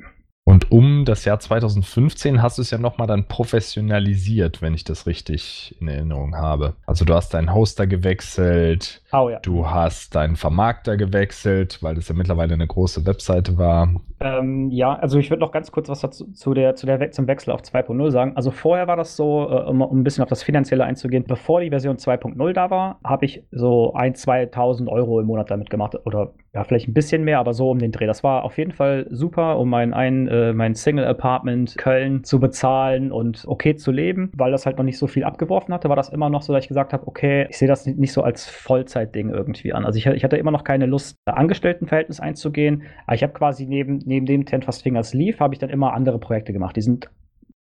Und 0.46 0.72
um 0.74 1.06
das 1.06 1.24
Jahr 1.24 1.40
2015 1.40 2.42
hast 2.42 2.58
du 2.58 2.64
es 2.64 2.72
ja 2.72 2.78
nochmal 2.78 3.08
dann 3.08 3.28
professionalisiert, 3.28 4.62
wenn 4.62 4.74
ich 4.74 4.84
das 4.84 5.08
richtig 5.08 5.74
in 5.80 5.88
Erinnerung 5.88 6.36
habe. 6.36 6.74
Also 6.86 7.06
du 7.06 7.14
hast 7.14 7.34
deinen 7.34 7.54
Hoster 7.54 7.88
gewechselt, 7.88 9.02
oh, 9.14 9.30
ja. 9.30 9.40
du 9.40 9.70
hast 9.70 10.16
deinen 10.16 10.36
Vermarkter 10.36 10.98
gewechselt, 10.98 11.82
weil 11.82 11.96
das 11.96 12.10
ja 12.10 12.16
mittlerweile 12.16 12.56
eine 12.56 12.68
große 12.68 13.06
Webseite 13.06 13.58
war. 13.58 13.90
Ähm, 14.20 14.70
ja, 14.70 14.94
also 14.94 15.18
ich 15.18 15.30
würde 15.30 15.42
noch 15.42 15.54
ganz 15.54 15.72
kurz 15.72 15.88
was 15.88 16.02
dazu, 16.02 16.32
zu 16.34 16.54
der, 16.54 16.76
zu 16.76 16.86
der, 16.88 17.12
zum 17.12 17.28
Wechsel 17.28 17.52
auf 17.52 17.62
2.0 17.62 18.12
sagen. 18.12 18.34
Also 18.36 18.52
vorher 18.52 18.88
war 18.88 18.98
das 18.98 19.16
so, 19.16 19.50
äh, 19.50 19.64
um, 19.70 19.82
um, 19.82 20.02
ein 20.02 20.04
bisschen 20.04 20.24
auf 20.24 20.30
das 20.30 20.44
Finanzielle 20.44 20.84
einzugehen, 20.84 21.24
bevor 21.26 21.62
die 21.62 21.70
Version 21.70 21.96
2.0 21.96 22.54
da 22.54 22.70
war, 22.70 23.00
habe 23.06 23.26
ich 23.26 23.44
so 23.52 23.94
1.000, 23.96 24.52
2.000 24.54 24.88
Euro 24.90 25.22
im 25.22 25.28
Monat 25.28 25.52
damit 25.52 25.70
gemacht 25.70 25.96
oder 26.06 26.34
ja, 26.54 26.64
vielleicht 26.64 26.88
ein 26.88 26.94
bisschen 26.94 27.24
mehr, 27.24 27.40
aber 27.40 27.54
so 27.54 27.72
um 27.72 27.80
den 27.80 27.92
Dreh. 27.92 28.06
Das 28.06 28.24
war 28.24 28.44
auf 28.44 28.60
jeden 28.60 28.72
Fall 28.72 29.08
super, 29.10 29.58
um 29.58 29.70
mein, 29.70 29.94
ein, 29.94 30.28
äh, 30.28 30.54
mein 30.54 30.76
Single-Apartment 30.76 31.78
Köln 31.78 32.24
zu 32.24 32.40
bezahlen 32.40 33.12
und 33.12 33.44
okay 33.48 33.76
zu 33.76 33.92
leben, 33.92 34.32
weil 34.38 34.52
das 34.52 34.68
halt 34.68 34.78
noch 34.78 34.84
nicht 34.84 35.00
so 35.00 35.08
viel 35.08 35.24
abgeworfen 35.24 35.74
hatte, 35.74 35.90
war 35.90 35.96
das 35.96 36.10
immer 36.10 36.30
noch 36.30 36.44
so, 36.44 36.54
dass 36.54 36.64
ich 36.64 36.68
gesagt 36.68 36.94
habe, 36.94 37.08
okay, 37.08 37.48
ich 37.50 37.58
sehe 37.58 37.68
das 37.68 37.88
nicht 37.88 38.14
so 38.14 38.22
als 38.22 38.48
Vollzeitding 38.48 39.32
irgendwie 39.32 39.74
an. 39.74 39.84
Also 39.84 39.98
ich, 39.98 40.06
ich 40.06 40.24
hatte 40.24 40.38
immer 40.38 40.52
noch 40.52 40.64
keine 40.64 40.86
Lust, 40.86 41.18
Angestelltenverhältnis 41.26 42.20
einzugehen, 42.20 42.84
aber 43.08 43.16
ich 43.16 43.24
habe 43.24 43.34
quasi 43.34 43.66
neben, 43.66 44.00
neben 44.06 44.28
dem 44.28 44.46
Ten 44.46 44.62
Fast 44.62 44.84
Fingers 44.84 45.16
lief, 45.16 45.40
habe 45.40 45.56
ich 45.56 45.60
dann 45.60 45.72
immer 45.72 45.94
andere 45.94 46.20
Projekte 46.20 46.54
gemacht. 46.54 46.76
Die 46.76 46.82
sind 46.82 47.10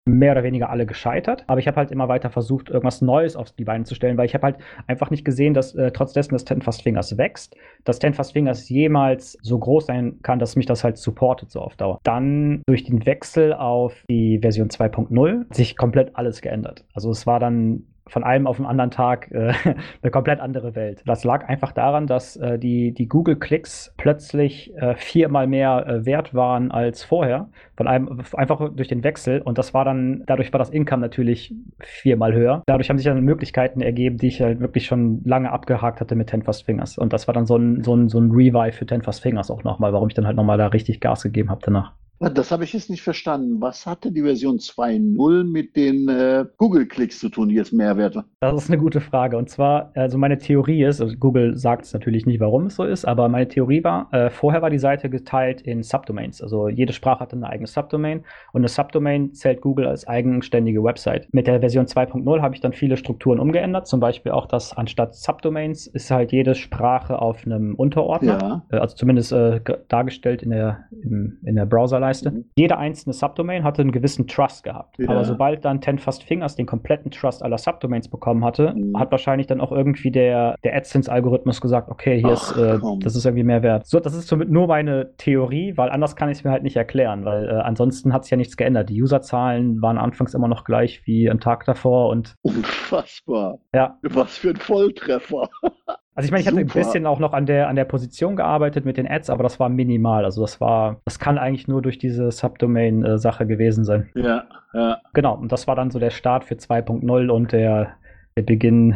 mehr 0.05 0.33
oder 0.33 0.43
weniger 0.43 0.69
alle 0.69 0.85
gescheitert. 0.85 1.43
Aber 1.47 1.59
ich 1.59 1.67
habe 1.67 1.77
halt 1.77 1.91
immer 1.91 2.07
weiter 2.07 2.29
versucht, 2.29 2.69
irgendwas 2.69 3.01
Neues 3.01 3.35
auf 3.35 3.51
die 3.51 3.63
Beine 3.63 3.85
zu 3.85 3.95
stellen, 3.95 4.17
weil 4.17 4.25
ich 4.25 4.33
habe 4.33 4.43
halt 4.43 4.57
einfach 4.87 5.09
nicht 5.09 5.23
gesehen, 5.23 5.53
dass 5.53 5.75
äh, 5.75 5.91
trotz 5.91 6.13
dessen, 6.13 6.33
dass 6.33 6.43
Ten 6.43 6.61
Fast 6.61 6.83
Fingers 6.83 7.17
wächst, 7.17 7.55
dass 7.85 7.99
Ten 7.99 8.13
Fast 8.13 8.33
Fingers 8.33 8.67
jemals 8.69 9.37
so 9.41 9.57
groß 9.57 9.85
sein 9.85 10.19
kann, 10.21 10.39
dass 10.39 10.55
mich 10.55 10.65
das 10.65 10.83
halt 10.83 10.97
supportet 10.97 11.51
so 11.51 11.61
auf 11.61 11.75
Dauer. 11.75 11.99
Dann 12.03 12.63
durch 12.67 12.83
den 12.83 13.05
Wechsel 13.05 13.53
auf 13.53 14.03
die 14.09 14.39
Version 14.39 14.69
2.0 14.69 15.53
sich 15.53 15.77
komplett 15.77 16.15
alles 16.15 16.41
geändert. 16.41 16.85
Also 16.93 17.09
es 17.09 17.25
war 17.25 17.39
dann 17.39 17.83
von 18.13 18.23
einem 18.23 18.45
auf 18.45 18.57
den 18.57 18.67
anderen 18.67 18.91
Tag 18.91 19.31
äh, 19.31 19.53
eine 20.01 20.11
komplett 20.11 20.39
andere 20.39 20.75
Welt. 20.75 21.01
Das 21.05 21.23
lag 21.23 21.49
einfach 21.49 21.71
daran, 21.71 22.05
dass 22.05 22.37
äh, 22.37 22.59
die, 22.59 22.93
die 22.93 23.07
Google-Klicks 23.07 23.95
plötzlich 23.97 24.73
äh, 24.77 24.95
viermal 24.95 25.47
mehr 25.47 25.85
äh, 25.87 26.05
wert 26.05 26.35
waren 26.35 26.71
als 26.71 27.03
vorher. 27.03 27.49
Von 27.75 27.87
einem, 27.87 28.21
einfach 28.33 28.69
durch 28.75 28.87
den 28.87 29.03
Wechsel. 29.03 29.41
Und 29.41 29.57
das 29.57 29.73
war 29.73 29.83
dann, 29.83 30.23
dadurch 30.27 30.53
war 30.53 30.59
das 30.59 30.69
Income 30.69 31.01
natürlich 31.01 31.55
viermal 31.79 32.33
höher. 32.33 32.61
Dadurch 32.67 32.89
haben 32.89 32.97
sich 32.97 33.05
dann 33.05 33.19
Möglichkeiten 33.21 33.81
ergeben, 33.81 34.17
die 34.17 34.27
ich 34.27 34.41
halt 34.41 34.59
wirklich 34.59 34.85
schon 34.85 35.23
lange 35.25 35.51
abgehakt 35.51 35.99
hatte 35.99 36.13
mit 36.15 36.29
Ten 36.29 36.43
Fast 36.43 36.65
Fingers. 36.65 36.99
Und 36.99 37.13
das 37.13 37.27
war 37.27 37.33
dann 37.33 37.47
so 37.47 37.57
ein, 37.57 37.83
so 37.83 37.95
ein, 37.95 38.09
so 38.09 38.19
ein 38.19 38.29
Revive 38.29 38.73
für 38.73 38.85
Ten 38.85 39.01
Fast 39.01 39.23
Fingers 39.23 39.49
auch 39.49 39.63
nochmal, 39.63 39.91
warum 39.91 40.07
ich 40.07 40.13
dann 40.13 40.27
halt 40.27 40.37
nochmal 40.37 40.59
da 40.59 40.67
richtig 40.67 41.01
Gas 41.01 41.23
gegeben 41.23 41.49
habe 41.49 41.61
danach. 41.63 41.93
Das 42.29 42.51
habe 42.51 42.63
ich 42.63 42.73
jetzt 42.73 42.89
nicht 42.89 43.01
verstanden. 43.01 43.61
Was 43.61 43.85
hatte 43.85 44.11
die 44.11 44.21
Version 44.21 44.57
2.0 44.57 45.43
mit 45.43 45.75
den 45.75 46.07
äh, 46.07 46.45
Google-Klicks 46.57 47.19
zu 47.19 47.29
tun, 47.29 47.49
die 47.49 47.55
jetzt 47.55 47.73
Mehrwerte? 47.73 48.23
Das 48.39 48.63
ist 48.63 48.69
eine 48.69 48.79
gute 48.79 49.01
Frage. 49.01 49.37
Und 49.37 49.49
zwar, 49.49 49.91
also 49.95 50.17
meine 50.17 50.37
Theorie 50.37 50.83
ist, 50.83 51.01
also 51.01 51.15
Google 51.15 51.57
sagt 51.57 51.85
es 51.85 51.93
natürlich 51.93 52.25
nicht, 52.25 52.39
warum 52.39 52.67
es 52.67 52.75
so 52.75 52.83
ist, 52.83 53.05
aber 53.05 53.29
meine 53.29 53.47
Theorie 53.47 53.83
war, 53.83 54.11
äh, 54.13 54.29
vorher 54.29 54.61
war 54.61 54.69
die 54.69 54.79
Seite 54.79 55.09
geteilt 55.09 55.61
in 55.61 55.83
Subdomains. 55.83 56.41
Also 56.41 56.69
jede 56.69 56.93
Sprache 56.93 57.19
hatte 57.19 57.35
eine 57.35 57.49
eigene 57.49 57.67
Subdomain 57.67 58.23
und 58.53 58.61
eine 58.61 58.67
Subdomain 58.67 59.33
zählt 59.33 59.61
Google 59.61 59.87
als 59.87 60.07
eigenständige 60.07 60.83
Website. 60.83 61.27
Mit 61.33 61.47
der 61.47 61.59
Version 61.59 61.85
2.0 61.85 62.41
habe 62.41 62.55
ich 62.55 62.61
dann 62.61 62.73
viele 62.73 62.97
Strukturen 62.97 63.39
umgeändert. 63.39 63.87
Zum 63.87 63.99
Beispiel 63.99 64.31
auch, 64.31 64.45
dass 64.45 64.75
anstatt 64.75 65.15
Subdomains 65.15 65.87
ist 65.87 66.11
halt 66.11 66.31
jede 66.31 66.55
Sprache 66.55 67.19
auf 67.19 67.45
einem 67.45 67.75
Unterordner, 67.75 68.63
ja. 68.71 68.77
äh, 68.77 68.81
also 68.81 68.95
zumindest 68.95 69.31
äh, 69.31 69.59
dargestellt 69.87 70.43
in 70.43 70.51
der, 70.51 70.85
in, 70.91 71.39
in 71.45 71.55
der 71.55 71.65
Browserleiste 71.65 72.12
Leiste. 72.13 72.31
Mhm. 72.31 72.45
Jede 72.55 72.77
einzelne 72.77 73.13
Subdomain 73.13 73.63
hatte 73.63 73.81
einen 73.81 73.91
gewissen 73.91 74.27
Trust 74.27 74.63
gehabt. 74.63 74.97
Ja. 74.99 75.09
Aber 75.09 75.25
sobald 75.25 75.65
dann 75.65 75.81
Ten 75.81 75.99
Fast 75.99 76.23
Fingers 76.23 76.55
den 76.55 76.65
kompletten 76.65 77.11
Trust 77.11 77.43
aller 77.43 77.57
Subdomains 77.57 78.07
bekommen 78.07 78.45
hatte, 78.45 78.73
mhm. 78.73 78.97
hat 78.97 79.11
wahrscheinlich 79.11 79.47
dann 79.47 79.61
auch 79.61 79.71
irgendwie 79.71 80.11
der, 80.11 80.55
der 80.63 80.75
AdSense-Algorithmus 80.75 81.61
gesagt, 81.61 81.89
okay, 81.89 82.19
hier 82.19 82.35
Ach, 82.37 82.55
ist, 82.55 82.57
äh, 82.57 82.79
das 82.99 83.15
ist 83.15 83.25
irgendwie 83.25 83.43
mehr 83.43 83.63
wert. 83.63 83.85
So, 83.85 83.99
das 83.99 84.13
ist 84.13 84.27
somit 84.27 84.49
nur 84.49 84.67
meine 84.67 85.15
Theorie, 85.17 85.75
weil 85.77 85.89
anders 85.89 86.15
kann 86.15 86.29
ich 86.29 86.39
es 86.39 86.43
mir 86.43 86.51
halt 86.51 86.63
nicht 86.63 86.75
erklären, 86.75 87.25
weil 87.25 87.49
äh, 87.49 87.51
ansonsten 87.53 88.13
hat 88.13 88.23
sich 88.23 88.31
ja 88.31 88.37
nichts 88.37 88.57
geändert. 88.57 88.89
Die 88.89 89.01
Userzahlen 89.01 89.81
waren 89.81 89.97
anfangs 89.97 90.33
immer 90.33 90.47
noch 90.47 90.63
gleich 90.63 91.05
wie 91.05 91.29
am 91.29 91.39
Tag 91.39 91.65
davor 91.65 92.09
und. 92.09 92.35
Unfassbar. 92.41 93.59
Ja. 93.73 93.97
Was 94.03 94.37
für 94.37 94.49
ein 94.49 94.57
Volltreffer. 94.57 95.49
Also 96.15 96.27
ich 96.27 96.31
meine, 96.31 96.41
ich 96.41 96.47
hatte 96.47 96.57
Super. 96.57 96.79
ein 96.79 96.83
bisschen 96.83 97.05
auch 97.07 97.19
noch 97.19 97.33
an 97.33 97.45
der, 97.45 97.67
an 97.69 97.75
der 97.75 97.85
Position 97.85 98.35
gearbeitet 98.35 98.85
mit 98.85 98.97
den 98.97 99.09
Ads, 99.09 99.29
aber 99.29 99.41
das 99.41 99.59
war 99.59 99.69
minimal. 99.69 100.25
Also 100.25 100.41
das 100.41 100.61
war, 100.61 101.01
das 101.05 101.17
kann 101.17 101.37
eigentlich 101.37 101.67
nur 101.67 101.81
durch 101.81 101.97
diese 101.97 102.31
Subdomain-Sache 102.31 103.47
gewesen 103.47 103.83
sein. 103.83 104.09
Ja, 104.13 104.43
ja. 104.73 104.99
Genau, 105.13 105.35
und 105.35 105.51
das 105.51 105.67
war 105.67 105.75
dann 105.75 105.89
so 105.89 105.99
der 105.99 106.11
Start 106.11 106.45
für 106.45 106.55
2.0 106.55 107.29
und 107.29 107.51
der, 107.51 107.93
der 108.37 108.43
Beginn 108.43 108.95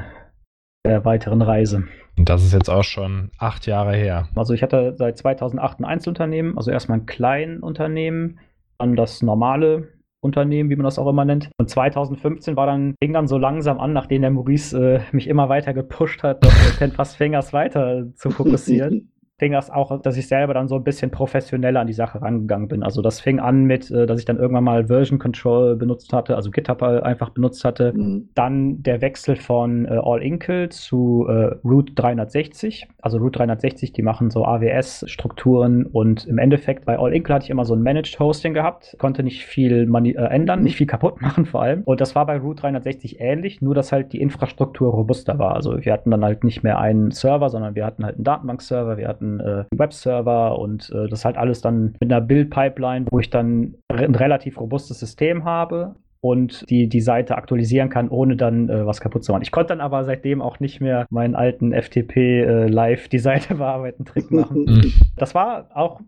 der 0.85 1.05
weiteren 1.05 1.41
Reise. 1.41 1.85
Und 2.17 2.29
das 2.29 2.43
ist 2.43 2.53
jetzt 2.53 2.69
auch 2.69 2.83
schon 2.83 3.31
acht 3.37 3.65
Jahre 3.67 3.95
her. 3.95 4.27
Also 4.35 4.53
ich 4.53 4.63
hatte 4.63 4.95
seit 4.97 5.17
2008 5.17 5.79
ein 5.79 5.85
Einzelunternehmen, 5.85 6.57
also 6.57 6.71
erstmal 6.71 6.99
ein 6.99 7.05
Kleinunternehmen, 7.05 8.39
dann 8.77 8.95
das 8.95 9.21
normale 9.21 9.89
Unternehmen, 10.21 10.69
wie 10.69 10.75
man 10.75 10.85
das 10.85 10.99
auch 10.99 11.07
immer 11.07 11.25
nennt. 11.25 11.49
Und 11.57 11.69
2015 11.69 12.55
war 12.55 12.65
dann, 12.67 12.95
fing 13.01 13.13
dann 13.13 13.27
so 13.27 13.37
langsam 13.37 13.79
an, 13.79 13.93
nachdem 13.93 14.21
der 14.21 14.31
Maurice 14.31 14.95
äh, 14.95 14.99
mich 15.11 15.27
immer 15.27 15.49
weiter 15.49 15.73
gepusht 15.73 16.23
hat, 16.23 16.43
das 16.43 16.77
Ten 16.77 16.91
Fast 16.91 17.17
Fingers 17.17 17.53
weiter 17.53 18.05
zu 18.15 18.29
fokussieren. 18.29 19.11
fing 19.39 19.51
das 19.51 19.69
auch, 19.69 20.01
dass 20.01 20.17
ich 20.17 20.27
selber 20.27 20.55
dann 20.55 20.67
so 20.67 20.75
ein 20.75 20.83
bisschen 20.83 21.11
professioneller 21.11 21.81
an 21.81 21.87
die 21.87 21.93
Sache 21.93 22.21
rangegangen 22.21 22.67
bin. 22.67 22.81
Also 22.81 23.03
das 23.03 23.21
fing 23.21 23.39
an 23.39 23.65
mit, 23.65 23.91
äh, 23.91 24.07
dass 24.07 24.19
ich 24.19 24.25
dann 24.25 24.37
irgendwann 24.37 24.63
mal 24.63 24.87
Version 24.87 25.19
Control 25.19 25.75
benutzt 25.75 26.11
hatte, 26.11 26.35
also 26.35 26.49
GitHub 26.49 26.81
einfach 26.81 27.29
benutzt 27.29 27.63
hatte. 27.63 27.93
Mhm. 27.93 28.29
Dann 28.33 28.81
der 28.81 29.01
Wechsel 29.01 29.35
von 29.35 29.85
äh, 29.85 29.99
All 30.01 30.23
Inkle 30.23 30.69
zu 30.69 31.27
äh, 31.29 31.55
Root 31.63 31.91
360. 31.95 32.87
Also 32.99 33.19
Root 33.19 33.37
360, 33.37 33.93
die 33.93 34.01
machen 34.01 34.31
so 34.31 34.43
AWS-Strukturen 34.43 35.85
und 35.85 36.25
im 36.25 36.39
Endeffekt 36.39 36.85
bei 36.85 36.97
All 36.97 37.13
Inkle 37.13 37.35
hatte 37.35 37.43
ich 37.43 37.51
immer 37.51 37.65
so 37.65 37.75
ein 37.75 37.83
Managed 37.83 38.19
Hosting 38.19 38.55
gehabt, 38.55 38.95
konnte 38.97 39.21
nicht 39.21 39.45
viel 39.45 39.87
äh, 39.87 40.13
ändern, 40.13 40.63
nicht 40.63 40.77
viel 40.77 40.87
kaputt 40.87 41.21
machen 41.21 41.45
vor 41.45 41.61
allem. 41.61 41.83
Und 41.83 42.01
das 42.01 42.15
war 42.15 42.25
bei 42.25 42.39
Root 42.39 42.63
360 42.63 43.19
ähnlich, 43.19 43.61
nur 43.61 43.75
dass 43.75 43.91
halt 43.91 44.13
die 44.13 44.21
Infrastruktur 44.21 44.91
robuster 44.91 45.37
war. 45.37 45.53
Also 45.53 45.85
wir 45.85 45.93
hatten 45.93 46.09
dann 46.09 46.25
halt 46.25 46.43
nicht 46.43 46.63
mehr 46.63 46.79
einen 46.79 47.11
Server, 47.11 47.49
sondern 47.49 47.75
wir 47.75 47.85
hatten 47.85 48.03
halt 48.03 48.15
einen 48.15 48.23
Datenbankserver, 48.23 48.97
wir 48.97 49.07
hatten 49.07 49.26
hatten 49.27 49.39
äh, 49.39 49.65
Webserver 49.77 50.59
und 50.59 50.89
äh, 50.91 51.07
das 51.07 51.25
halt 51.25 51.37
alles 51.37 51.61
dann 51.61 51.95
mit 51.99 52.11
einer 52.11 52.21
Build-Pipeline, 52.21 53.05
wo 53.09 53.19
ich 53.19 53.29
dann 53.29 53.75
ein 53.89 54.15
relativ 54.15 54.59
robustes 54.59 54.99
System 54.99 55.43
habe 55.43 55.95
und 56.19 56.69
die, 56.69 56.89
die 56.89 57.01
Seite 57.01 57.37
aktualisieren 57.37 57.89
kann, 57.89 58.09
ohne 58.09 58.35
dann 58.35 58.69
äh, 58.69 58.85
was 58.85 59.01
kaputt 59.01 59.23
zu 59.23 59.31
machen. 59.31 59.43
Ich 59.43 59.51
konnte 59.51 59.69
dann 59.69 59.81
aber 59.81 60.03
seitdem 60.03 60.41
auch 60.41 60.59
nicht 60.59 60.81
mehr 60.81 61.05
meinen 61.09 61.35
alten 61.35 61.73
FTP 61.73 62.17
äh, 62.17 62.67
live 62.67 63.07
die 63.07 63.19
Seite 63.19 63.55
bearbeiten 63.55 64.05
Trick 64.05 64.31
machen. 64.31 64.65
Mhm. 64.65 64.93
das 65.15 65.35
war 65.35 65.69
auch 65.73 66.01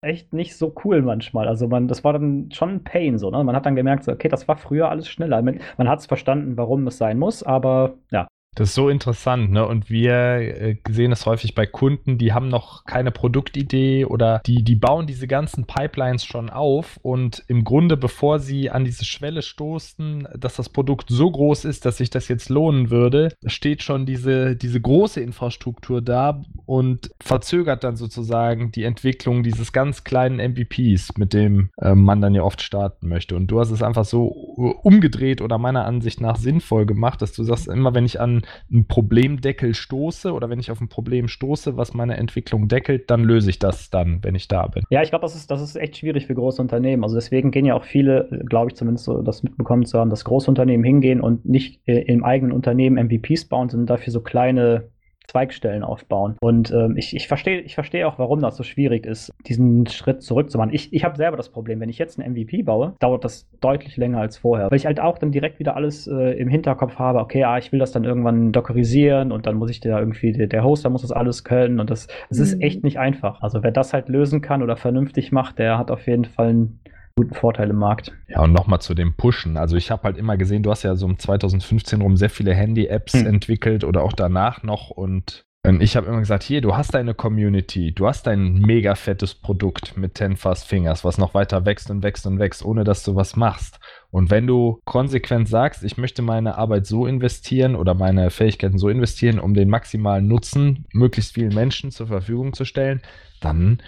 echt 0.00 0.34
nicht 0.34 0.56
so 0.56 0.74
cool 0.84 1.00
manchmal. 1.00 1.48
Also 1.48 1.66
man, 1.66 1.88
das 1.88 2.04
war 2.04 2.12
dann 2.12 2.50
schon 2.52 2.70
ein 2.70 2.84
Pain 2.84 3.16
so, 3.16 3.30
ne? 3.30 3.42
Man 3.42 3.56
hat 3.56 3.64
dann 3.64 3.74
gemerkt, 3.74 4.04
so, 4.04 4.12
okay, 4.12 4.28
das 4.28 4.46
war 4.48 4.56
früher 4.56 4.90
alles 4.90 5.08
schneller. 5.08 5.40
Man, 5.40 5.60
man 5.78 5.88
hat 5.88 6.00
es 6.00 6.06
verstanden, 6.06 6.58
warum 6.58 6.86
es 6.86 6.98
sein 6.98 7.18
muss, 7.18 7.42
aber 7.42 7.94
ja, 8.10 8.28
Das 8.54 8.68
ist 8.68 8.74
so 8.74 8.88
interessant, 8.88 9.50
ne? 9.50 9.66
Und 9.66 9.90
wir 9.90 10.14
äh, 10.14 10.76
sehen 10.88 11.12
es 11.12 11.26
häufig 11.26 11.54
bei 11.54 11.66
Kunden, 11.66 12.18
die 12.18 12.32
haben 12.32 12.48
noch 12.48 12.84
keine 12.84 13.10
Produktidee 13.10 14.04
oder 14.04 14.40
die, 14.46 14.62
die 14.62 14.76
bauen 14.76 15.06
diese 15.06 15.26
ganzen 15.26 15.66
Pipelines 15.66 16.24
schon 16.24 16.50
auf 16.50 16.98
und 17.02 17.42
im 17.48 17.64
Grunde, 17.64 17.96
bevor 17.96 18.38
sie 18.38 18.70
an 18.70 18.84
diese 18.84 19.04
Schwelle 19.04 19.42
stoßen, 19.42 20.28
dass 20.36 20.56
das 20.56 20.68
Produkt 20.68 21.08
so 21.10 21.30
groß 21.30 21.64
ist, 21.64 21.84
dass 21.84 21.96
sich 21.96 22.10
das 22.10 22.28
jetzt 22.28 22.48
lohnen 22.48 22.90
würde, 22.90 23.34
steht 23.46 23.82
schon 23.82 24.06
diese, 24.06 24.54
diese 24.56 24.80
große 24.80 25.20
Infrastruktur 25.20 26.00
da 26.00 26.42
und 26.66 27.10
verzögert 27.20 27.82
dann 27.82 27.96
sozusagen 27.96 28.70
die 28.70 28.84
Entwicklung 28.84 29.42
dieses 29.42 29.72
ganz 29.72 30.04
kleinen 30.04 30.36
MVPs, 30.52 31.18
mit 31.18 31.32
dem 31.32 31.70
äh, 31.78 31.94
man 31.94 32.20
dann 32.20 32.34
ja 32.34 32.42
oft 32.42 32.62
starten 32.62 33.08
möchte. 33.08 33.34
Und 33.34 33.48
du 33.48 33.58
hast 33.58 33.70
es 33.70 33.82
einfach 33.82 34.04
so 34.04 34.54
äh, 34.58 34.86
umgedreht 34.86 35.40
oder 35.40 35.58
meiner 35.58 35.84
Ansicht 35.84 36.20
nach 36.20 36.36
sinnvoll 36.36 36.86
gemacht, 36.86 37.20
dass 37.20 37.32
du 37.32 37.42
sagst, 37.42 37.66
immer 37.66 37.94
wenn 37.94 38.06
ich 38.06 38.20
an 38.20 38.43
einen 38.70 38.86
Problemdeckel 38.86 39.74
stoße 39.74 40.32
oder 40.32 40.50
wenn 40.50 40.58
ich 40.58 40.70
auf 40.70 40.80
ein 40.80 40.88
Problem 40.88 41.28
stoße, 41.28 41.76
was 41.76 41.94
meine 41.94 42.16
Entwicklung 42.16 42.68
deckelt, 42.68 43.10
dann 43.10 43.24
löse 43.24 43.50
ich 43.50 43.58
das 43.58 43.90
dann, 43.90 44.22
wenn 44.22 44.34
ich 44.34 44.48
da 44.48 44.66
bin. 44.66 44.84
Ja, 44.90 45.02
ich 45.02 45.10
glaube, 45.10 45.22
das 45.22 45.34
ist, 45.34 45.50
das 45.50 45.60
ist 45.60 45.76
echt 45.76 45.96
schwierig 45.96 46.26
für 46.26 46.34
große 46.34 46.60
Unternehmen. 46.60 47.04
Also 47.04 47.16
deswegen 47.16 47.50
gehen 47.50 47.64
ja 47.64 47.74
auch 47.74 47.84
viele, 47.84 48.28
glaube 48.46 48.70
ich 48.70 48.76
zumindest 48.76 49.04
so, 49.04 49.22
das 49.22 49.42
mitbekommen 49.42 49.84
zu 49.86 49.98
haben, 49.98 50.10
dass 50.10 50.24
große 50.24 50.50
Unternehmen 50.50 50.84
hingehen 50.84 51.20
und 51.20 51.44
nicht 51.44 51.80
äh, 51.86 52.00
im 52.02 52.24
eigenen 52.24 52.52
Unternehmen 52.52 52.96
MVPs 53.06 53.46
bauen, 53.46 53.68
sondern 53.68 53.86
dafür 53.86 54.12
so 54.12 54.20
kleine 54.20 54.88
Zweigstellen 55.26 55.82
aufbauen. 55.82 56.36
Und 56.40 56.70
ähm, 56.70 56.96
ich, 56.96 57.14
ich 57.14 57.28
verstehe 57.28 57.60
ich 57.60 57.74
versteh 57.74 58.04
auch, 58.04 58.18
warum 58.18 58.40
das 58.40 58.56
so 58.56 58.62
schwierig 58.62 59.06
ist, 59.06 59.32
diesen 59.46 59.86
Schritt 59.86 60.22
zurückzumachen. 60.22 60.72
Ich, 60.72 60.92
ich 60.92 61.04
habe 61.04 61.16
selber 61.16 61.36
das 61.36 61.48
Problem, 61.48 61.80
wenn 61.80 61.88
ich 61.88 61.98
jetzt 61.98 62.20
einen 62.20 62.32
MVP 62.32 62.62
baue, 62.62 62.94
dauert 63.00 63.24
das 63.24 63.48
deutlich 63.60 63.96
länger 63.96 64.20
als 64.20 64.36
vorher. 64.36 64.70
Weil 64.70 64.76
ich 64.76 64.86
halt 64.86 65.00
auch 65.00 65.18
dann 65.18 65.32
direkt 65.32 65.58
wieder 65.58 65.76
alles 65.76 66.06
äh, 66.06 66.38
im 66.38 66.48
Hinterkopf 66.48 66.98
habe, 66.98 67.20
okay, 67.20 67.44
ah, 67.44 67.58
ich 67.58 67.72
will 67.72 67.78
das 67.78 67.92
dann 67.92 68.04
irgendwann 68.04 68.52
dockerisieren 68.52 69.32
und 69.32 69.46
dann 69.46 69.56
muss 69.56 69.70
ich 69.70 69.80
da 69.80 69.98
irgendwie, 69.98 70.32
der, 70.32 70.46
der 70.46 70.64
Hoster 70.64 70.90
muss 70.90 71.02
das 71.02 71.12
alles 71.12 71.44
können 71.44 71.80
und 71.80 71.90
das, 71.90 72.06
das 72.28 72.38
mhm. 72.38 72.44
ist 72.44 72.62
echt 72.62 72.84
nicht 72.84 72.98
einfach. 72.98 73.42
Also 73.42 73.62
wer 73.62 73.72
das 73.72 73.92
halt 73.92 74.08
lösen 74.08 74.40
kann 74.40 74.62
oder 74.62 74.76
vernünftig 74.76 75.32
macht, 75.32 75.58
der 75.58 75.78
hat 75.78 75.90
auf 75.90 76.06
jeden 76.06 76.24
Fall 76.24 76.48
einen 76.48 76.80
guten 77.16 77.34
Vorteil 77.34 77.70
im 77.70 77.76
Markt. 77.76 78.12
Ja, 78.28 78.42
und 78.42 78.52
nochmal 78.52 78.80
zu 78.80 78.94
dem 78.94 79.14
Pushen. 79.14 79.56
Also 79.56 79.76
ich 79.76 79.90
habe 79.90 80.04
halt 80.04 80.16
immer 80.16 80.36
gesehen, 80.36 80.62
du 80.62 80.70
hast 80.70 80.82
ja 80.82 80.96
so 80.96 81.06
um 81.06 81.18
2015 81.18 82.02
rum 82.02 82.16
sehr 82.16 82.30
viele 82.30 82.54
Handy-Apps 82.54 83.14
hm. 83.14 83.26
entwickelt 83.26 83.84
oder 83.84 84.02
auch 84.02 84.12
danach 84.12 84.62
noch 84.62 84.90
und 84.90 85.44
ich 85.80 85.96
habe 85.96 86.08
immer 86.08 86.18
gesagt, 86.18 86.42
hier, 86.42 86.60
du 86.60 86.76
hast 86.76 86.92
deine 86.92 87.14
Community, 87.14 87.94
du 87.94 88.06
hast 88.06 88.26
dein 88.26 88.52
mega 88.52 88.94
fettes 88.94 89.34
Produkt 89.34 89.96
mit 89.96 90.18
10 90.18 90.36
Fast 90.36 90.66
Fingers, 90.66 91.04
was 91.04 91.16
noch 91.16 91.32
weiter 91.32 91.64
wächst 91.64 91.90
und 91.90 92.02
wächst 92.02 92.26
und 92.26 92.38
wächst, 92.38 92.62
ohne 92.62 92.84
dass 92.84 93.02
du 93.02 93.16
was 93.16 93.34
machst. 93.34 93.80
Und 94.10 94.30
wenn 94.30 94.46
du 94.46 94.78
konsequent 94.84 95.48
sagst, 95.48 95.82
ich 95.82 95.96
möchte 95.96 96.20
meine 96.20 96.58
Arbeit 96.58 96.84
so 96.84 97.06
investieren 97.06 97.76
oder 97.76 97.94
meine 97.94 98.28
Fähigkeiten 98.28 98.76
so 98.76 98.90
investieren, 98.90 99.38
um 99.38 99.54
den 99.54 99.70
maximalen 99.70 100.28
Nutzen 100.28 100.84
möglichst 100.92 101.32
vielen 101.32 101.54
Menschen 101.54 101.90
zur 101.90 102.08
Verfügung 102.08 102.52
zu 102.52 102.66
stellen, 102.66 103.00
dann 103.40 103.78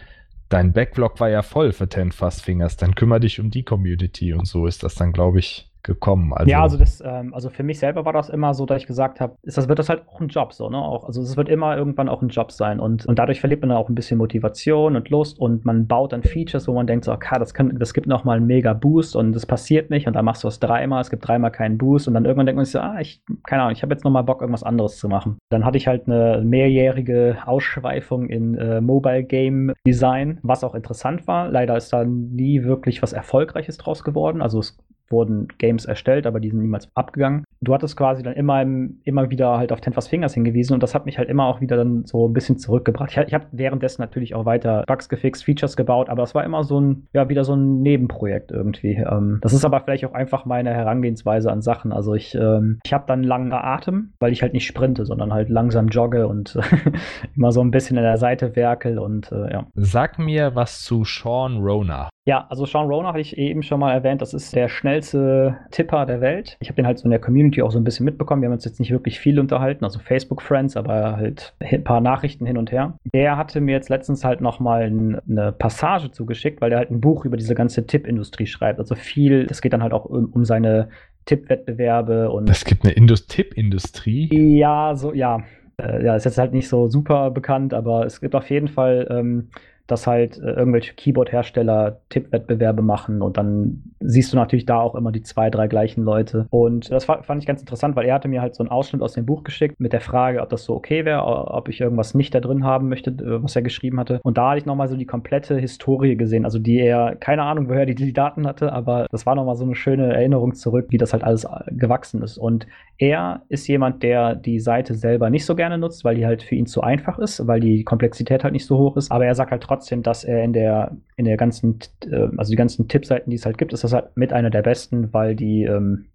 dein 0.48 0.72
Backlog 0.72 1.20
war 1.20 1.28
ja 1.28 1.42
voll 1.42 1.72
für 1.72 1.88
Ten 1.88 2.12
Fast 2.12 2.42
Fingers, 2.42 2.76
dann 2.76 2.94
kümmere 2.94 3.20
dich 3.20 3.40
um 3.40 3.50
die 3.50 3.62
Community 3.62 4.32
und 4.32 4.46
so 4.46 4.66
ist 4.66 4.82
das 4.82 4.94
dann, 4.94 5.12
glaube 5.12 5.38
ich, 5.38 5.70
gekommen. 5.86 6.32
Also 6.34 6.50
ja, 6.50 6.62
also 6.62 6.76
das, 6.76 7.02
ähm, 7.04 7.32
also 7.32 7.48
für 7.48 7.62
mich 7.62 7.78
selber 7.78 8.04
war 8.04 8.12
das 8.12 8.28
immer 8.28 8.52
so, 8.52 8.66
dass 8.66 8.82
ich 8.82 8.86
gesagt 8.86 9.20
habe, 9.20 9.36
das 9.42 9.68
wird 9.68 9.78
das 9.78 9.88
halt 9.88 10.02
auch 10.08 10.20
ein 10.20 10.28
Job 10.28 10.52
so, 10.52 10.68
ne? 10.68 10.76
Auch, 10.76 11.04
also 11.04 11.22
es 11.22 11.36
wird 11.36 11.48
immer 11.48 11.76
irgendwann 11.76 12.08
auch 12.08 12.20
ein 12.20 12.28
Job 12.28 12.52
sein 12.52 12.80
und, 12.80 13.06
und 13.06 13.18
dadurch 13.18 13.40
verliert 13.40 13.62
man 13.62 13.70
dann 13.70 13.78
auch 13.78 13.88
ein 13.88 13.94
bisschen 13.94 14.18
Motivation 14.18 14.96
und 14.96 15.08
Lust 15.08 15.38
und 15.38 15.64
man 15.64 15.86
baut 15.86 16.12
dann 16.12 16.22
Features, 16.22 16.68
wo 16.68 16.74
man 16.74 16.86
denkt 16.86 17.04
so, 17.04 17.12
okay, 17.12 17.38
das, 17.38 17.54
kann, 17.54 17.78
das 17.78 17.94
gibt 17.94 18.06
nochmal 18.06 18.36
einen 18.36 18.46
mega 18.46 18.72
Boost 18.72 19.16
und 19.16 19.32
das 19.32 19.46
passiert 19.46 19.90
nicht 19.90 20.06
und 20.06 20.14
dann 20.14 20.24
machst 20.24 20.44
du 20.44 20.48
es 20.48 20.60
dreimal, 20.60 21.00
es 21.00 21.10
gibt 21.10 21.26
dreimal 21.26 21.50
keinen 21.50 21.78
Boost 21.78 22.08
und 22.08 22.14
dann 22.14 22.24
irgendwann 22.24 22.46
denkt 22.46 22.56
man 22.56 22.64
sich 22.64 22.72
so, 22.72 22.80
ah, 22.80 23.00
ich, 23.00 23.22
keine 23.44 23.62
Ahnung, 23.62 23.72
ich 23.72 23.82
habe 23.82 23.94
jetzt 23.94 24.04
nochmal 24.04 24.24
Bock, 24.24 24.40
irgendwas 24.40 24.64
anderes 24.64 24.98
zu 24.98 25.08
machen. 25.08 25.38
Dann 25.50 25.64
hatte 25.64 25.78
ich 25.78 25.86
halt 25.86 26.08
eine 26.08 26.42
mehrjährige 26.44 27.38
Ausschweifung 27.46 28.28
in 28.28 28.56
äh, 28.56 28.80
Mobile 28.80 29.24
Game 29.24 29.72
Design, 29.86 30.40
was 30.42 30.64
auch 30.64 30.74
interessant 30.74 31.26
war. 31.26 31.48
Leider 31.48 31.76
ist 31.76 31.92
da 31.92 32.04
nie 32.04 32.64
wirklich 32.64 33.02
was 33.02 33.12
Erfolgreiches 33.12 33.78
draus 33.78 34.02
geworden. 34.02 34.42
Also 34.42 34.58
es 34.58 34.76
wurden 35.08 35.48
Games 35.58 35.84
erstellt, 35.84 36.26
aber 36.26 36.40
die 36.40 36.50
sind 36.50 36.60
niemals 36.60 36.88
abgegangen. 36.94 37.44
Du 37.60 37.72
hattest 37.72 37.96
quasi 37.96 38.22
dann 38.22 38.34
immer, 38.34 38.62
immer 38.62 39.30
wieder 39.30 39.58
halt 39.58 39.72
auf 39.72 39.80
Ten 39.80 39.92
Fingers 39.92 40.34
hingewiesen 40.34 40.74
und 40.74 40.82
das 40.82 40.94
hat 40.94 41.06
mich 41.06 41.18
halt 41.18 41.28
immer 41.28 41.46
auch 41.46 41.60
wieder 41.60 41.76
dann 41.76 42.04
so 42.04 42.28
ein 42.28 42.32
bisschen 42.32 42.58
zurückgebracht. 42.58 43.10
Ich, 43.10 43.18
ich 43.18 43.34
habe 43.34 43.46
währenddessen 43.52 44.02
natürlich 44.02 44.34
auch 44.34 44.44
weiter 44.44 44.84
Bugs 44.86 45.08
gefixt, 45.08 45.44
Features 45.44 45.76
gebaut, 45.76 46.08
aber 46.08 46.22
es 46.22 46.34
war 46.34 46.44
immer 46.44 46.64
so 46.64 46.80
ein, 46.80 47.06
ja, 47.12 47.28
wieder 47.28 47.44
so 47.44 47.54
ein 47.54 47.80
Nebenprojekt 47.80 48.50
irgendwie. 48.50 48.94
Ähm, 48.94 49.38
das 49.42 49.52
ist 49.52 49.64
aber 49.64 49.80
vielleicht 49.80 50.04
auch 50.04 50.12
einfach 50.12 50.44
meine 50.44 50.74
Herangehensweise 50.74 51.50
an 51.50 51.62
Sachen. 51.62 51.92
Also 51.92 52.14
ich, 52.14 52.34
ähm, 52.34 52.80
ich 52.84 52.92
habe 52.92 53.04
dann 53.06 53.22
langen 53.22 53.52
Atem, 53.52 54.12
weil 54.18 54.32
ich 54.32 54.42
halt 54.42 54.52
nicht 54.52 54.66
sprinte, 54.66 55.06
sondern 55.06 55.32
halt 55.32 55.48
langsam 55.48 55.88
jogge 55.88 56.28
und 56.28 56.58
immer 57.36 57.52
so 57.52 57.60
ein 57.62 57.70
bisschen 57.70 57.96
an 57.96 58.04
der 58.04 58.18
Seite 58.18 58.54
werkel 58.56 58.98
und 58.98 59.32
äh, 59.32 59.52
ja. 59.52 59.66
Sag 59.74 60.18
mir 60.18 60.54
was 60.54 60.82
zu 60.82 61.04
Sean 61.04 61.58
Rona. 61.58 62.10
Ja, 62.28 62.44
also 62.48 62.66
Sean 62.66 62.88
Rona 62.88 63.10
hatte 63.10 63.20
ich 63.20 63.38
eben 63.38 63.62
schon 63.62 63.78
mal 63.78 63.92
erwähnt, 63.92 64.20
das 64.20 64.34
ist 64.34 64.52
der 64.54 64.68
schnellste 64.68 65.58
Tipper 65.70 66.06
der 66.06 66.20
Welt. 66.20 66.56
Ich 66.60 66.68
habe 66.68 66.74
den 66.74 66.84
halt 66.84 66.98
so 66.98 67.04
in 67.04 67.10
der 67.10 67.20
Community 67.20 67.62
auch 67.62 67.70
so 67.70 67.78
ein 67.78 67.84
bisschen 67.84 68.04
mitbekommen. 68.04 68.42
Wir 68.42 68.48
haben 68.48 68.54
uns 68.54 68.64
jetzt 68.64 68.80
nicht 68.80 68.90
wirklich 68.90 69.20
viel 69.20 69.38
unterhalten, 69.38 69.84
also 69.84 70.00
Facebook-Friends, 70.00 70.76
aber 70.76 71.16
halt 71.16 71.54
ein 71.60 71.84
paar 71.84 72.00
Nachrichten 72.00 72.44
hin 72.44 72.58
und 72.58 72.72
her. 72.72 72.98
Der 73.14 73.36
hatte 73.36 73.60
mir 73.60 73.72
jetzt 73.72 73.90
letztens 73.90 74.24
halt 74.24 74.40
nochmal 74.40 74.82
eine 74.82 75.52
Passage 75.52 76.10
zugeschickt, 76.10 76.60
weil 76.60 76.70
der 76.70 76.80
halt 76.80 76.90
ein 76.90 77.00
Buch 77.00 77.24
über 77.24 77.36
diese 77.36 77.54
ganze 77.54 77.86
Tippindustrie 77.86 78.46
schreibt. 78.46 78.80
Also 78.80 78.96
viel, 78.96 79.46
das 79.46 79.62
geht 79.62 79.72
dann 79.72 79.84
halt 79.84 79.92
auch 79.92 80.04
um, 80.04 80.26
um 80.32 80.44
seine 80.44 80.88
Tippwettbewerbe 81.26 82.30
und. 82.30 82.50
Es 82.50 82.64
gibt 82.64 82.84
eine 82.84 82.94
Tippindustrie? 82.94 84.56
Ja, 84.58 84.96
so, 84.96 85.12
ja. 85.12 85.44
Äh, 85.80 86.04
ja, 86.04 86.16
ist 86.16 86.24
jetzt 86.24 86.38
halt 86.38 86.54
nicht 86.54 86.68
so 86.68 86.88
super 86.88 87.30
bekannt, 87.30 87.72
aber 87.72 88.04
es 88.04 88.20
gibt 88.20 88.34
auf 88.34 88.50
jeden 88.50 88.68
Fall 88.68 89.06
ähm, 89.10 89.50
dass 89.86 90.06
halt 90.06 90.38
äh, 90.38 90.50
irgendwelche 90.52 90.94
Keyboard-Hersteller 90.94 92.00
Tippwettbewerbe 92.08 92.82
machen 92.82 93.22
und 93.22 93.36
dann 93.36 93.82
siehst 94.00 94.32
du 94.32 94.36
natürlich 94.36 94.66
da 94.66 94.80
auch 94.80 94.94
immer 94.94 95.12
die 95.12 95.22
zwei, 95.22 95.50
drei 95.50 95.68
gleichen 95.68 96.02
Leute. 96.02 96.46
Und 96.50 96.90
das 96.90 97.04
fand 97.04 97.40
ich 97.40 97.46
ganz 97.46 97.60
interessant, 97.60 97.96
weil 97.96 98.06
er 98.06 98.14
hatte 98.14 98.28
mir 98.28 98.42
halt 98.42 98.54
so 98.54 98.62
einen 98.62 98.70
Ausschnitt 98.70 99.02
aus 99.02 99.14
dem 99.14 99.26
Buch 99.26 99.44
geschickt 99.44 99.80
mit 99.80 99.92
der 99.92 100.00
Frage, 100.00 100.42
ob 100.42 100.48
das 100.48 100.64
so 100.64 100.74
okay 100.74 101.04
wäre, 101.04 101.24
ob 101.24 101.68
ich 101.68 101.80
irgendwas 101.80 102.14
nicht 102.14 102.34
da 102.34 102.40
drin 102.40 102.64
haben 102.64 102.88
möchte, 102.88 103.10
äh, 103.10 103.42
was 103.42 103.56
er 103.56 103.62
geschrieben 103.62 103.98
hatte. 103.98 104.20
Und 104.22 104.38
da 104.38 104.50
hatte 104.50 104.58
ich 104.58 104.66
nochmal 104.66 104.88
so 104.88 104.96
die 104.96 105.06
komplette 105.06 105.56
Historie 105.56 106.16
gesehen, 106.16 106.44
also 106.44 106.58
die 106.58 106.78
er, 106.78 107.16
keine 107.16 107.42
Ahnung, 107.42 107.68
woher 107.68 107.86
die, 107.86 107.94
die 107.94 108.12
Daten 108.12 108.46
hatte, 108.46 108.72
aber 108.72 109.06
das 109.10 109.26
war 109.26 109.34
nochmal 109.34 109.56
so 109.56 109.64
eine 109.64 109.74
schöne 109.74 110.12
Erinnerung 110.14 110.54
zurück, 110.54 110.86
wie 110.90 110.98
das 110.98 111.12
halt 111.12 111.24
alles 111.24 111.44
äh, 111.44 111.48
gewachsen 111.72 112.22
ist. 112.22 112.38
Und 112.38 112.66
er 112.98 113.42
ist 113.48 113.66
jemand, 113.68 114.02
der 114.02 114.34
die 114.34 114.60
Seite 114.60 114.94
selber 114.94 115.30
nicht 115.30 115.44
so 115.44 115.54
gerne 115.54 115.78
nutzt, 115.78 116.04
weil 116.04 116.14
die 116.14 116.26
halt 116.26 116.42
für 116.42 116.54
ihn 116.54 116.66
zu 116.66 116.80
einfach 116.80 117.18
ist, 117.18 117.46
weil 117.46 117.60
die 117.60 117.84
Komplexität 117.84 118.42
halt 118.44 118.52
nicht 118.52 118.66
so 118.66 118.78
hoch 118.78 118.96
ist. 118.96 119.10
Aber 119.12 119.26
er 119.26 119.34
sagt 119.34 119.50
halt 119.50 119.62
trotzdem, 119.62 119.75
dass 120.06 120.24
er 120.24 120.42
in 120.42 120.52
der, 120.52 120.96
in 121.16 121.24
der 121.24 121.36
ganzen, 121.36 121.78
äh, 122.04 122.28
also 122.36 122.50
die 122.50 122.56
ganzen 122.56 122.88
Tippseiten, 122.88 123.30
die 123.30 123.36
es 123.36 123.46
halt 123.46 123.58
gibt, 123.58 123.72
ist 123.72 123.84
das 123.84 123.92
halt 123.92 124.16
mit 124.16 124.32
einer 124.32 124.50
der 124.50 124.62
besten, 124.62 125.12
weil 125.12 125.34
die, 125.34 125.64
ähm, 125.64 126.06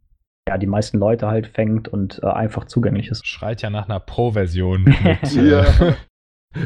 ja, 0.47 0.57
die 0.57 0.67
meisten 0.67 0.97
Leute 0.97 1.27
halt 1.27 1.47
fängt 1.47 1.87
und 1.87 2.19
äh, 2.23 2.27
einfach 2.27 2.65
zugänglich 2.65 3.09
ist. 3.09 3.25
Schreit 3.25 3.61
ja 3.61 3.69
nach 3.69 3.87
einer 3.87 3.99
Pro-Version. 3.99 4.83
mit, 5.23 5.35
ja. 5.35 5.65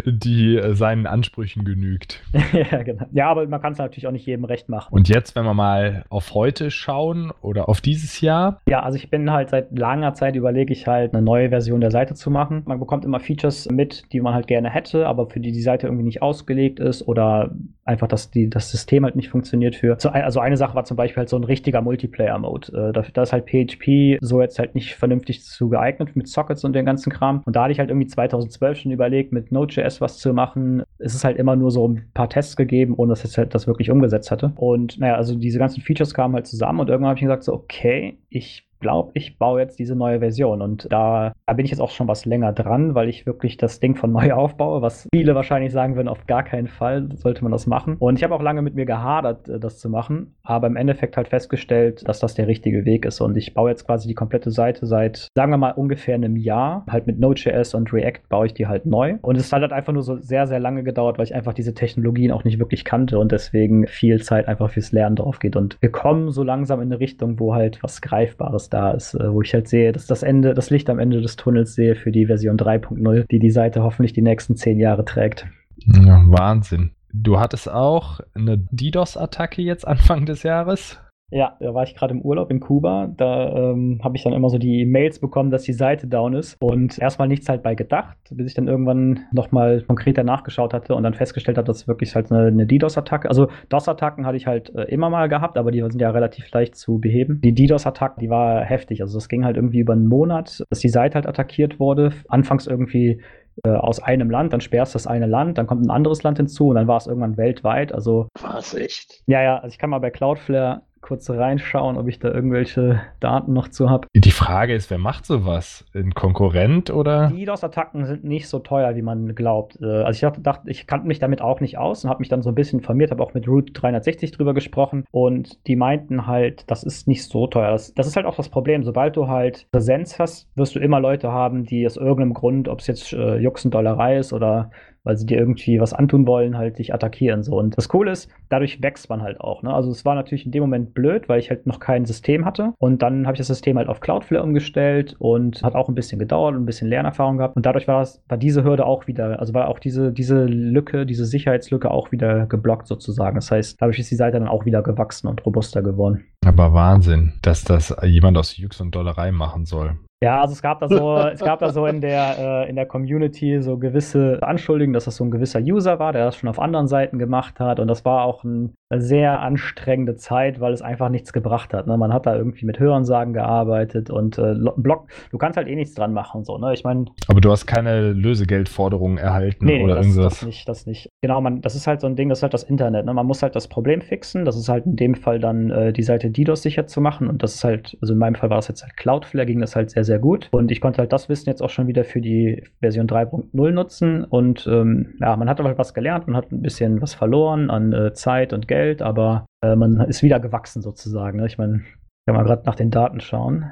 Die 0.05 0.57
äh, 0.57 0.73
seinen 0.73 1.07
Ansprüchen 1.07 1.63
genügt. 1.63 2.23
ja, 2.53 2.83
genau. 2.83 3.05
Ja, 3.11 3.29
aber 3.29 3.47
man 3.47 3.61
kann 3.61 3.73
es 3.73 3.77
natürlich 3.77 4.07
auch 4.07 4.11
nicht 4.11 4.25
jedem 4.25 4.45
recht 4.45 4.69
machen. 4.69 4.93
Und 4.93 5.09
jetzt, 5.09 5.35
wenn 5.35 5.45
wir 5.45 5.53
mal 5.53 6.05
auf 6.09 6.33
heute 6.33 6.71
schauen 6.71 7.31
oder 7.41 7.69
auf 7.69 7.81
dieses 7.81 8.21
Jahr? 8.21 8.61
Ja, 8.67 8.81
also 8.81 8.97
ich 8.97 9.09
bin 9.09 9.31
halt 9.31 9.49
seit 9.49 9.77
langer 9.77 10.13
Zeit 10.13 10.35
überlege 10.35 10.73
ich 10.73 10.87
halt 10.87 11.13
eine 11.13 11.21
neue 11.21 11.49
Version 11.49 11.81
der 11.81 11.91
Seite 11.91 12.15
zu 12.15 12.31
machen. 12.31 12.63
Man 12.65 12.79
bekommt 12.79 13.05
immer 13.05 13.19
Features 13.19 13.69
mit, 13.69 14.11
die 14.11 14.21
man 14.21 14.33
halt 14.33 14.47
gerne 14.47 14.69
hätte, 14.69 15.07
aber 15.07 15.29
für 15.29 15.39
die 15.39 15.51
die 15.51 15.61
Seite 15.61 15.87
irgendwie 15.87 16.05
nicht 16.05 16.21
ausgelegt 16.21 16.79
ist 16.79 17.07
oder 17.07 17.51
einfach, 17.83 18.07
dass 18.07 18.31
die, 18.31 18.49
das 18.49 18.71
System 18.71 19.05
halt 19.05 19.15
nicht 19.15 19.29
funktioniert 19.29 19.75
für. 19.75 19.97
Also 20.11 20.39
eine 20.39 20.57
Sache 20.57 20.75
war 20.75 20.85
zum 20.85 20.97
Beispiel 20.97 21.21
halt 21.21 21.29
so 21.29 21.37
ein 21.37 21.43
richtiger 21.43 21.81
Multiplayer-Mode. 21.81 22.91
Äh, 22.95 23.11
da 23.13 23.21
ist 23.21 23.33
halt 23.33 23.45
PHP 23.45 24.17
so 24.21 24.41
jetzt 24.41 24.57
halt 24.57 24.73
nicht 24.73 24.95
vernünftig 24.95 25.43
zu 25.43 25.69
geeignet 25.69 26.15
mit 26.15 26.27
Sockets 26.27 26.63
und 26.63 26.73
dem 26.73 26.85
ganzen 26.85 27.11
Kram. 27.11 27.43
Und 27.45 27.55
da 27.55 27.63
hatte 27.63 27.73
ich 27.73 27.79
halt 27.79 27.89
irgendwie 27.89 28.07
2012 28.07 28.79
schon 28.79 28.91
überlegt, 28.91 29.31
mit 29.31 29.51
Node 29.51 29.74
Node.js 29.75 30.01
was 30.01 30.17
zu 30.17 30.33
machen. 30.33 30.83
Es 30.97 31.15
ist 31.15 31.23
halt 31.23 31.37
immer 31.37 31.55
nur 31.55 31.71
so 31.71 31.87
ein 31.87 32.09
paar 32.13 32.29
Tests 32.29 32.55
gegeben, 32.55 32.95
ohne 32.95 33.09
dass 33.09 33.25
ich 33.25 33.37
halt 33.37 33.53
das 33.53 33.67
wirklich 33.67 33.91
umgesetzt 33.91 34.31
hatte. 34.31 34.53
Und 34.55 34.99
naja, 34.99 35.15
also 35.15 35.35
diese 35.35 35.59
ganzen 35.59 35.81
Features 35.81 36.13
kamen 36.13 36.35
halt 36.35 36.47
zusammen 36.47 36.79
und 36.79 36.89
irgendwann 36.89 37.09
habe 37.09 37.17
ich 37.17 37.23
gesagt, 37.23 37.43
so, 37.43 37.53
okay, 37.53 38.17
ich 38.29 38.67
glaube, 38.85 39.09
ich 39.15 39.39
baue 39.39 39.59
jetzt 39.61 39.79
diese 39.79 39.95
neue 39.95 40.19
Version. 40.19 40.61
Und 40.61 40.87
da, 40.91 41.33
da, 41.47 41.53
bin 41.53 41.65
ich 41.65 41.71
jetzt 41.71 41.79
auch 41.79 41.89
schon 41.89 42.07
was 42.07 42.25
länger 42.25 42.53
dran, 42.53 42.93
weil 42.93 43.09
ich 43.09 43.25
wirklich 43.25 43.57
das 43.57 43.79
Ding 43.79 43.95
von 43.95 44.11
neu 44.11 44.31
aufbaue, 44.33 44.83
was 44.83 45.07
viele 45.11 45.33
wahrscheinlich 45.33 45.73
sagen 45.73 45.95
würden, 45.95 46.07
auf 46.07 46.27
gar 46.27 46.43
keinen 46.43 46.67
Fall 46.67 47.09
sollte 47.15 47.43
man 47.43 47.51
das 47.51 47.65
machen. 47.65 47.95
Und 47.97 48.17
ich 48.17 48.23
habe 48.23 48.35
auch 48.35 48.43
lange 48.43 48.61
mit 48.61 48.75
mir 48.75 48.85
gehadert, 48.85 49.49
äh, 49.49 49.59
das 49.59 49.79
zu 49.79 49.89
machen, 49.89 50.35
aber 50.43 50.67
im 50.67 50.75
Endeffekt 50.75 51.17
halt 51.17 51.29
festgestellt, 51.29 52.07
dass 52.07 52.19
das 52.19 52.35
der 52.35 52.47
richtige 52.47 52.85
Weg 52.85 53.05
ist. 53.05 53.21
Und 53.21 53.35
ich 53.37 53.55
baue 53.55 53.71
jetzt 53.71 53.87
quasi 53.87 54.07
die 54.07 54.13
komplette 54.13 54.51
Seite 54.51 54.85
seit, 54.85 55.29
sagen 55.35 55.51
wir 55.51 55.57
mal, 55.57 55.71
ungefähr 55.71 56.13
einem 56.13 56.35
Jahr. 56.35 56.85
Halt 56.87 57.07
mit 57.07 57.19
Node.js 57.19 57.73
und 57.73 57.91
React 57.91 58.29
baue 58.29 58.45
ich 58.45 58.53
die 58.53 58.67
halt 58.67 58.85
neu. 58.85 59.15
Und 59.23 59.35
es 59.35 59.51
hat 59.51 59.61
halt 59.61 59.73
einfach 59.73 59.93
nur 59.93 60.03
so 60.03 60.17
sehr, 60.17 60.45
sehr 60.45 60.59
lange 60.59 60.83
gedauert, 60.83 61.17
weil 61.17 61.25
ich 61.25 61.33
einfach 61.33 61.53
diese 61.53 61.73
Technologien 61.73 62.31
auch 62.31 62.43
nicht 62.43 62.59
wirklich 62.59 62.85
kannte 62.85 63.17
und 63.17 63.31
deswegen 63.31 63.87
viel 63.87 64.21
Zeit 64.21 64.47
einfach 64.47 64.69
fürs 64.69 64.91
Lernen 64.91 65.15
drauf 65.15 65.39
geht. 65.39 65.55
Und 65.55 65.77
wir 65.81 65.91
kommen 65.91 66.29
so 66.29 66.43
langsam 66.43 66.81
in 66.81 66.91
eine 66.91 66.99
Richtung, 66.99 67.39
wo 67.39 67.55
halt 67.55 67.81
was 67.81 68.01
Greifbares 68.01 68.69
da 68.69 68.74
da 68.75 68.91
ist, 68.91 69.13
äh, 69.13 69.33
wo 69.33 69.41
ich 69.41 69.53
halt 69.53 69.69
sehe, 69.69 69.93
dass 69.93 70.05
das 70.05 70.21
Ende, 70.21 70.53
das 70.53 70.69
Licht 70.69 70.89
am 70.89 70.99
Ende 70.99 71.21
des 71.21 71.37
Tunnels 71.37 71.73
sehe 71.75 71.95
für 71.95 72.11
die 72.11 72.25
Version 72.25 72.57
3.0, 72.57 73.25
die 73.31 73.39
die 73.39 73.49
Seite 73.49 73.83
hoffentlich 73.83 74.11
die 74.11 74.21
nächsten 74.21 74.57
zehn 74.57 74.79
Jahre 74.79 75.05
trägt. 75.05 75.47
Ja, 75.77 76.21
Wahnsinn. 76.27 76.91
Du 77.13 77.39
hattest 77.39 77.71
auch 77.71 78.19
eine 78.33 78.57
DDoS-Attacke 78.57 79.61
jetzt 79.61 79.87
Anfang 79.87 80.25
des 80.25 80.43
Jahres? 80.43 80.99
Ja, 81.31 81.57
da 81.59 81.73
war 81.73 81.83
ich 81.83 81.95
gerade 81.95 82.13
im 82.13 82.21
Urlaub 82.21 82.51
in 82.51 82.59
Kuba. 82.59 83.11
Da 83.17 83.71
ähm, 83.71 83.99
habe 84.03 84.15
ich 84.15 84.23
dann 84.23 84.33
immer 84.33 84.49
so 84.49 84.57
die 84.57 84.85
Mails 84.85 85.19
bekommen, 85.19 85.49
dass 85.49 85.63
die 85.63 85.73
Seite 85.73 86.07
down 86.07 86.33
ist. 86.33 86.55
Und 86.61 86.99
erstmal 86.99 87.27
nichts 87.27 87.49
halt 87.49 87.63
bei 87.63 87.73
gedacht, 87.73 88.17
bis 88.31 88.47
ich 88.47 88.53
dann 88.53 88.67
irgendwann 88.67 89.21
nochmal 89.31 89.81
konkreter 89.81 90.23
nachgeschaut 90.23 90.73
hatte 90.73 90.93
und 90.93 91.03
dann 91.03 91.15
festgestellt 91.15 91.57
habe, 91.57 91.65
dass 91.65 91.77
es 91.77 91.87
wirklich 91.87 92.13
halt 92.13 92.31
eine, 92.31 92.47
eine 92.47 92.67
DDoS-Attacke. 92.67 93.27
Also 93.27 93.47
DOS-Attacken 93.69 94.25
hatte 94.25 94.37
ich 94.37 94.45
halt 94.45 94.73
äh, 94.75 94.83
immer 94.83 95.09
mal 95.09 95.27
gehabt, 95.27 95.57
aber 95.57 95.71
die 95.71 95.81
sind 95.81 95.99
ja 95.99 96.11
relativ 96.11 96.49
leicht 96.51 96.75
zu 96.75 96.99
beheben. 96.99 97.41
Die 97.43 97.53
DDoS-Attacke, 97.53 98.19
die 98.19 98.29
war 98.29 98.63
heftig. 98.63 99.01
Also 99.01 99.17
es 99.17 99.27
ging 99.27 99.45
halt 99.45 99.55
irgendwie 99.55 99.79
über 99.79 99.93
einen 99.93 100.07
Monat, 100.07 100.63
dass 100.69 100.79
die 100.79 100.89
Seite 100.89 101.15
halt 101.15 101.27
attackiert 101.27 101.79
wurde. 101.79 102.11
Anfangs 102.27 102.67
irgendwie 102.67 103.19
äh, 103.63 103.69
aus 103.69 104.01
einem 104.01 104.29
Land, 104.29 104.53
dann 104.53 104.61
sperrst 104.61 104.93
du 104.93 104.97
das 104.97 105.07
eine 105.07 105.27
Land, 105.27 105.57
dann 105.57 105.65
kommt 105.65 105.85
ein 105.85 105.89
anderes 105.89 106.23
Land 106.23 106.37
hinzu 106.37 106.67
und 106.69 106.75
dann 106.75 106.87
war 106.87 106.97
es 106.97 107.07
irgendwann 107.07 107.37
weltweit. 107.37 107.93
Also 107.93 108.27
war 108.41 108.59
es 108.59 108.73
echt? 108.73 109.23
Ja, 109.27 109.41
ja. 109.41 109.57
Also 109.57 109.73
ich 109.73 109.79
kann 109.79 109.89
mal 109.89 109.99
bei 109.99 110.11
Cloudflare 110.11 110.81
kurz 111.05 111.29
reinschauen, 111.29 111.97
ob 111.97 112.07
ich 112.07 112.17
da 112.17 112.31
irgendwelche 112.31 112.99
Daten 113.19 113.53
noch 113.53 113.67
zu 113.67 113.91
habe. 113.91 114.07
Die 114.15 114.31
Frage 114.31 114.73
ist, 114.73 114.89
wer 114.89 114.97
macht 114.97 115.27
sowas? 115.27 115.85
Ein 115.93 116.15
Konkurrent 116.15 116.89
oder? 116.89 117.27
DDoS-Attacken 117.27 118.05
sind 118.05 118.23
nicht 118.23 118.49
so 118.49 118.57
teuer, 118.57 118.95
wie 118.95 119.03
man 119.03 119.35
glaubt. 119.35 119.77
Äh, 119.81 119.85
also 119.85 120.17
ich 120.17 120.21
dachte, 120.21 120.41
dachte 120.41 120.71
ich 120.71 120.87
kannte 120.87 121.07
mich 121.07 121.19
damit 121.19 121.41
auch 121.41 121.59
nicht 121.59 121.77
aus 121.77 122.03
und 122.03 122.09
habe 122.09 122.19
mich 122.19 122.29
dann 122.29 122.41
so 122.41 122.49
ein 122.49 122.55
bisschen 122.55 122.79
informiert, 122.79 123.11
habe 123.11 123.21
auch 123.21 123.35
mit 123.35 123.47
Route 123.47 123.71
360 123.73 124.31
drüber 124.31 124.55
gesprochen 124.55 125.05
und 125.11 125.67
die 125.67 125.75
meinten 125.75 126.25
halt, 126.25 126.69
das 126.71 126.83
ist 126.83 127.07
nicht 127.07 127.23
so 127.23 127.45
teuer. 127.45 127.71
Das, 127.71 127.93
das 127.93 128.07
ist 128.07 128.15
halt 128.15 128.25
auch 128.25 128.35
das 128.35 128.49
Problem. 128.49 128.83
Sobald 128.83 129.15
du 129.15 129.27
halt 129.27 129.67
Präsenz 129.71 130.17
hast, 130.17 130.47
wirst 130.55 130.75
du 130.75 130.79
immer 130.79 130.99
Leute 130.99 131.31
haben, 131.31 131.65
die 131.65 131.85
aus 131.85 131.97
irgendeinem 131.97 132.33
Grund, 132.33 132.67
ob 132.67 132.79
es 132.79 132.87
jetzt 132.87 133.13
äh, 133.13 133.37
Juxendollerei 133.37 134.17
ist 134.17 134.33
oder 134.33 134.71
weil 135.05 135.15
sie 135.15 135.25
dir 135.25 135.37
irgendwie 135.37 135.79
was 135.79 135.93
antun 135.93 136.27
wollen, 136.27 136.57
halt 136.57 136.79
dich 136.79 136.93
attackieren. 136.93 137.43
So. 137.43 137.57
Und 137.57 137.77
das 137.77 137.87
Coole 137.87 138.11
ist, 138.11 138.29
dadurch 138.49 138.81
wächst 138.81 139.09
man 139.09 139.21
halt 139.21 139.39
auch. 139.39 139.63
Ne? 139.63 139.73
Also 139.73 139.91
es 139.91 140.03
war 140.03 140.15
natürlich 140.15 140.45
in 140.45 140.51
dem 140.51 140.61
Moment 140.61 140.93
blöd, 140.93 141.29
weil 141.29 141.39
ich 141.39 141.49
halt 141.49 141.65
noch 141.65 141.79
kein 141.79 142.05
System 142.05 142.43
hatte. 142.43 142.73
Und 142.77 143.01
dann 143.01 143.25
habe 143.25 143.35
ich 143.35 143.39
das 143.39 143.47
System 143.47 143.77
halt 143.77 143.87
auf 143.87 144.01
Cloudflare 144.01 144.43
umgestellt 144.43 145.15
und 145.19 145.63
hat 145.63 145.75
auch 145.75 145.87
ein 145.87 145.95
bisschen 145.95 146.19
gedauert 146.19 146.55
und 146.55 146.63
ein 146.63 146.65
bisschen 146.65 146.89
Lernerfahrung 146.89 147.37
gehabt. 147.37 147.55
Und 147.55 147.65
dadurch 147.65 147.87
war, 147.87 147.99
das, 147.99 148.21
war 148.27 148.37
diese 148.37 148.63
Hürde 148.63 148.85
auch 148.85 149.07
wieder, 149.07 149.39
also 149.39 149.53
war 149.53 149.69
auch 149.69 149.79
diese, 149.79 150.11
diese 150.11 150.45
Lücke, 150.45 151.05
diese 151.05 151.25
Sicherheitslücke 151.25 151.89
auch 151.91 152.11
wieder 152.11 152.47
geblockt 152.47 152.87
sozusagen. 152.87 153.35
Das 153.35 153.51
heißt, 153.51 153.81
dadurch 153.81 153.99
ist 153.99 154.11
die 154.11 154.15
Seite 154.15 154.39
dann 154.39 154.47
auch 154.47 154.65
wieder 154.65 154.81
gewachsen 154.81 155.27
und 155.27 155.45
robuster 155.45 155.81
geworden. 155.81 156.25
Aber 156.45 156.73
Wahnsinn, 156.73 157.33
dass 157.41 157.63
das 157.63 157.95
jemand 158.03 158.37
aus 158.37 158.57
Jux 158.57 158.81
und 158.81 158.93
Dollerei 158.93 159.31
machen 159.31 159.65
soll. 159.65 159.97
Ja, 160.25 160.41
also 160.41 160.53
es 160.53 160.63
gab 160.63 160.79
da 160.79 160.89
so, 160.89 161.17
es 161.17 161.39
gab 161.39 161.59
da 161.59 161.69
so 161.69 161.85
in 161.85 162.01
der, 162.01 162.63
äh, 162.65 162.69
in 162.69 162.75
der 162.75 162.87
Community 162.87 163.61
so 163.61 163.77
gewisse 163.77 164.39
Anschuldigungen, 164.41 164.95
dass 164.95 165.05
das 165.05 165.17
so 165.17 165.23
ein 165.23 165.29
gewisser 165.29 165.59
User 165.59 165.99
war, 165.99 166.13
der 166.13 166.25
das 166.25 166.35
schon 166.35 166.49
auf 166.49 166.59
anderen 166.59 166.87
Seiten 166.87 167.19
gemacht 167.19 167.59
hat. 167.59 167.79
Und 167.79 167.87
das 167.87 168.05
war 168.05 168.23
auch 168.23 168.43
ein, 168.43 168.73
eine 168.89 169.01
sehr 169.01 169.41
anstrengende 169.41 170.15
Zeit, 170.15 170.59
weil 170.59 170.73
es 170.73 170.81
einfach 170.81 171.09
nichts 171.09 171.31
gebracht 171.31 171.75
hat. 171.75 171.85
Ne? 171.85 171.95
Man 171.97 172.11
hat 172.11 172.25
da 172.25 172.35
irgendwie 172.35 172.65
mit 172.65 172.79
Hörensagen 172.79 173.33
gearbeitet 173.33 174.09
und 174.09 174.39
äh, 174.39 174.55
Block, 174.77 175.09
du 175.29 175.37
kannst 175.37 175.57
halt 175.57 175.67
eh 175.67 175.75
nichts 175.75 175.93
dran 175.93 176.11
machen. 176.11 176.43
So, 176.43 176.57
ne? 176.57 176.73
Ich 176.73 176.83
meine. 176.83 177.05
Aber 177.27 177.39
du 177.39 177.51
hast 177.51 177.67
keine 177.67 178.13
Lösegeldforderungen 178.13 179.19
erhalten 179.19 179.63
nee, 179.65 179.77
nee, 179.77 179.83
oder 179.83 179.95
das, 179.95 180.07
irgendwas. 180.07 180.33
Das 180.39 180.45
nicht, 180.47 180.67
das 180.67 180.85
nicht. 180.87 181.09
Genau, 181.21 181.39
man, 181.39 181.61
das 181.61 181.75
ist 181.75 181.85
halt 181.85 182.01
so 182.01 182.07
ein 182.07 182.15
Ding, 182.15 182.29
das 182.29 182.39
ist 182.39 182.43
halt 182.43 182.55
das 182.55 182.63
Internet. 182.63 183.05
Ne? 183.05 183.13
Man 183.13 183.27
muss 183.27 183.43
halt 183.43 183.55
das 183.55 183.67
Problem 183.67 184.01
fixen. 184.01 184.43
Das 184.43 184.57
ist 184.57 184.69
halt 184.69 184.87
in 184.87 184.95
dem 184.95 185.13
Fall 185.13 185.37
dann 185.37 185.69
äh, 185.69 185.93
die 185.93 186.01
Seite 186.01 186.31
DDoS 186.31 186.63
sicher 186.63 186.87
zu 186.87 186.99
machen. 186.99 187.27
Und 187.27 187.43
das 187.43 187.53
ist 187.53 187.63
halt, 187.63 187.95
also 188.01 188.13
in 188.13 188.19
meinem 188.19 188.33
Fall 188.33 188.49
war 188.49 188.57
das 188.57 188.69
jetzt 188.69 188.81
halt 188.81 188.97
Cloudflare, 188.97 189.45
ging 189.45 189.59
das 189.59 189.75
halt 189.75 189.91
sehr, 189.91 190.03
sehr 190.03 190.14
gut. 190.19 190.49
Und 190.51 190.71
ich 190.71 190.81
konnte 190.81 190.99
halt 190.99 191.13
das 191.13 191.29
Wissen 191.29 191.49
jetzt 191.49 191.61
auch 191.61 191.69
schon 191.69 191.87
wieder 191.87 192.03
für 192.03 192.21
die 192.21 192.63
Version 192.79 193.07
3.0 193.07 193.71
nutzen. 193.71 194.23
Und 194.23 194.67
ähm, 194.67 195.15
ja, 195.19 195.35
man 195.35 195.49
hat 195.49 195.59
aber 195.59 195.77
was 195.77 195.93
gelernt, 195.93 196.27
man 196.27 196.37
hat 196.37 196.51
ein 196.51 196.61
bisschen 196.61 197.01
was 197.01 197.13
verloren 197.13 197.69
an 197.69 197.93
äh, 197.93 198.13
Zeit 198.13 198.53
und 198.53 198.67
Geld, 198.67 199.01
aber 199.01 199.45
äh, 199.63 199.75
man 199.75 199.99
ist 200.01 200.23
wieder 200.23 200.39
gewachsen 200.39 200.81
sozusagen. 200.81 201.39
Ne? 201.39 201.47
Ich 201.47 201.57
meine, 201.57 201.77
ich 201.77 202.25
kann 202.27 202.35
mal 202.35 202.43
gerade 202.43 202.63
nach 202.65 202.75
den 202.75 202.91
Daten 202.91 203.19
schauen. 203.19 203.71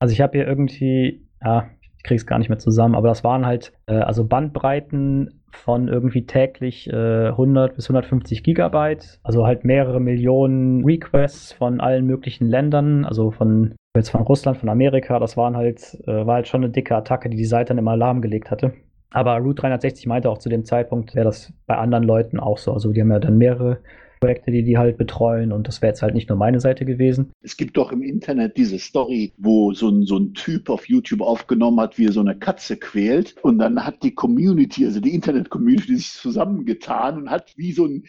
Also 0.00 0.12
ich 0.12 0.20
habe 0.20 0.38
hier 0.38 0.46
irgendwie, 0.46 1.26
ja, 1.42 1.68
ich 1.96 2.04
kriege 2.04 2.16
es 2.16 2.26
gar 2.26 2.38
nicht 2.38 2.48
mehr 2.48 2.58
zusammen, 2.58 2.94
aber 2.94 3.08
das 3.08 3.24
waren 3.24 3.44
halt 3.44 3.72
äh, 3.86 3.94
also 3.94 4.26
Bandbreiten 4.26 5.42
von 5.50 5.88
irgendwie 5.88 6.26
täglich 6.26 6.88
äh, 6.88 7.28
100 7.28 7.74
bis 7.74 7.86
150 7.86 8.42
Gigabyte, 8.42 9.18
also 9.22 9.46
halt 9.46 9.64
mehrere 9.64 10.00
Millionen 10.00 10.84
Requests 10.84 11.52
von 11.52 11.80
allen 11.80 12.06
möglichen 12.06 12.46
Ländern, 12.46 13.04
also 13.04 13.30
von 13.30 13.74
jetzt 13.98 14.10
von 14.10 14.22
Russland, 14.22 14.58
von 14.58 14.68
Amerika, 14.68 15.18
das 15.18 15.36
waren 15.36 15.56
halt, 15.56 15.98
äh, 16.06 16.26
war 16.26 16.36
halt 16.36 16.48
schon 16.48 16.64
eine 16.64 16.72
dicke 16.72 16.96
Attacke, 16.96 17.28
die 17.28 17.36
die 17.36 17.44
Seite 17.44 17.68
dann 17.68 17.78
im 17.78 17.88
Alarm 17.88 18.22
gelegt 18.22 18.50
hatte. 18.50 18.72
Aber 19.10 19.36
Route 19.38 19.62
360 19.62 20.06
meinte 20.06 20.30
auch 20.30 20.38
zu 20.38 20.48
dem 20.48 20.64
Zeitpunkt, 20.64 21.14
wäre 21.14 21.24
das 21.24 21.52
bei 21.66 21.76
anderen 21.76 22.04
Leuten 22.04 22.38
auch 22.38 22.58
so. 22.58 22.72
Also 22.72 22.92
die 22.92 23.00
haben 23.00 23.10
ja 23.10 23.18
dann 23.18 23.38
mehrere 23.38 23.78
Projekte, 24.20 24.50
die 24.50 24.64
die 24.64 24.76
halt 24.76 24.98
betreuen 24.98 25.52
und 25.52 25.68
das 25.68 25.80
wäre 25.80 25.90
jetzt 25.90 26.02
halt 26.02 26.14
nicht 26.14 26.28
nur 26.28 26.36
meine 26.36 26.60
Seite 26.60 26.84
gewesen. 26.84 27.32
Es 27.42 27.56
gibt 27.56 27.76
doch 27.76 27.92
im 27.92 28.02
Internet 28.02 28.56
diese 28.56 28.78
Story, 28.78 29.32
wo 29.36 29.72
so 29.72 29.88
ein, 29.88 30.02
so 30.02 30.18
ein 30.18 30.34
Typ 30.34 30.68
auf 30.70 30.88
YouTube 30.88 31.20
aufgenommen 31.20 31.80
hat, 31.80 31.98
wie 31.98 32.06
er 32.06 32.12
so 32.12 32.20
eine 32.20 32.36
Katze 32.36 32.76
quält 32.76 33.36
und 33.42 33.58
dann 33.58 33.84
hat 33.84 34.02
die 34.02 34.14
Community, 34.14 34.84
also 34.84 35.00
die 35.00 35.14
Internet-Community 35.14 35.96
sich 35.96 36.12
zusammengetan 36.12 37.18
und 37.18 37.30
hat 37.30 37.52
wie 37.56 37.72
so 37.72 37.86
ein 37.86 38.04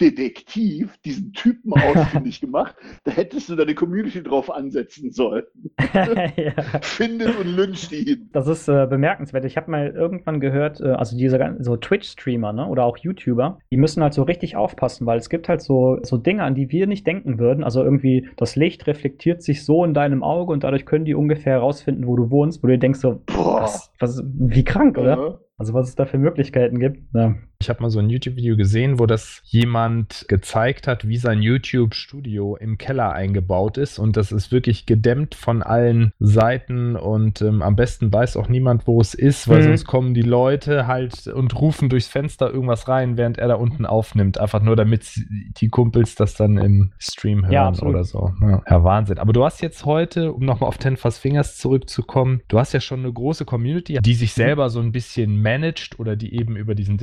Detektiv 0.00 0.96
diesen 1.04 1.32
Typen 1.32 1.72
ausfindig 1.74 2.40
gemacht, 2.40 2.74
da 3.04 3.12
hättest 3.12 3.48
du 3.48 3.56
deine 3.56 3.74
Community 3.74 4.22
drauf 4.22 4.50
ansetzen 4.50 5.10
sollen. 5.10 5.44
ja. 5.94 6.80
Findet 6.80 7.38
und 7.38 7.56
lyncht 7.56 7.92
ihn. 7.92 8.30
Das 8.32 8.46
ist 8.46 8.68
äh, 8.68 8.86
bemerkenswert. 8.86 9.44
Ich 9.44 9.56
habe 9.56 9.70
mal 9.70 9.88
irgendwann 9.88 10.40
gehört, 10.40 10.80
äh, 10.80 10.90
also 10.90 11.16
diese 11.16 11.38
so 11.60 11.76
Twitch-Streamer 11.76 12.52
ne, 12.52 12.66
oder 12.66 12.84
auch 12.84 12.96
YouTuber, 12.96 13.58
die 13.70 13.76
müssen 13.76 14.02
halt 14.02 14.14
so 14.14 14.22
richtig 14.22 14.56
aufpassen, 14.56 15.06
weil 15.06 15.18
es 15.18 15.28
gibt 15.28 15.48
halt 15.48 15.62
so, 15.62 15.98
so 16.02 16.16
Dinge, 16.16 16.44
an 16.44 16.54
die 16.54 16.70
wir 16.70 16.86
nicht 16.86 17.06
denken 17.06 17.38
würden. 17.38 17.64
Also 17.64 17.82
irgendwie 17.82 18.28
das 18.36 18.56
Licht 18.56 18.86
reflektiert 18.86 19.42
sich 19.42 19.64
so 19.64 19.84
in 19.84 19.94
deinem 19.94 20.22
Auge 20.22 20.52
und 20.52 20.64
dadurch 20.64 20.86
können 20.86 21.04
die 21.04 21.14
ungefähr 21.14 21.54
herausfinden, 21.54 22.06
wo 22.06 22.16
du 22.16 22.30
wohnst, 22.30 22.62
wo 22.62 22.66
du 22.66 22.78
denkst 22.78 23.00
so, 23.00 23.22
Boah. 23.26 23.62
Was, 23.62 23.92
was, 23.98 24.22
wie 24.24 24.64
krank, 24.64 24.98
oder? 24.98 25.16
Ja. 25.16 25.38
Also 25.58 25.74
was 25.74 25.88
es 25.88 25.94
da 25.94 26.06
für 26.06 26.18
Möglichkeiten 26.18 26.78
gibt. 26.78 27.02
Ja. 27.14 27.34
Ich 27.62 27.68
habe 27.68 27.82
mal 27.82 27.90
so 27.90 27.98
ein 27.98 28.08
YouTube-Video 28.08 28.56
gesehen, 28.56 28.98
wo 28.98 29.04
das 29.04 29.42
jemand 29.44 30.24
gezeigt 30.28 30.86
hat, 30.86 31.06
wie 31.06 31.18
sein 31.18 31.42
YouTube-Studio 31.42 32.56
im 32.56 32.78
Keller 32.78 33.12
eingebaut 33.12 33.76
ist. 33.76 33.98
Und 33.98 34.16
das 34.16 34.32
ist 34.32 34.50
wirklich 34.50 34.86
gedämmt 34.86 35.34
von 35.34 35.62
allen 35.62 36.14
Seiten. 36.20 36.96
Und 36.96 37.42
ähm, 37.42 37.60
am 37.60 37.76
besten 37.76 38.10
weiß 38.10 38.38
auch 38.38 38.48
niemand, 38.48 38.86
wo 38.86 38.98
es 38.98 39.12
ist, 39.12 39.46
weil 39.46 39.58
mhm. 39.58 39.64
sonst 39.64 39.84
kommen 39.84 40.14
die 40.14 40.22
Leute 40.22 40.86
halt 40.86 41.26
und 41.26 41.54
rufen 41.60 41.90
durchs 41.90 42.08
Fenster 42.08 42.50
irgendwas 42.50 42.88
rein, 42.88 43.18
während 43.18 43.36
er 43.36 43.48
da 43.48 43.56
unten 43.56 43.84
aufnimmt. 43.84 44.40
Einfach 44.40 44.62
nur, 44.62 44.74
damit 44.74 45.20
die 45.60 45.68
Kumpels 45.68 46.14
das 46.14 46.32
dann 46.32 46.56
im 46.56 46.92
Stream 46.98 47.42
hören 47.42 47.52
ja, 47.52 47.82
oder 47.82 48.04
so. 48.04 48.32
Ja. 48.40 48.62
ja, 48.70 48.84
Wahnsinn. 48.84 49.18
Aber 49.18 49.34
du 49.34 49.44
hast 49.44 49.60
jetzt 49.60 49.84
heute, 49.84 50.32
um 50.32 50.46
nochmal 50.46 50.68
auf 50.68 50.78
Ten 50.78 50.96
Fast 50.96 51.18
Fingers 51.18 51.58
zurückzukommen, 51.58 52.40
du 52.48 52.58
hast 52.58 52.72
ja 52.72 52.80
schon 52.80 53.00
eine 53.00 53.12
große 53.12 53.44
Community, 53.44 53.98
die 54.00 54.14
sich 54.14 54.32
selber 54.32 54.70
so 54.70 54.80
ein 54.80 54.92
bisschen 54.92 55.42
managt 55.42 56.00
oder 56.00 56.16
die 56.16 56.34
eben 56.34 56.56
über 56.56 56.74
diesen 56.74 56.96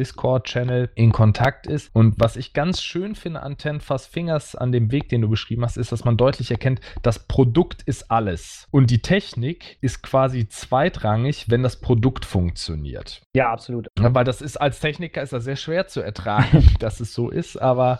Discord-Channel 0.47 0.89
in 0.95 1.11
Kontakt 1.11 1.67
ist. 1.67 1.93
Und 1.93 2.15
was 2.17 2.35
ich 2.35 2.53
ganz 2.53 2.81
schön 2.81 3.15
finde 3.15 3.43
an 3.43 3.57
Ten 3.57 3.81
Fast 3.81 4.07
Fingers, 4.11 4.55
an 4.55 4.71
dem 4.71 4.91
Weg, 4.91 5.09
den 5.09 5.21
du 5.21 5.29
beschrieben 5.29 5.63
hast, 5.63 5.77
ist, 5.77 5.91
dass 5.91 6.05
man 6.05 6.17
deutlich 6.17 6.51
erkennt, 6.51 6.79
das 7.03 7.27
Produkt 7.27 7.83
ist 7.83 8.09
alles. 8.09 8.67
Und 8.71 8.89
die 8.89 9.01
Technik 9.01 9.77
ist 9.81 10.01
quasi 10.01 10.47
zweitrangig, 10.47 11.49
wenn 11.49 11.63
das 11.63 11.79
Produkt 11.79 12.25
funktioniert. 12.25 13.21
Ja, 13.35 13.51
absolut. 13.51 13.87
Weil 13.95 14.23
das 14.23 14.41
ist 14.41 14.57
als 14.57 14.79
Techniker 14.79 15.21
ist 15.21 15.33
das 15.33 15.43
sehr 15.43 15.55
schwer 15.55 15.87
zu 15.87 16.01
ertragen, 16.01 16.65
dass 16.79 16.99
es 16.99 17.13
so 17.13 17.29
ist, 17.29 17.57
aber 17.57 17.99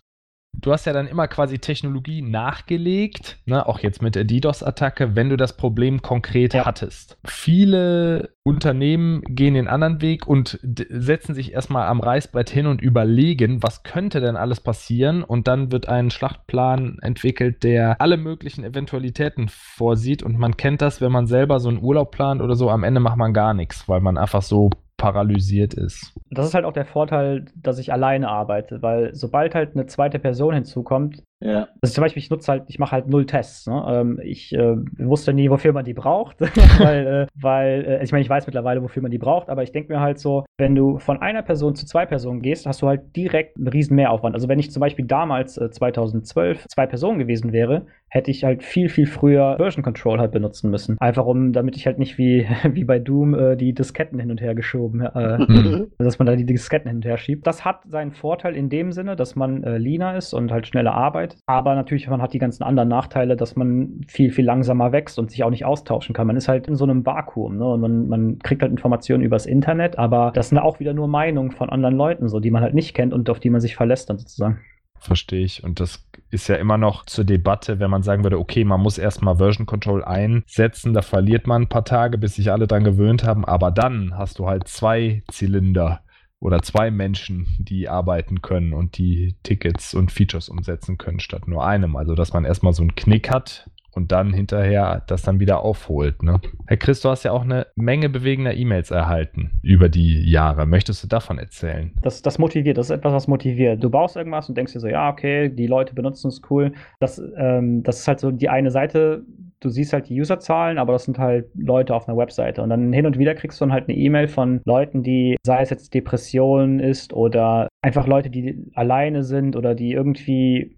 du 0.61 0.71
hast 0.71 0.85
ja 0.85 0.93
dann 0.93 1.07
immer 1.07 1.27
quasi 1.27 1.59
Technologie 1.59 2.21
nachgelegt, 2.21 3.37
ne, 3.45 3.65
auch 3.65 3.79
jetzt 3.79 4.01
mit 4.01 4.15
der 4.15 4.23
DDoS-Attacke, 4.23 5.15
wenn 5.15 5.29
du 5.29 5.37
das 5.37 5.55
Problem 5.55 6.01
konkret 6.01 6.53
ja. 6.53 6.65
hattest. 6.65 7.17
Viele 7.25 8.31
Unternehmen 8.43 9.21
gehen 9.27 9.53
den 9.53 9.67
anderen 9.67 10.01
Weg 10.01 10.27
und 10.27 10.59
setzen 10.61 11.35
sich 11.35 11.53
erstmal 11.53 11.87
am 11.87 11.99
Reißbrett 11.99 12.49
hin 12.49 12.65
und 12.67 12.81
überlegen, 12.81 13.61
was 13.61 13.83
könnte 13.83 14.19
denn 14.19 14.35
alles 14.35 14.59
passieren 14.59 15.23
und 15.23 15.47
dann 15.47 15.71
wird 15.71 15.87
ein 15.87 16.11
Schlachtplan 16.11 16.97
entwickelt, 17.01 17.63
der 17.63 18.01
alle 18.01 18.17
möglichen 18.17 18.63
Eventualitäten 18.63 19.49
vorsieht 19.49 20.23
und 20.23 20.37
man 20.37 20.57
kennt 20.57 20.81
das, 20.81 21.01
wenn 21.01 21.11
man 21.11 21.27
selber 21.27 21.59
so 21.59 21.69
einen 21.69 21.81
Urlaub 21.81 22.11
plant 22.11 22.41
oder 22.41 22.55
so, 22.55 22.69
am 22.69 22.83
Ende 22.83 22.99
macht 22.99 23.17
man 23.17 23.33
gar 23.33 23.53
nichts, 23.53 23.87
weil 23.87 24.01
man 24.01 24.17
einfach 24.17 24.41
so 24.41 24.69
paralysiert 24.97 25.73
ist. 25.75 26.13
Das 26.31 26.47
ist 26.47 26.53
halt 26.53 26.65
auch 26.65 26.73
der 26.73 26.85
Vorteil, 26.85 27.45
dass 27.55 27.77
ich 27.77 27.93
alleine 27.93 28.27
arbeite, 28.27 28.81
weil 28.81 29.13
sobald 29.13 29.55
halt 29.55 29.75
eine 29.75 29.85
zweite 29.85 30.19
Person 30.19 30.55
hinzukommt, 30.55 31.23
Ja. 31.39 31.67
Also 31.81 31.93
zum 31.93 32.01
Beispiel, 32.01 32.21
ich 32.21 32.29
nutze 32.29 32.51
halt, 32.51 32.63
ich 32.67 32.79
mache 32.79 32.91
halt 32.91 33.07
null 33.07 33.25
Tests. 33.25 33.67
Ne? 33.67 33.85
Ähm, 33.87 34.19
ich 34.23 34.53
äh, 34.53 34.75
wusste 34.97 35.33
nie, 35.33 35.49
wofür 35.49 35.71
man 35.71 35.85
die 35.85 35.93
braucht, 35.93 36.41
weil, 36.79 37.07
äh, 37.07 37.27
weil 37.35 37.85
äh, 37.85 38.03
ich 38.03 38.11
meine, 38.11 38.23
ich 38.23 38.29
weiß 38.29 38.47
mittlerweile, 38.47 38.81
wofür 38.81 39.01
man 39.01 39.11
die 39.11 39.17
braucht, 39.17 39.49
aber 39.49 39.63
ich 39.63 39.71
denke 39.71 39.93
mir 39.93 39.99
halt 39.99 40.19
so, 40.19 40.45
wenn 40.57 40.73
du 40.73 40.97
von 40.97 41.21
einer 41.21 41.43
Person 41.43 41.75
zu 41.75 41.85
zwei 41.85 42.05
Personen 42.05 42.41
gehst, 42.41 42.65
hast 42.65 42.81
du 42.81 42.87
halt 42.87 43.15
direkt 43.15 43.57
einen 43.57 43.67
riesen 43.67 43.95
Mehraufwand. 43.95 44.33
Also 44.33 44.47
wenn 44.47 44.59
ich 44.59 44.71
zum 44.71 44.79
Beispiel 44.79 45.05
damals 45.05 45.53
2012 45.55 46.65
äh, 46.65 46.67
zwei 46.69 46.87
Personen 46.87 47.19
gewesen 47.19 47.51
wäre, 47.51 47.85
hätte 48.09 48.31
ich 48.31 48.43
halt 48.43 48.63
viel, 48.63 48.89
viel 48.89 49.05
früher 49.05 49.57
Version 49.57 49.83
Control 49.83 50.19
halt 50.19 50.31
benutzen 50.31 50.71
müssen. 50.71 50.97
Einfach 50.99 51.25
um, 51.25 51.51
damit 51.53 51.75
ich 51.75 51.85
halt 51.85 51.99
nicht 51.99 52.17
wie, 52.17 52.47
wie 52.63 52.83
bei 52.83 52.99
Doom 52.99 53.33
äh, 53.35 53.55
die 53.55 53.73
Disketten 53.73 54.19
hin 54.19 54.31
und 54.31 54.41
her 54.41 54.55
geschoben, 54.55 55.01
äh, 55.01 55.37
mhm. 55.37 55.91
dass 55.97 56.17
man 56.17 56.25
da 56.25 56.35
die 56.35 56.45
Disketten 56.45 56.87
hin 56.87 56.97
und 56.97 57.05
her 57.05 57.17
schiebt. 57.17 57.45
Das 57.45 57.65
hat 57.65 57.81
seinen 57.87 58.13
Vorteil 58.13 58.55
in 58.55 58.69
dem 58.69 58.91
Sinne, 58.91 59.15
dass 59.15 59.35
man 59.35 59.63
äh, 59.63 59.77
leaner 59.77 60.15
ist 60.15 60.33
und 60.33 60.51
halt 60.51 60.67
schneller 60.67 60.93
arbeitet. 60.93 61.26
Aber 61.45 61.75
natürlich, 61.75 62.07
man 62.07 62.21
hat 62.21 62.33
die 62.33 62.39
ganzen 62.39 62.63
anderen 62.63 62.89
Nachteile, 62.89 63.35
dass 63.35 63.55
man 63.55 64.01
viel, 64.07 64.31
viel 64.31 64.45
langsamer 64.45 64.91
wächst 64.91 65.19
und 65.19 65.31
sich 65.31 65.43
auch 65.43 65.49
nicht 65.49 65.65
austauschen 65.65 66.13
kann. 66.13 66.27
Man 66.27 66.37
ist 66.37 66.47
halt 66.47 66.67
in 66.67 66.75
so 66.75 66.85
einem 66.85 67.05
Vakuum, 67.05 67.57
ne? 67.57 67.65
Und 67.65 67.81
man, 67.81 68.07
man 68.07 68.39
kriegt 68.39 68.61
halt 68.61 68.71
Informationen 68.71 69.23
übers 69.23 69.45
Internet, 69.45 69.97
aber 69.97 70.31
das 70.33 70.49
sind 70.49 70.57
auch 70.57 70.79
wieder 70.79 70.93
nur 70.93 71.07
Meinungen 71.07 71.51
von 71.51 71.69
anderen 71.69 71.95
Leuten, 71.95 72.29
so, 72.29 72.39
die 72.39 72.51
man 72.51 72.63
halt 72.63 72.73
nicht 72.73 72.93
kennt 72.93 73.13
und 73.13 73.29
auf 73.29 73.39
die 73.39 73.49
man 73.49 73.61
sich 73.61 73.75
verlässt 73.75 74.09
dann 74.09 74.17
sozusagen. 74.17 74.59
Verstehe 74.99 75.43
ich. 75.43 75.63
Und 75.63 75.79
das 75.79 76.03
ist 76.29 76.47
ja 76.47 76.55
immer 76.55 76.77
noch 76.77 77.05
zur 77.05 77.23
Debatte, 77.23 77.79
wenn 77.79 77.89
man 77.89 78.03
sagen 78.03 78.23
würde, 78.23 78.39
okay, 78.39 78.63
man 78.63 78.81
muss 78.81 78.97
erstmal 78.97 79.37
Version 79.37 79.65
Control 79.65 80.03
einsetzen, 80.03 80.93
da 80.93 81.01
verliert 81.01 81.47
man 81.47 81.63
ein 81.63 81.69
paar 81.69 81.85
Tage, 81.85 82.17
bis 82.17 82.35
sich 82.35 82.51
alle 82.51 82.67
dran 82.67 82.83
gewöhnt 82.83 83.23
haben, 83.23 83.45
aber 83.45 83.71
dann 83.71 84.17
hast 84.17 84.39
du 84.39 84.47
halt 84.47 84.67
zwei 84.67 85.23
Zylinder 85.31 86.01
oder 86.39 86.61
zwei 86.61 86.91
Menschen, 86.91 87.47
die 87.59 87.89
arbeiten 87.89 88.41
können 88.41 88.73
und 88.73 88.97
die 88.97 89.35
Tickets 89.43 89.93
und 89.93 90.11
Features 90.11 90.49
umsetzen 90.49 90.97
können, 90.97 91.19
statt 91.19 91.47
nur 91.47 91.65
einem. 91.65 91.95
Also, 91.95 92.15
dass 92.15 92.33
man 92.33 92.45
erstmal 92.45 92.73
so 92.73 92.83
einen 92.83 92.95
Knick 92.95 93.31
hat, 93.31 93.69
und 93.97 94.11
dann 94.11 94.31
hinterher 94.31 95.03
das 95.07 95.23
dann 95.23 95.39
wieder 95.39 95.61
aufholt. 95.61 96.21
Ne? 96.21 96.39
Herr 96.67 96.77
Chris, 96.77 97.01
du 97.01 97.09
hast 97.09 97.23
ja 97.23 97.31
auch 97.31 97.41
eine 97.41 97.65
Menge 97.75 98.09
bewegender 98.09 98.53
E-Mails 98.53 98.91
erhalten 98.91 99.59
über 99.63 99.89
die 99.89 100.29
Jahre. 100.29 100.67
Möchtest 100.67 101.03
du 101.03 101.07
davon 101.07 101.39
erzählen? 101.39 101.91
Das, 102.03 102.21
das 102.21 102.37
motiviert, 102.37 102.77
das 102.77 102.91
ist 102.91 102.95
etwas, 102.95 103.11
was 103.11 103.27
motiviert. 103.27 103.83
Du 103.83 103.89
baust 103.89 104.15
irgendwas 104.15 104.47
und 104.47 104.55
denkst 104.55 104.73
dir 104.73 104.79
so, 104.79 104.87
ja, 104.87 105.09
okay, 105.09 105.49
die 105.49 105.65
Leute 105.65 105.95
benutzen 105.95 106.27
es 106.27 106.41
cool. 106.51 106.73
Das, 106.99 107.19
ähm, 107.37 107.81
das 107.81 107.99
ist 107.99 108.07
halt 108.07 108.19
so 108.19 108.29
die 108.29 108.49
eine 108.49 108.69
Seite, 108.69 109.23
du 109.59 109.69
siehst 109.69 109.93
halt 109.93 110.09
die 110.09 110.19
Userzahlen, 110.19 110.77
aber 110.77 110.93
das 110.93 111.05
sind 111.05 111.17
halt 111.17 111.49
Leute 111.55 111.95
auf 111.95 112.07
einer 112.07 112.17
Webseite. 112.17 112.61
Und 112.61 112.69
dann 112.69 112.93
hin 112.93 113.05
und 113.05 113.17
wieder 113.17 113.35
kriegst 113.35 113.59
du 113.59 113.65
dann 113.65 113.73
halt 113.73 113.89
eine 113.89 113.97
E-Mail 113.97 114.27
von 114.27 114.61
Leuten, 114.65 115.03
die, 115.03 115.37
sei 115.43 115.61
es 115.61 115.69
jetzt 115.69 115.93
Depression 115.93 116.79
ist 116.79 117.13
oder 117.13 117.67
einfach 117.81 118.07
Leute, 118.07 118.29
die 118.29 118.71
alleine 118.75 119.23
sind 119.23 119.55
oder 119.55 119.75
die 119.75 119.91
irgendwie 119.91 120.76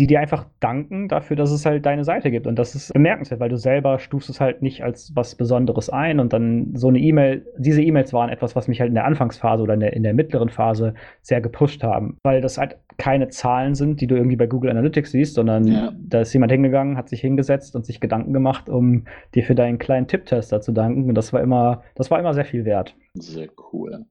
die 0.00 0.08
dir 0.08 0.18
einfach 0.20 0.46
danken 0.58 1.06
dafür, 1.06 1.36
dass 1.36 1.52
es 1.52 1.64
halt 1.64 1.86
deine 1.86 2.02
Seite 2.02 2.32
gibt. 2.32 2.48
Und 2.48 2.58
das 2.58 2.74
ist 2.74 2.92
bemerkenswert, 2.92 3.38
weil 3.38 3.48
du 3.48 3.56
selber 3.56 4.00
stufst 4.00 4.28
es 4.28 4.40
halt 4.40 4.60
nicht 4.60 4.82
als 4.82 5.12
was 5.14 5.36
Besonderes 5.36 5.88
ein. 5.88 6.18
Und 6.18 6.32
dann 6.32 6.74
so 6.74 6.88
eine 6.88 6.98
E-Mail, 6.98 7.46
diese 7.58 7.80
E-Mails 7.80 8.12
waren 8.12 8.28
etwas, 8.28 8.56
was 8.56 8.66
mich 8.66 8.80
halt 8.80 8.88
in 8.88 8.94
der 8.94 9.04
Anfangsphase 9.04 9.62
oder 9.62 9.74
in 9.74 9.80
der, 9.80 9.92
in 9.92 10.02
der 10.02 10.12
mittleren 10.12 10.48
Phase 10.48 10.94
sehr 11.22 11.40
gepusht 11.40 11.84
haben. 11.84 12.18
Weil 12.24 12.40
das 12.40 12.58
halt 12.58 12.76
keine 12.98 13.28
Zahlen 13.28 13.76
sind, 13.76 14.00
die 14.00 14.08
du 14.08 14.16
irgendwie 14.16 14.36
bei 14.36 14.48
Google 14.48 14.70
Analytics 14.70 15.12
siehst, 15.12 15.34
sondern 15.34 15.66
ja. 15.68 15.92
da 15.96 16.22
ist 16.22 16.32
jemand 16.32 16.50
hingegangen, 16.50 16.96
hat 16.96 17.08
sich 17.08 17.20
hingesetzt 17.20 17.76
und 17.76 17.86
sich 17.86 18.00
Gedanken 18.00 18.32
gemacht, 18.32 18.68
um 18.68 19.04
dir 19.34 19.44
für 19.44 19.54
deinen 19.54 19.78
kleinen 19.78 20.08
Tipptester 20.08 20.60
zu 20.60 20.72
danken. 20.72 21.08
Und 21.08 21.14
das 21.14 21.32
war 21.32 21.40
immer, 21.40 21.82
das 21.94 22.10
war 22.10 22.18
immer 22.18 22.34
sehr 22.34 22.44
viel 22.44 22.64
wert. 22.64 22.96
Sehr 23.14 23.48
cool. 23.72 24.06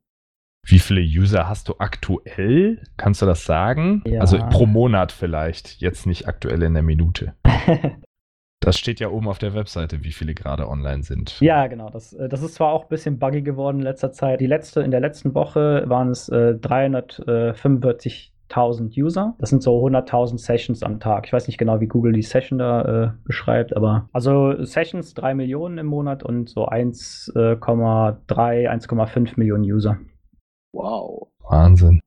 Wie 0.66 0.80
viele 0.80 1.02
User 1.02 1.50
hast 1.50 1.68
du 1.68 1.76
aktuell? 1.80 2.82
Kannst 2.96 3.22
du 3.22 3.26
das 3.26 3.46
sagen? 3.46 4.02
Ja. 4.06 4.22
Also 4.22 4.38
pro 4.50 4.66
Monat 4.66 5.12
vielleicht, 5.12 5.82
jetzt 5.82 6.06
nicht 6.06 6.28
aktuell 6.28 6.64
in 6.64 6.74
der 6.74 6.84
Minute. 6.84 7.34
Das 8.64 8.78
steht 8.78 9.00
ja 9.02 9.10
oben 9.10 9.28
auf 9.28 9.40
der 9.40 9.54
Webseite, 9.54 10.06
wie 10.06 10.14
viele 10.14 10.34
gerade 10.34 10.70
online 10.70 11.04
sind. 11.04 11.38
Ja, 11.42 11.68
genau. 11.68 11.90
Das, 11.90 12.14
äh, 12.14 12.30
das 12.30 12.42
ist 12.42 12.56
zwar 12.56 12.72
auch 12.72 12.84
ein 12.84 12.90
bisschen 12.90 13.20
buggy 13.20 13.42
geworden 13.42 13.80
in 13.80 13.84
letzter 13.84 14.14
Zeit. 14.14 14.40
Die 14.40 14.48
letzte, 14.48 14.80
in 14.82 14.92
der 14.92 15.02
letzten 15.02 15.36
Woche 15.36 15.84
waren 15.88 16.08
es 16.10 16.30
äh, 16.30 16.56
345.000 16.62 18.98
User. 18.98 19.36
Das 19.40 19.50
sind 19.50 19.64
so 19.64 19.86
100.000 19.86 20.38
Sessions 20.38 20.82
am 20.82 21.02
Tag. 21.02 21.26
Ich 21.26 21.34
weiß 21.34 21.48
nicht 21.48 21.58
genau, 21.58 21.82
wie 21.82 21.88
Google 21.88 22.14
die 22.14 22.22
Session 22.22 22.58
da 22.58 22.84
äh, 22.84 23.10
beschreibt, 23.26 23.76
aber 23.76 24.08
also 24.14 24.64
Sessions 24.64 25.14
3 25.14 25.34
Millionen 25.34 25.78
im 25.78 25.88
Monat 25.88 26.24
und 26.24 26.50
so 26.50 26.66
1,3, 26.66 27.36
1,5 28.30 29.34
Millionen 29.36 29.66
User. 29.66 29.98
Wow. 30.74 31.30
Wahnsinn. 31.50 32.02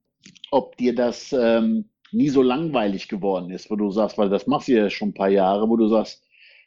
Ob 0.50 0.76
dir 0.76 0.94
das 0.94 1.32
ähm, 1.32 1.88
nie 2.12 2.28
so 2.28 2.42
langweilig 2.42 3.08
geworden 3.08 3.50
ist, 3.50 3.70
wo 3.70 3.76
du 3.76 3.90
sagst, 3.90 4.18
weil 4.18 4.28
das 4.28 4.46
machst 4.46 4.68
du 4.68 4.72
ja 4.72 4.90
schon 4.90 5.10
ein 5.10 5.14
paar 5.14 5.28
Jahre, 5.28 5.68
wo 5.68 5.76
du 5.76 5.88
sagst, 5.88 6.24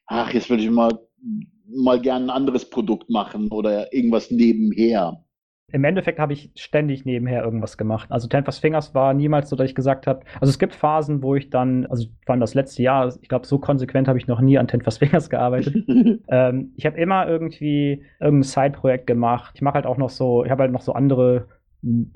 ach, 0.08 0.34
jetzt 0.34 0.50
würde 0.50 0.64
ich 0.64 0.70
mal, 0.70 1.00
mal 1.68 2.00
gerne 2.02 2.26
ein 2.26 2.30
anderes 2.30 2.70
Produkt 2.70 3.10
machen 3.10 3.50
oder 3.50 3.93
irgendwas 3.93 4.32
nebenher. 4.32 5.24
Im 5.72 5.84
Endeffekt 5.84 6.18
habe 6.18 6.34
ich 6.34 6.52
ständig 6.56 7.06
nebenher 7.06 7.43
irgendwas 7.43 7.78
gemacht. 7.78 8.12
Also 8.12 8.28
Ten 8.28 8.43
Fast 8.43 8.60
Fingers 8.60 8.95
war 8.95 9.14
niemals 9.14 9.50
so, 9.50 9.56
dass 9.56 9.70
ich 9.70 9.76
gesagt 9.76 10.08
habe, 10.08 10.22
also 10.41 10.50
es 10.50 10.58
gibt 10.58 10.74
Phasen, 10.74 11.22
wo 11.22 11.36
ich 11.36 11.52
dann, 11.52 11.86
also 11.86 12.08
vor 12.26 12.34
allem 12.34 12.39
das 12.39 12.56
letzte 12.56 12.82
Jahr, 12.82 13.14
ich 13.22 13.30
glaube, 13.30 13.45
so 13.45 13.60
konsequent 13.60 14.08
habe 14.08 14.18
ich 14.18 14.26
noch 14.26 14.41
nie 14.41 14.58
an 14.58 14.68
Ten 14.68 14.82
Fast 14.82 14.97
Fingers 14.97 15.30
gearbeitet. 15.30 15.76
ähm, 16.28 16.74
ich 16.76 16.88
habe 16.88 16.97
immer 16.97 17.28
irgendwie 17.28 18.04
irgendein 18.20 18.43
Side-Projekt 18.43 19.06
gemacht. 19.06 19.52
Ich 19.56 19.62
mache 19.62 19.76
halt 19.76 19.86
auch 19.86 19.97
noch 19.97 20.10
so, 20.10 20.43
ich 20.43 20.50
habe 20.50 20.64
halt 20.64 20.72
noch 20.72 20.82
so 20.82 20.93
andere 20.93 21.47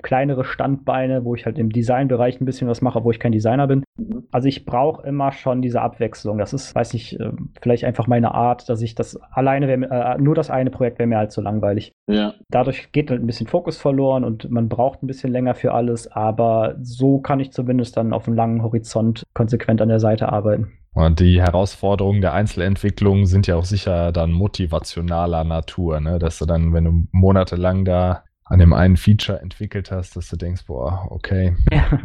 kleinere 0.02 0.44
Standbeine, 0.44 1.24
wo 1.24 1.34
ich 1.34 1.46
halt 1.46 1.58
im 1.58 1.70
Designbereich 1.70 2.40
ein 2.40 2.44
bisschen 2.44 2.68
was 2.68 2.82
mache, 2.82 3.02
wo 3.04 3.10
ich 3.10 3.18
kein 3.18 3.32
Designer 3.32 3.66
bin. 3.66 3.82
Mhm. 3.96 4.24
Also 4.30 4.48
ich 4.48 4.64
brauche 4.64 5.06
immer 5.06 5.32
schon 5.32 5.62
diese 5.62 5.80
Abwechslung. 5.80 6.38
Das 6.38 6.52
ist, 6.52 6.74
weiß 6.74 6.94
ich, 6.94 7.18
äh, 7.18 7.30
vielleicht 7.60 7.84
einfach 7.84 8.06
meine 8.06 8.34
Art, 8.34 8.68
dass 8.68 8.82
ich 8.82 8.94
das 8.94 9.16
alleine, 9.30 9.68
wär, 9.68 9.90
äh, 9.90 10.20
nur 10.20 10.34
das 10.34 10.50
eine 10.50 10.70
Projekt 10.70 10.98
wäre 10.98 11.06
mir 11.06 11.18
halt 11.18 11.32
zu 11.32 11.40
langweilig. 11.40 11.92
Ja. 12.06 12.34
Dadurch 12.50 12.92
geht 12.92 13.10
halt 13.10 13.22
ein 13.22 13.26
bisschen 13.26 13.46
Fokus 13.46 13.78
verloren 13.78 14.24
und 14.24 14.50
man 14.50 14.68
braucht 14.68 15.02
ein 15.02 15.06
bisschen 15.06 15.32
länger 15.32 15.54
für 15.54 15.72
alles, 15.72 16.10
aber 16.10 16.76
so 16.82 17.18
kann 17.18 17.40
ich 17.40 17.52
zumindest 17.52 17.96
dann 17.96 18.12
auf 18.12 18.26
einem 18.26 18.36
langen 18.36 18.62
Horizont 18.62 19.24
konsequent 19.34 19.80
an 19.80 19.88
der 19.88 20.00
Seite 20.00 20.30
arbeiten. 20.30 20.72
Und 20.94 21.18
die 21.18 21.42
Herausforderungen 21.42 22.20
der 22.20 22.34
Einzelentwicklung 22.34 23.26
sind 23.26 23.48
ja 23.48 23.56
auch 23.56 23.64
sicher 23.64 24.12
dann 24.12 24.30
motivationaler 24.30 25.42
Natur, 25.42 26.00
ne? 26.00 26.20
dass 26.20 26.38
du 26.38 26.46
dann, 26.46 26.72
wenn 26.72 26.84
du 26.84 27.06
monatelang 27.10 27.84
da 27.84 28.24
an 28.44 28.58
dem 28.58 28.72
einen 28.72 28.96
Feature 28.96 29.40
entwickelt 29.40 29.90
hast, 29.90 30.16
dass 30.16 30.28
du 30.28 30.36
denkst, 30.36 30.66
boah, 30.66 31.06
okay. 31.10 31.56
Ja. 31.72 31.98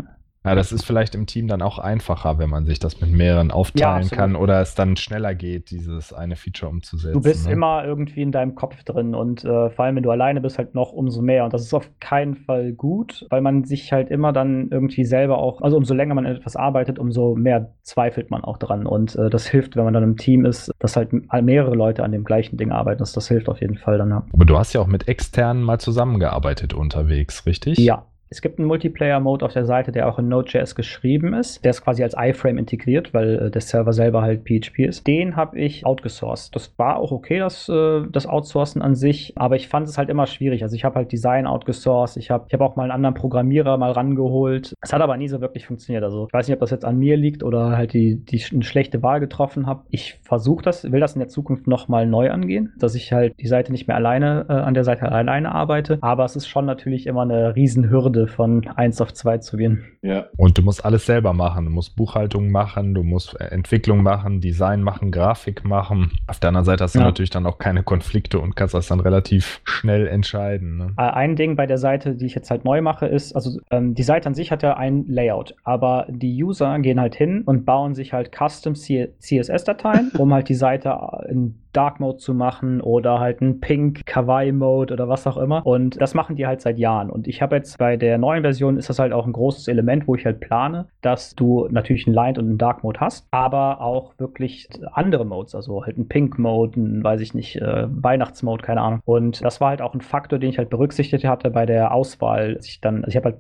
Ja, 0.49 0.55
das 0.55 0.71
ist 0.71 0.83
vielleicht 0.83 1.13
im 1.13 1.27
Team 1.27 1.47
dann 1.47 1.61
auch 1.61 1.77
einfacher, 1.77 2.39
wenn 2.39 2.49
man 2.49 2.65
sich 2.65 2.79
das 2.79 2.99
mit 3.01 3.11
mehreren 3.11 3.51
aufteilen 3.51 4.07
ja, 4.09 4.15
kann 4.15 4.35
oder 4.35 4.61
es 4.61 4.73
dann 4.73 4.95
schneller 4.97 5.35
geht, 5.35 5.69
dieses 5.69 6.11
eine 6.11 6.35
Feature 6.35 6.71
umzusetzen. 6.71 7.13
Du 7.13 7.21
bist 7.21 7.45
ne? 7.45 7.53
immer 7.53 7.85
irgendwie 7.85 8.23
in 8.23 8.31
deinem 8.31 8.55
Kopf 8.55 8.83
drin 8.83 9.13
und 9.13 9.45
äh, 9.45 9.69
vor 9.69 9.85
allem, 9.85 9.97
wenn 9.97 10.03
du 10.03 10.09
alleine 10.09 10.41
bist, 10.41 10.57
halt 10.57 10.73
noch 10.73 10.91
umso 10.91 11.21
mehr. 11.21 11.45
Und 11.45 11.53
das 11.53 11.61
ist 11.61 11.73
auf 11.75 11.87
keinen 11.99 12.33
Fall 12.33 12.73
gut, 12.73 13.27
weil 13.29 13.41
man 13.41 13.63
sich 13.63 13.91
halt 13.91 14.09
immer 14.09 14.33
dann 14.33 14.69
irgendwie 14.71 15.05
selber 15.05 15.37
auch, 15.37 15.61
also 15.61 15.77
umso 15.77 15.93
länger 15.93 16.15
man 16.15 16.25
etwas 16.25 16.55
arbeitet, 16.55 16.97
umso 16.97 17.35
mehr 17.35 17.75
zweifelt 17.83 18.31
man 18.31 18.43
auch 18.43 18.57
dran. 18.57 18.87
Und 18.87 19.15
äh, 19.17 19.29
das 19.29 19.45
hilft, 19.45 19.75
wenn 19.75 19.83
man 19.83 19.93
dann 19.93 20.03
im 20.03 20.17
Team 20.17 20.45
ist, 20.45 20.71
dass 20.79 20.95
halt 20.95 21.11
mehrere 21.43 21.75
Leute 21.75 22.03
an 22.03 22.11
dem 22.11 22.23
gleichen 22.23 22.57
Ding 22.57 22.71
arbeiten. 22.71 22.97
Das, 22.97 23.11
das 23.11 23.27
hilft 23.27 23.49
auf 23.49 23.61
jeden 23.61 23.77
Fall 23.77 23.99
dann. 23.99 24.09
Ja. 24.09 24.25
Aber 24.33 24.45
du 24.45 24.57
hast 24.57 24.73
ja 24.73 24.81
auch 24.81 24.87
mit 24.87 25.07
externen 25.07 25.61
mal 25.61 25.79
zusammengearbeitet 25.79 26.73
unterwegs, 26.73 27.45
richtig? 27.45 27.77
Ja, 27.77 28.07
es 28.31 28.41
gibt 28.41 28.59
einen 28.59 28.67
Multiplayer-Mode 28.67 29.43
auf 29.43 29.53
der 29.53 29.65
Seite, 29.65 29.91
der 29.91 30.07
auch 30.07 30.19
in 30.19 30.27
Node.js 30.27 30.75
geschrieben 30.75 31.33
ist. 31.33 31.63
Der 31.65 31.71
ist 31.71 31.83
quasi 31.83 32.03
als 32.03 32.15
iFrame 32.15 32.59
integriert, 32.59 33.13
weil 33.13 33.47
äh, 33.47 33.51
der 33.51 33.61
Server 33.61 33.91
selber 33.91 34.21
halt 34.21 34.43
PHP 34.43 34.85
ist. 34.85 35.07
Den 35.07 35.35
habe 35.35 35.59
ich 35.59 35.85
outgesourced. 35.85 36.55
Das 36.55 36.77
war 36.77 36.97
auch 36.97 37.11
okay, 37.11 37.39
das, 37.39 37.67
äh, 37.69 38.03
das 38.11 38.27
Outsourcen 38.27 38.83
an 38.83 38.93
sich, 38.93 39.33
aber 39.35 39.55
ich 39.55 39.67
fand 39.67 39.87
es 39.87 39.97
halt 39.97 40.09
immer 40.09 40.27
schwierig. 40.27 40.61
Also 40.61 40.75
ich 40.75 40.85
habe 40.85 40.95
halt 40.95 41.11
Design 41.11 41.47
outgesourced, 41.47 42.17
ich 42.17 42.29
habe 42.29 42.45
ich 42.47 42.53
hab 42.53 42.61
auch 42.61 42.75
mal 42.75 42.83
einen 42.83 42.91
anderen 42.91 43.15
Programmierer 43.15 43.77
mal 43.77 43.91
rangeholt. 43.91 44.75
Es 44.79 44.93
hat 44.93 45.01
aber 45.01 45.17
nie 45.17 45.27
so 45.27 45.41
wirklich 45.41 45.65
funktioniert. 45.65 46.03
Also 46.03 46.27
ich 46.27 46.33
weiß 46.33 46.47
nicht, 46.47 46.53
ob 46.53 46.59
das 46.59 46.69
jetzt 46.69 46.85
an 46.85 46.99
mir 46.99 47.17
liegt 47.17 47.43
oder 47.43 47.77
halt 47.77 47.93
die, 47.93 48.23
die 48.23 48.43
eine 48.51 48.63
schlechte 48.63 49.01
Wahl 49.01 49.19
getroffen 49.19 49.65
habe. 49.65 49.85
Ich 49.89 50.19
versuche 50.21 50.63
das, 50.63 50.91
will 50.91 50.99
das 50.99 51.15
in 51.15 51.19
der 51.19 51.29
Zukunft 51.29 51.65
nochmal 51.65 52.05
neu 52.05 52.29
angehen, 52.29 52.73
dass 52.77 52.93
ich 52.93 53.11
halt 53.11 53.33
die 53.39 53.47
Seite 53.47 53.71
nicht 53.71 53.87
mehr 53.87 53.95
alleine 53.95 54.45
äh, 54.49 54.53
an 54.53 54.75
der 54.75 54.83
Seite 54.83 55.11
alleine 55.11 55.51
arbeite. 55.51 55.97
Aber 56.01 56.25
es 56.25 56.35
ist 56.35 56.47
schon 56.47 56.65
natürlich 56.65 57.07
immer 57.07 57.23
eine 57.23 57.55
Riesenhürde 57.55 58.18
Hürde 58.19 58.27
von 58.27 58.67
1 58.67 59.01
auf 59.01 59.13
2 59.13 59.39
zu 59.39 59.57
gehen. 59.57 59.83
Ja. 60.01 60.27
Und 60.37 60.57
du 60.57 60.61
musst 60.61 60.85
alles 60.85 61.05
selber 61.05 61.33
machen. 61.33 61.65
Du 61.65 61.71
musst 61.71 61.95
Buchhaltung 61.95 62.51
machen, 62.51 62.93
du 62.93 63.03
musst 63.03 63.39
Entwicklung 63.39 64.03
machen, 64.03 64.41
Design 64.41 64.81
machen, 64.81 65.11
Grafik 65.11 65.65
machen. 65.65 66.11
Auf 66.27 66.39
der 66.39 66.49
anderen 66.49 66.65
Seite 66.65 66.83
hast 66.83 66.95
du 66.95 66.99
ja. 66.99 67.05
natürlich 67.05 67.29
dann 67.29 67.45
auch 67.45 67.57
keine 67.57 67.83
Konflikte 67.83 68.39
und 68.39 68.55
kannst 68.55 68.73
das 68.73 68.87
dann 68.87 68.99
relativ 68.99 69.61
schnell 69.63 70.07
entscheiden. 70.07 70.77
Ne? 70.77 70.93
Äh, 70.97 71.01
ein 71.01 71.35
Ding 71.35 71.55
bei 71.55 71.65
der 71.65 71.77
Seite, 71.77 72.15
die 72.15 72.25
ich 72.25 72.35
jetzt 72.35 72.51
halt 72.51 72.65
neu 72.65 72.81
mache, 72.81 73.07
ist, 73.07 73.35
also 73.35 73.59
ähm, 73.71 73.93
die 73.95 74.03
Seite 74.03 74.27
an 74.27 74.35
sich 74.35 74.51
hat 74.51 74.63
ja 74.63 74.77
ein 74.77 75.05
Layout, 75.07 75.55
aber 75.63 76.05
die 76.09 76.43
User 76.43 76.79
gehen 76.79 76.99
halt 76.99 77.15
hin 77.15 77.43
und 77.45 77.65
bauen 77.65 77.95
sich 77.95 78.13
halt 78.13 78.31
Custom 78.35 78.75
CSS-Dateien, 78.75 80.11
um 80.17 80.33
halt 80.33 80.49
die 80.49 80.55
Seite 80.55 80.97
in 81.29 81.55
Dark 81.73 81.99
Mode 81.99 82.17
zu 82.17 82.33
machen 82.33 82.81
oder 82.81 83.19
halt 83.19 83.41
einen 83.41 83.59
Pink 83.59 84.05
Kawaii 84.05 84.51
Mode 84.51 84.93
oder 84.93 85.07
was 85.07 85.27
auch 85.27 85.37
immer. 85.37 85.65
Und 85.65 85.99
das 86.01 86.13
machen 86.13 86.35
die 86.35 86.47
halt 86.47 86.61
seit 86.61 86.77
Jahren. 86.77 87.09
Und 87.09 87.27
ich 87.27 87.41
habe 87.41 87.55
jetzt 87.55 87.77
bei 87.77 87.97
der 87.97 88.17
neuen 88.17 88.41
Version 88.41 88.77
ist 88.77 88.89
das 88.89 88.99
halt 88.99 89.13
auch 89.13 89.25
ein 89.25 89.33
großes 89.33 89.67
Element, 89.67 90.07
wo 90.07 90.15
ich 90.15 90.25
halt 90.25 90.39
plane, 90.39 90.87
dass 91.01 91.35
du 91.35 91.67
natürlich 91.69 92.07
einen 92.07 92.15
Light 92.15 92.37
und 92.37 92.45
einen 92.45 92.57
Dark 92.57 92.83
Mode 92.83 92.99
hast, 92.99 93.27
aber 93.31 93.81
auch 93.81 94.13
wirklich 94.17 94.69
andere 94.93 95.25
Modes, 95.25 95.55
also 95.55 95.85
halt 95.85 95.97
einen 95.97 96.07
Pink 96.07 96.39
Mode, 96.39 96.79
einen, 96.79 97.03
weiß 97.03 97.21
ich 97.21 97.33
nicht, 97.33 97.57
äh, 97.57 97.87
Weihnachtsmode, 97.89 98.63
keine 98.63 98.81
Ahnung. 98.81 99.01
Und 99.05 99.43
das 99.43 99.61
war 99.61 99.69
halt 99.69 99.81
auch 99.81 99.93
ein 99.93 100.01
Faktor, 100.01 100.39
den 100.39 100.49
ich 100.49 100.57
halt 100.57 100.69
berücksichtigt 100.69 101.25
hatte 101.25 101.51
bei 101.51 101.65
der 101.65 101.93
Auswahl. 101.93 102.59
Ich 102.63 102.81
dann, 102.81 103.03
also 103.03 103.09
ich 103.09 103.15
habe 103.15 103.31
halt 103.31 103.37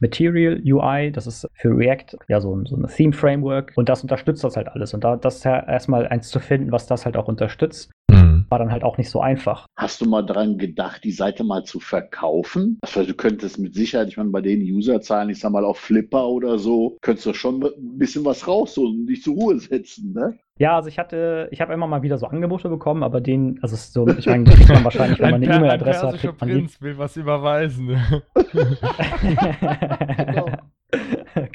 Material 0.00 0.60
UI, 0.64 1.12
das 1.12 1.26
ist 1.26 1.48
für 1.54 1.76
React 1.76 2.18
ja 2.28 2.40
so, 2.40 2.64
so 2.64 2.76
ein 2.76 2.86
Theme 2.86 3.12
Framework 3.12 3.72
und 3.76 3.88
das 3.88 4.02
unterstützt 4.02 4.42
das 4.44 4.56
halt 4.56 4.68
alles. 4.68 4.94
Und 4.94 5.04
da 5.04 5.16
das 5.16 5.36
ist 5.36 5.44
ja 5.44 5.58
erstmal 5.60 6.06
eins 6.08 6.28
zu 6.28 6.40
finden, 6.40 6.72
was 6.72 6.86
das 6.86 7.04
halt 7.04 7.16
auch 7.16 7.28
unterstützt 7.28 7.77
war 8.50 8.58
dann 8.58 8.72
halt 8.72 8.84
auch 8.84 8.98
nicht 8.98 9.10
so 9.10 9.20
einfach. 9.20 9.66
Hast 9.76 10.00
du 10.00 10.08
mal 10.08 10.22
daran 10.24 10.58
gedacht, 10.58 11.04
die 11.04 11.12
Seite 11.12 11.44
mal 11.44 11.64
zu 11.64 11.80
verkaufen? 11.80 12.78
Also 12.82 13.04
du 13.04 13.14
könntest 13.14 13.58
mit 13.58 13.74
Sicherheit, 13.74 14.08
ich 14.08 14.16
meine, 14.16 14.30
bei 14.30 14.40
den 14.40 14.62
Userzahlen, 14.62 15.30
ich 15.30 15.40
sag 15.40 15.52
mal 15.52 15.64
auf 15.64 15.78
Flipper 15.78 16.28
oder 16.28 16.58
so, 16.58 16.96
könntest 17.02 17.26
du 17.26 17.34
schon 17.34 17.62
ein 17.62 17.98
bisschen 17.98 18.24
was 18.24 18.46
rausholen 18.46 19.00
und 19.00 19.06
dich 19.06 19.22
zur 19.22 19.34
Ruhe 19.34 19.58
setzen, 19.58 20.12
ne? 20.12 20.38
Ja, 20.58 20.74
also 20.74 20.88
ich 20.88 20.98
hatte, 20.98 21.48
ich 21.52 21.60
habe 21.60 21.72
immer 21.72 21.86
mal 21.86 22.02
wieder 22.02 22.18
so 22.18 22.26
Angebote 22.26 22.68
bekommen, 22.68 23.04
aber 23.04 23.20
den, 23.20 23.60
also 23.62 23.76
so, 23.76 24.08
ich 24.08 24.26
meine, 24.26 24.44
kriegt 24.50 24.68
man 24.68 24.82
wahrscheinlich, 24.82 25.20
wenn 25.20 25.30
man 25.30 25.42
eine 25.42 25.54
E-Mail-Adresse 25.54 26.08
hat, 26.08 26.18
kriegt 26.18 26.40
man 26.40 26.50
Prinz 26.50 26.78
die. 26.78 26.84
will 26.84 26.98
was 26.98 27.16
überweisen. 27.16 27.96
genau. 30.16 30.46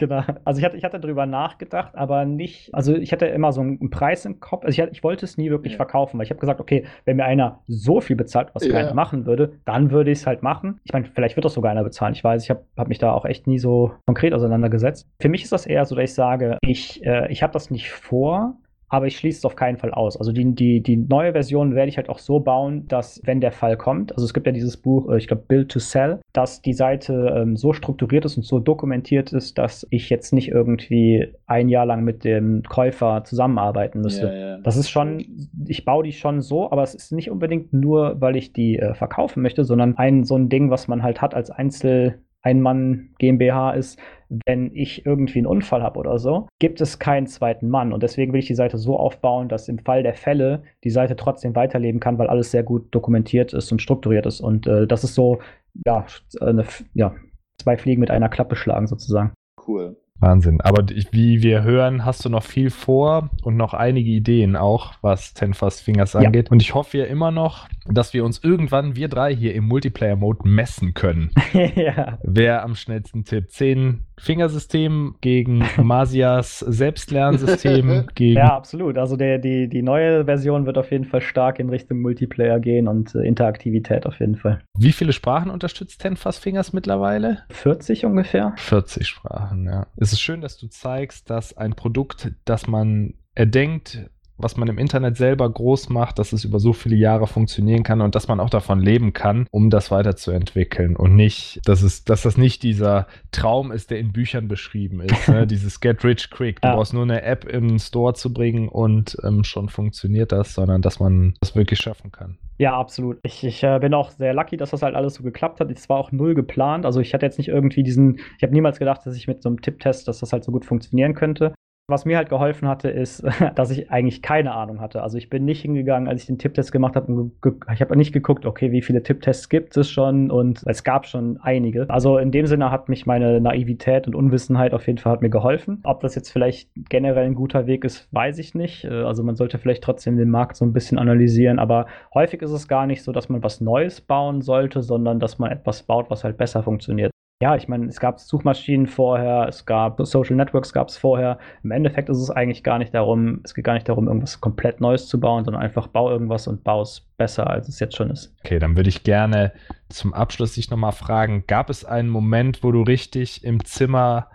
Genau. 0.07 0.23
Also 0.45 0.59
ich 0.59 0.65
hatte, 0.65 0.77
ich 0.77 0.83
hatte 0.83 0.99
darüber 0.99 1.25
nachgedacht, 1.25 1.95
aber 1.95 2.25
nicht, 2.25 2.73
also 2.73 2.95
ich 2.95 3.11
hatte 3.11 3.25
immer 3.25 3.51
so 3.51 3.61
einen 3.61 3.89
Preis 3.89 4.25
im 4.25 4.39
Kopf. 4.39 4.63
Also 4.65 4.81
ich, 4.81 4.91
ich 4.91 5.03
wollte 5.03 5.25
es 5.25 5.37
nie 5.37 5.49
wirklich 5.49 5.73
ja. 5.73 5.77
verkaufen, 5.77 6.17
weil 6.17 6.25
ich 6.25 6.29
habe 6.29 6.39
gesagt, 6.39 6.59
okay, 6.59 6.85
wenn 7.05 7.17
mir 7.17 7.25
einer 7.25 7.61
so 7.67 8.01
viel 8.01 8.15
bezahlt, 8.15 8.49
was 8.53 8.65
ja. 8.65 8.71
keiner 8.71 8.93
machen 8.93 9.25
würde, 9.25 9.59
dann 9.65 9.91
würde 9.91 10.11
ich 10.11 10.19
es 10.19 10.27
halt 10.27 10.43
machen. 10.43 10.79
Ich 10.83 10.93
meine, 10.93 11.05
vielleicht 11.05 11.35
wird 11.35 11.45
das 11.45 11.53
sogar 11.53 11.71
einer 11.71 11.83
bezahlen. 11.83 12.13
Ich 12.13 12.23
weiß, 12.23 12.43
ich 12.43 12.49
habe 12.49 12.63
hab 12.77 12.87
mich 12.87 12.99
da 12.99 13.13
auch 13.13 13.25
echt 13.25 13.47
nie 13.47 13.59
so 13.59 13.93
konkret 14.05 14.33
auseinandergesetzt. 14.33 15.09
Für 15.19 15.29
mich 15.29 15.43
ist 15.43 15.51
das 15.51 15.65
eher 15.65 15.85
so, 15.85 15.95
dass 15.95 16.05
ich 16.05 16.13
sage, 16.13 16.57
ich, 16.61 17.03
äh, 17.05 17.31
ich 17.31 17.43
habe 17.43 17.53
das 17.53 17.71
nicht 17.71 17.91
vor, 17.91 18.55
aber 18.93 19.07
ich 19.07 19.17
schließe 19.17 19.39
es 19.39 19.45
auf 19.45 19.55
keinen 19.55 19.77
Fall 19.77 19.91
aus. 19.91 20.17
Also 20.17 20.31
die, 20.31 20.53
die, 20.53 20.83
die 20.83 20.97
neue 20.97 21.31
Version 21.31 21.73
werde 21.73 21.89
ich 21.89 21.97
halt 21.97 22.09
auch 22.09 22.19
so 22.19 22.39
bauen, 22.39 22.87
dass, 22.87 23.19
wenn 23.25 23.41
der 23.41 23.51
Fall 23.51 23.75
kommt, 23.75 24.11
also 24.11 24.23
es 24.23 24.35
gibt 24.35 24.45
ja 24.45 24.53
dieses 24.53 24.77
Buch, 24.77 25.09
äh, 25.09 25.17
ich 25.17 25.27
glaube, 25.27 25.45
Build 25.47 25.71
to 25.71 25.79
Sell, 25.79 26.19
dass 26.31 26.61
die 26.61 26.73
Seite 26.73 27.33
ähm, 27.35 27.55
so 27.55 27.73
strukturiert 27.73 28.23
ist 28.25 28.37
und 28.37 28.43
so 28.43 28.59
dokumentiert 28.59 29.33
ist, 29.33 29.57
dass 29.57 29.87
ich 29.89 30.11
jetzt 30.11 30.31
nicht 30.31 30.49
irgendwie 30.49 31.27
ein 31.47 31.69
Jahr 31.69 31.87
lang 31.87 32.03
mit 32.03 32.23
dem 32.23 32.61
Käufer 32.69 33.23
zusammenarbeiten 33.23 34.01
müsste. 34.01 34.27
Ja, 34.27 34.33
ja. 34.35 34.57
Das 34.59 34.77
ist 34.77 34.91
schon, 34.91 35.25
ich 35.67 35.85
baue 35.85 36.03
die 36.03 36.11
schon 36.11 36.41
so, 36.41 36.71
aber 36.71 36.83
es 36.83 36.93
ist 36.93 37.11
nicht 37.11 37.31
unbedingt 37.31 37.73
nur, 37.73 38.21
weil 38.21 38.35
ich 38.35 38.53
die 38.53 38.77
äh, 38.77 38.93
verkaufen 38.93 39.41
möchte, 39.41 39.65
sondern 39.65 39.97
ein 39.97 40.23
so 40.23 40.35
ein 40.35 40.49
Ding, 40.49 40.69
was 40.69 40.87
man 40.87 41.01
halt 41.01 41.19
hat 41.19 41.33
als 41.33 41.49
Einzel 41.49 42.19
ein-Mann 42.43 43.09
GmbH 43.19 43.71
ist, 43.71 43.99
wenn 44.45 44.71
ich 44.75 45.05
irgendwie 45.05 45.39
einen 45.39 45.47
Unfall 45.47 45.81
habe 45.83 45.99
oder 45.99 46.17
so, 46.17 46.47
gibt 46.59 46.81
es 46.81 46.99
keinen 46.99 47.27
zweiten 47.27 47.69
Mann. 47.69 47.93
Und 47.93 48.03
deswegen 48.03 48.33
will 48.33 48.39
ich 48.39 48.47
die 48.47 48.55
Seite 48.55 48.77
so 48.77 48.97
aufbauen, 48.97 49.49
dass 49.49 49.69
im 49.69 49.79
Fall 49.79 50.03
der 50.03 50.13
Fälle 50.13 50.63
die 50.83 50.89
Seite 50.89 51.15
trotzdem 51.15 51.55
weiterleben 51.55 51.99
kann, 51.99 52.17
weil 52.17 52.27
alles 52.27 52.51
sehr 52.51 52.63
gut 52.63 52.93
dokumentiert 52.93 53.53
ist 53.53 53.71
und 53.71 53.81
strukturiert 53.81 54.25
ist. 54.25 54.41
Und 54.41 54.67
äh, 54.67 54.87
das 54.87 55.03
ist 55.03 55.15
so, 55.15 55.39
ja, 55.85 56.05
eine, 56.41 56.65
ja, 56.93 57.15
zwei 57.61 57.77
Fliegen 57.77 58.01
mit 58.01 58.11
einer 58.11 58.29
Klappe 58.29 58.55
schlagen 58.55 58.87
sozusagen. 58.87 59.33
Cool. 59.67 59.95
Wahnsinn. 60.23 60.61
Aber 60.61 60.85
wie 61.11 61.43
wir 61.43 61.63
hören, 61.63 62.05
hast 62.05 62.23
du 62.25 62.29
noch 62.29 62.43
viel 62.43 62.69
vor 62.69 63.29
und 63.43 63.57
noch 63.57 63.73
einige 63.73 64.09
Ideen 64.09 64.55
auch, 64.55 64.93
was 65.01 65.33
Ten 65.33 65.53
Fast 65.53 65.81
Fingers 65.81 66.15
angeht. 66.15 66.47
Ja. 66.47 66.51
Und 66.51 66.61
ich 66.61 66.73
hoffe 66.73 66.97
ja 66.97 67.05
immer 67.05 67.31
noch, 67.31 67.67
dass 67.85 68.13
wir 68.13 68.23
uns 68.23 68.43
irgendwann, 68.43 68.95
wir 68.95 69.09
drei 69.09 69.35
hier 69.35 69.53
im 69.53 69.65
Multiplayer-Mode 69.65 70.47
messen 70.47 70.93
können. 70.93 71.31
ja. 71.75 72.17
Wer 72.23 72.63
am 72.63 72.75
schnellsten 72.75 73.25
tippt. 73.25 73.51
Zehn 73.51 74.05
Fingersystem 74.17 75.15
gegen 75.21 75.65
Masias 75.77 76.59
Selbstlernsystem 76.59 78.07
gegen. 78.15 78.37
Ja, 78.37 78.55
absolut. 78.55 78.97
Also 78.97 79.17
der, 79.17 79.39
die, 79.39 79.67
die 79.67 79.81
neue 79.81 80.25
Version 80.25 80.65
wird 80.65 80.77
auf 80.77 80.91
jeden 80.91 81.05
Fall 81.05 81.21
stark 81.21 81.59
in 81.59 81.69
Richtung 81.69 82.01
Multiplayer 82.01 82.59
gehen 82.59 82.87
und 82.87 83.15
äh, 83.15 83.23
Interaktivität 83.23 84.05
auf 84.05 84.19
jeden 84.19 84.35
Fall. 84.35 84.61
Wie 84.77 84.91
viele 84.93 85.13
Sprachen 85.13 85.49
unterstützt 85.49 86.01
Ten 86.01 86.15
Fast 86.15 86.41
Fingers 86.41 86.73
mittlerweile? 86.73 87.39
40 87.49 88.05
ungefähr. 88.05 88.53
40 88.57 89.07
Sprachen, 89.07 89.65
ja. 89.65 89.87
Es 90.13 90.19
ist 90.19 90.25
schön, 90.25 90.41
dass 90.41 90.59
du 90.59 90.67
zeigst, 90.67 91.31
dass 91.31 91.57
ein 91.57 91.73
Produkt, 91.73 92.31
das 92.45 92.67
man 92.67 93.15
erdenkt, 93.33 94.11
was 94.37 94.57
man 94.57 94.67
im 94.67 94.77
Internet 94.77 95.17
selber 95.17 95.49
groß 95.49 95.89
macht, 95.89 96.19
dass 96.19 96.33
es 96.33 96.43
über 96.43 96.59
so 96.59 96.71
viele 96.71 96.95
Jahre 96.95 97.25
funktionieren 97.25 97.81
kann 97.81 97.99
und 97.99 98.13
dass 98.13 98.27
man 98.27 98.39
auch 98.39 98.51
davon 98.51 98.79
leben 98.79 99.13
kann, 99.13 99.47
um 99.49 99.71
das 99.71 99.89
weiterzuentwickeln 99.89 100.95
und 100.95 101.15
nicht, 101.15 101.61
dass 101.65 101.81
es, 101.81 102.03
dass 102.03 102.21
das 102.21 102.37
nicht 102.37 102.61
dieser 102.61 103.07
Traum 103.31 103.71
ist, 103.71 103.89
der 103.89 103.97
in 103.97 104.11
Büchern 104.11 104.47
beschrieben 104.47 105.01
ist, 105.01 105.29
ne? 105.29 105.47
dieses 105.47 105.79
Get 105.79 106.03
Rich 106.03 106.29
Quick. 106.29 106.61
Du 106.61 106.67
ja. 106.67 106.75
brauchst 106.75 106.93
nur 106.93 107.03
eine 107.03 107.23
App 107.23 107.45
im 107.45 107.79
Store 107.79 108.13
zu 108.13 108.31
bringen 108.31 108.69
und 108.69 109.17
ähm, 109.23 109.43
schon 109.43 109.67
funktioniert 109.67 110.31
das, 110.31 110.53
sondern 110.53 110.83
dass 110.83 110.99
man 110.99 111.33
das 111.41 111.55
wirklich 111.55 111.79
schaffen 111.79 112.11
kann. 112.11 112.37
Ja, 112.59 112.77
absolut. 112.77 113.19
Ich, 113.23 113.43
ich 113.43 113.63
äh, 113.63 113.79
bin 113.79 113.93
auch 113.93 114.11
sehr 114.11 114.33
lucky, 114.33 114.57
dass 114.57 114.69
das 114.71 114.83
halt 114.83 114.95
alles 114.95 115.15
so 115.15 115.23
geklappt 115.23 115.59
hat. 115.59 115.71
Es 115.71 115.89
war 115.89 115.97
auch 115.97 116.11
null 116.11 116.35
geplant. 116.35 116.85
Also 116.85 116.99
ich 116.99 117.13
hatte 117.13 117.25
jetzt 117.25 117.37
nicht 117.39 117.47
irgendwie 117.49 117.83
diesen, 117.83 118.19
ich 118.37 118.43
habe 118.43 118.53
niemals 118.53 118.77
gedacht, 118.79 119.01
dass 119.05 119.15
ich 119.15 119.27
mit 119.27 119.41
so 119.41 119.49
einem 119.49 119.61
Tipptest, 119.61 120.07
dass 120.07 120.19
das 120.19 120.31
halt 120.33 120.43
so 120.43 120.51
gut 120.51 120.65
funktionieren 120.65 121.15
könnte. 121.15 121.53
Was 121.87 122.05
mir 122.05 122.15
halt 122.15 122.29
geholfen 122.29 122.69
hatte, 122.69 122.89
ist, 122.89 123.23
dass 123.55 123.69
ich 123.69 123.91
eigentlich 123.91 124.21
keine 124.21 124.53
Ahnung 124.53 124.79
hatte. 124.79 125.03
Also 125.03 125.17
ich 125.17 125.29
bin 125.29 125.43
nicht 125.43 125.61
hingegangen, 125.61 126.07
als 126.07 126.21
ich 126.21 126.27
den 126.27 126.37
Tipptest 126.37 126.71
gemacht 126.71 126.95
habe. 126.95 127.31
Ich 127.73 127.81
habe 127.81 127.97
nicht 127.97 128.13
geguckt, 128.13 128.45
okay, 128.45 128.71
wie 128.71 128.81
viele 128.81 129.03
Tipptests 129.03 129.49
gibt 129.49 129.75
es 129.75 129.89
schon 129.89 130.31
und 130.31 130.63
es 130.65 130.85
gab 130.85 131.05
schon 131.05 131.39
einige. 131.41 131.89
Also 131.89 132.17
in 132.19 132.31
dem 132.31 132.45
Sinne 132.45 132.71
hat 132.71 132.87
mich 132.87 133.05
meine 133.05 133.41
Naivität 133.41 134.07
und 134.07 134.15
Unwissenheit 134.15 134.73
auf 134.73 134.87
jeden 134.87 134.97
Fall 134.97 135.11
hat 135.11 135.21
mir 135.21 135.29
geholfen. 135.29 135.81
Ob 135.83 135.99
das 135.99 136.15
jetzt 136.15 136.31
vielleicht 136.31 136.69
generell 136.87 137.25
ein 137.25 137.35
guter 137.35 137.67
Weg 137.67 137.83
ist, 137.83 138.07
weiß 138.13 138.37
ich 138.39 138.55
nicht. 138.55 138.85
Äh, 138.85 139.03
also 139.03 139.21
man 139.23 139.35
sollte 139.35 139.57
vielleicht 139.57 139.83
trotzdem 139.83 140.15
den 140.15 140.29
Markt 140.29 140.55
so 140.55 140.63
ein 140.63 140.71
bisschen 140.71 140.97
analysieren. 140.97 141.59
Aber 141.59 141.87
häufig 142.13 142.41
ist 142.41 142.51
es 142.51 142.69
gar 142.69 142.87
nicht 142.87 143.03
so, 143.03 143.11
dass 143.11 143.27
man 143.27 143.43
was 143.43 143.59
Neues 143.59 143.99
bauen 143.99 144.41
sollte, 144.41 144.81
sondern 144.81 145.19
dass 145.19 145.37
man 145.37 145.51
etwas 145.51 145.83
baut, 145.83 146.09
was 146.09 146.23
halt 146.23 146.37
besser 146.37 146.63
funktioniert 146.63 147.12
ja, 147.43 147.57
ich 147.57 147.67
meine, 147.67 147.87
es 147.87 147.99
gab 147.99 148.21
Suchmaschinen 148.21 148.87
vorher, 148.87 149.47
es 149.49 149.65
gab 149.65 149.99
Social 150.07 150.37
Networks 150.37 150.71
gab 150.71 150.87
es 150.87 150.95
vorher. 150.95 151.39
Im 151.61 151.71
Endeffekt 151.71 152.07
ist 152.07 152.19
es 152.19 152.29
eigentlich 152.29 152.63
gar 152.63 152.77
nicht 152.77 152.93
darum, 152.93 153.41
es 153.43 153.53
geht 153.53 153.65
gar 153.65 153.73
nicht 153.73 153.89
darum, 153.89 154.07
irgendwas 154.07 154.39
komplett 154.39 154.79
Neues 154.79 155.09
zu 155.09 155.19
bauen, 155.19 155.43
sondern 155.43 155.61
einfach 155.61 155.87
bau 155.87 156.09
irgendwas 156.09 156.47
und 156.47 156.63
bau 156.63 156.83
es 156.83 157.01
besser, 157.17 157.49
als 157.49 157.67
es 157.67 157.81
jetzt 157.81 157.97
schon 157.97 158.11
ist. 158.11 158.33
Okay, 158.45 158.59
dann 158.59 158.77
würde 158.77 158.87
ich 158.87 159.03
gerne 159.03 159.51
zum 159.89 160.13
Abschluss 160.13 160.53
dich 160.53 160.69
nochmal 160.69 160.93
fragen, 160.93 161.43
gab 161.45 161.69
es 161.69 161.83
einen 161.83 162.07
Moment, 162.07 162.63
wo 162.63 162.71
du 162.71 162.81
richtig 162.81 163.43
im 163.43 163.65
Zimmer 163.65 164.29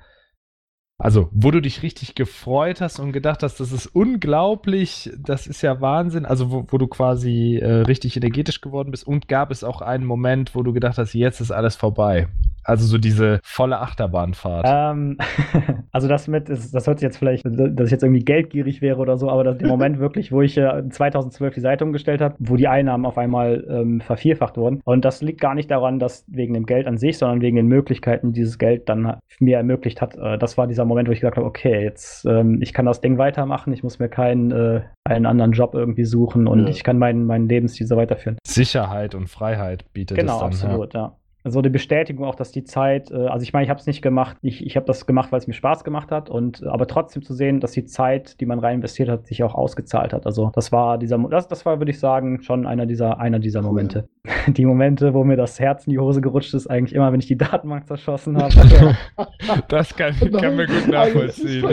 also, 1.00 1.28
wo 1.30 1.52
du 1.52 1.62
dich 1.62 1.84
richtig 1.84 2.16
gefreut 2.16 2.80
hast 2.80 2.98
und 2.98 3.12
gedacht 3.12 3.44
hast, 3.44 3.60
das 3.60 3.70
ist 3.70 3.86
unglaublich, 3.86 5.08
das 5.16 5.46
ist 5.46 5.62
ja 5.62 5.80
Wahnsinn. 5.80 6.26
Also, 6.26 6.50
wo, 6.50 6.66
wo 6.66 6.76
du 6.76 6.88
quasi 6.88 7.58
äh, 7.62 7.82
richtig 7.82 8.16
energetisch 8.16 8.60
geworden 8.60 8.90
bist. 8.90 9.06
Und 9.06 9.28
gab 9.28 9.52
es 9.52 9.62
auch 9.62 9.80
einen 9.80 10.04
Moment, 10.04 10.56
wo 10.56 10.64
du 10.64 10.72
gedacht 10.72 10.98
hast, 10.98 11.14
jetzt 11.14 11.40
ist 11.40 11.52
alles 11.52 11.76
vorbei. 11.76 12.26
Also 12.68 12.84
so 12.84 12.98
diese 12.98 13.40
volle 13.42 13.78
Achterbahnfahrt. 13.78 14.66
Ähm, 14.68 15.16
also 15.90 16.06
das 16.06 16.28
mit, 16.28 16.50
das 16.50 16.86
hört 16.86 16.98
sich 16.98 17.06
jetzt 17.06 17.16
vielleicht, 17.16 17.46
dass 17.46 17.86
ich 17.86 17.90
jetzt 17.90 18.02
irgendwie 18.02 18.24
geldgierig 18.24 18.82
wäre 18.82 18.98
oder 18.98 19.16
so, 19.16 19.30
aber 19.30 19.42
das, 19.42 19.56
der 19.56 19.68
Moment 19.68 19.98
wirklich, 20.00 20.32
wo 20.32 20.42
ich 20.42 20.58
äh, 20.58 20.86
2012 20.86 21.54
die 21.54 21.60
Seite 21.60 21.84
umgestellt 21.86 22.20
habe, 22.20 22.34
wo 22.38 22.56
die 22.56 22.68
Einnahmen 22.68 23.06
auf 23.06 23.16
einmal 23.16 23.66
ähm, 23.70 24.02
vervierfacht 24.02 24.58
wurden. 24.58 24.82
Und 24.84 25.06
das 25.06 25.22
liegt 25.22 25.40
gar 25.40 25.54
nicht 25.54 25.70
daran, 25.70 25.98
dass 25.98 26.26
wegen 26.28 26.52
dem 26.52 26.66
Geld 26.66 26.86
an 26.86 26.98
sich, 26.98 27.16
sondern 27.16 27.40
wegen 27.40 27.56
den 27.56 27.68
Möglichkeiten, 27.68 28.32
die 28.32 28.40
dieses 28.40 28.58
Geld 28.58 28.86
dann 28.90 29.16
mir 29.40 29.56
ermöglicht 29.56 30.02
hat. 30.02 30.16
Äh, 30.16 30.36
das 30.36 30.58
war 30.58 30.66
dieser 30.66 30.84
Moment, 30.84 31.08
wo 31.08 31.12
ich 31.12 31.20
gesagt 31.20 31.38
habe, 31.38 31.46
okay, 31.46 31.82
jetzt 31.82 32.26
ähm, 32.26 32.58
ich 32.60 32.74
kann 32.74 32.84
das 32.84 33.00
Ding 33.00 33.16
weitermachen, 33.16 33.72
ich 33.72 33.82
muss 33.82 33.98
mir 33.98 34.10
keinen 34.10 34.50
äh, 34.50 34.82
einen 35.04 35.24
anderen 35.24 35.52
Job 35.52 35.72
irgendwie 35.72 36.04
suchen 36.04 36.46
und 36.46 36.64
ja. 36.64 36.68
ich 36.68 36.84
kann 36.84 36.98
meinen, 36.98 37.24
meinen 37.24 37.48
Lebensstil 37.48 37.86
so 37.86 37.96
weiterführen. 37.96 38.36
Sicherheit 38.46 39.14
und 39.14 39.28
Freiheit 39.28 39.90
bietet 39.94 40.18
genau, 40.18 40.34
es 40.34 40.40
dann. 40.40 40.50
Genau, 40.50 40.82
absolut, 40.82 40.94
ja. 40.94 41.00
ja 41.00 41.16
so 41.50 41.62
die 41.62 41.68
Bestätigung 41.68 42.24
auch, 42.24 42.34
dass 42.34 42.52
die 42.52 42.64
Zeit, 42.64 43.10
äh, 43.10 43.26
also 43.26 43.42
ich 43.42 43.52
meine, 43.52 43.64
ich 43.64 43.70
habe 43.70 43.80
es 43.80 43.86
nicht 43.86 44.02
gemacht, 44.02 44.36
ich, 44.42 44.64
ich 44.64 44.76
habe 44.76 44.86
das 44.86 45.06
gemacht, 45.06 45.32
weil 45.32 45.38
es 45.38 45.46
mir 45.46 45.54
Spaß 45.54 45.84
gemacht 45.84 46.10
hat 46.10 46.30
und 46.30 46.64
aber 46.66 46.86
trotzdem 46.86 47.22
zu 47.22 47.34
sehen, 47.34 47.60
dass 47.60 47.72
die 47.72 47.84
Zeit, 47.84 48.40
die 48.40 48.46
man 48.46 48.58
rein 48.58 48.76
investiert 48.76 49.08
hat, 49.08 49.26
sich 49.26 49.42
auch 49.42 49.54
ausgezahlt 49.54 50.12
hat. 50.12 50.26
Also 50.26 50.50
das 50.54 50.72
war 50.72 50.98
dieser, 50.98 51.18
das, 51.30 51.48
das 51.48 51.66
war, 51.66 51.78
würde 51.80 51.90
ich 51.90 51.98
sagen, 51.98 52.42
schon 52.42 52.66
einer 52.66 52.86
dieser, 52.86 53.20
einer 53.20 53.38
dieser 53.38 53.62
Momente. 53.62 54.00
Cool. 54.00 54.08
Die 54.48 54.66
Momente, 54.66 55.14
wo 55.14 55.24
mir 55.24 55.36
das 55.36 55.58
Herz 55.58 55.86
in 55.86 55.92
die 55.92 55.98
Hose 55.98 56.20
gerutscht 56.20 56.52
ist, 56.52 56.66
eigentlich 56.66 56.94
immer, 56.94 57.12
wenn 57.12 57.20
ich 57.20 57.26
die 57.26 57.36
Datenbank 57.36 57.86
zerschossen 57.86 58.36
habe. 58.36 58.52
das 59.68 59.94
kann, 59.96 60.14
kann 60.14 60.56
mir 60.56 60.66
gut 60.66 60.88
nachvollziehen. 60.88 61.64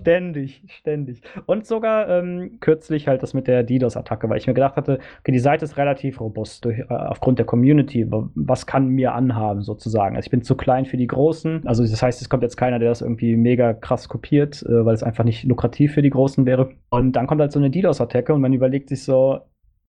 ständig, 0.00 0.62
ständig. 0.66 1.22
Und 1.46 1.66
sogar 1.66 2.08
ähm, 2.08 2.58
kürzlich 2.60 3.08
halt 3.08 3.22
das 3.22 3.34
mit 3.34 3.46
der 3.46 3.62
DDoS-Attacke, 3.62 4.28
weil 4.28 4.38
ich 4.38 4.46
mir 4.46 4.54
gedacht 4.54 4.76
hatte, 4.76 4.98
okay, 5.20 5.32
die 5.32 5.38
Seite 5.38 5.64
ist 5.64 5.76
relativ 5.76 6.20
robust 6.20 6.64
durch, 6.64 6.78
äh, 6.78 6.84
aufgrund 6.88 7.38
der 7.38 7.46
Community. 7.46 8.06
Was 8.08 8.66
kann 8.66 8.88
mir 8.88 9.13
anhaben, 9.14 9.62
sozusagen. 9.62 10.16
Also 10.16 10.26
ich 10.26 10.30
bin 10.30 10.42
zu 10.42 10.56
klein 10.56 10.86
für 10.86 10.96
die 10.96 11.06
Großen. 11.06 11.66
Also 11.66 11.82
das 11.82 12.02
heißt, 12.02 12.20
es 12.20 12.28
kommt 12.28 12.42
jetzt 12.42 12.56
keiner, 12.56 12.78
der 12.78 12.88
das 12.88 13.00
irgendwie 13.00 13.36
mega 13.36 13.72
krass 13.72 14.08
kopiert, 14.08 14.62
äh, 14.62 14.84
weil 14.84 14.94
es 14.94 15.02
einfach 15.02 15.24
nicht 15.24 15.44
lukrativ 15.44 15.94
für 15.94 16.02
die 16.02 16.10
Großen 16.10 16.46
wäre. 16.46 16.70
Und 16.90 17.12
dann 17.12 17.26
kommt 17.26 17.40
halt 17.40 17.52
so 17.52 17.58
eine 17.58 17.70
DDoS-Attacke 17.70 18.34
und 18.34 18.40
man 18.40 18.52
überlegt 18.52 18.88
sich 18.88 19.04
so, 19.04 19.40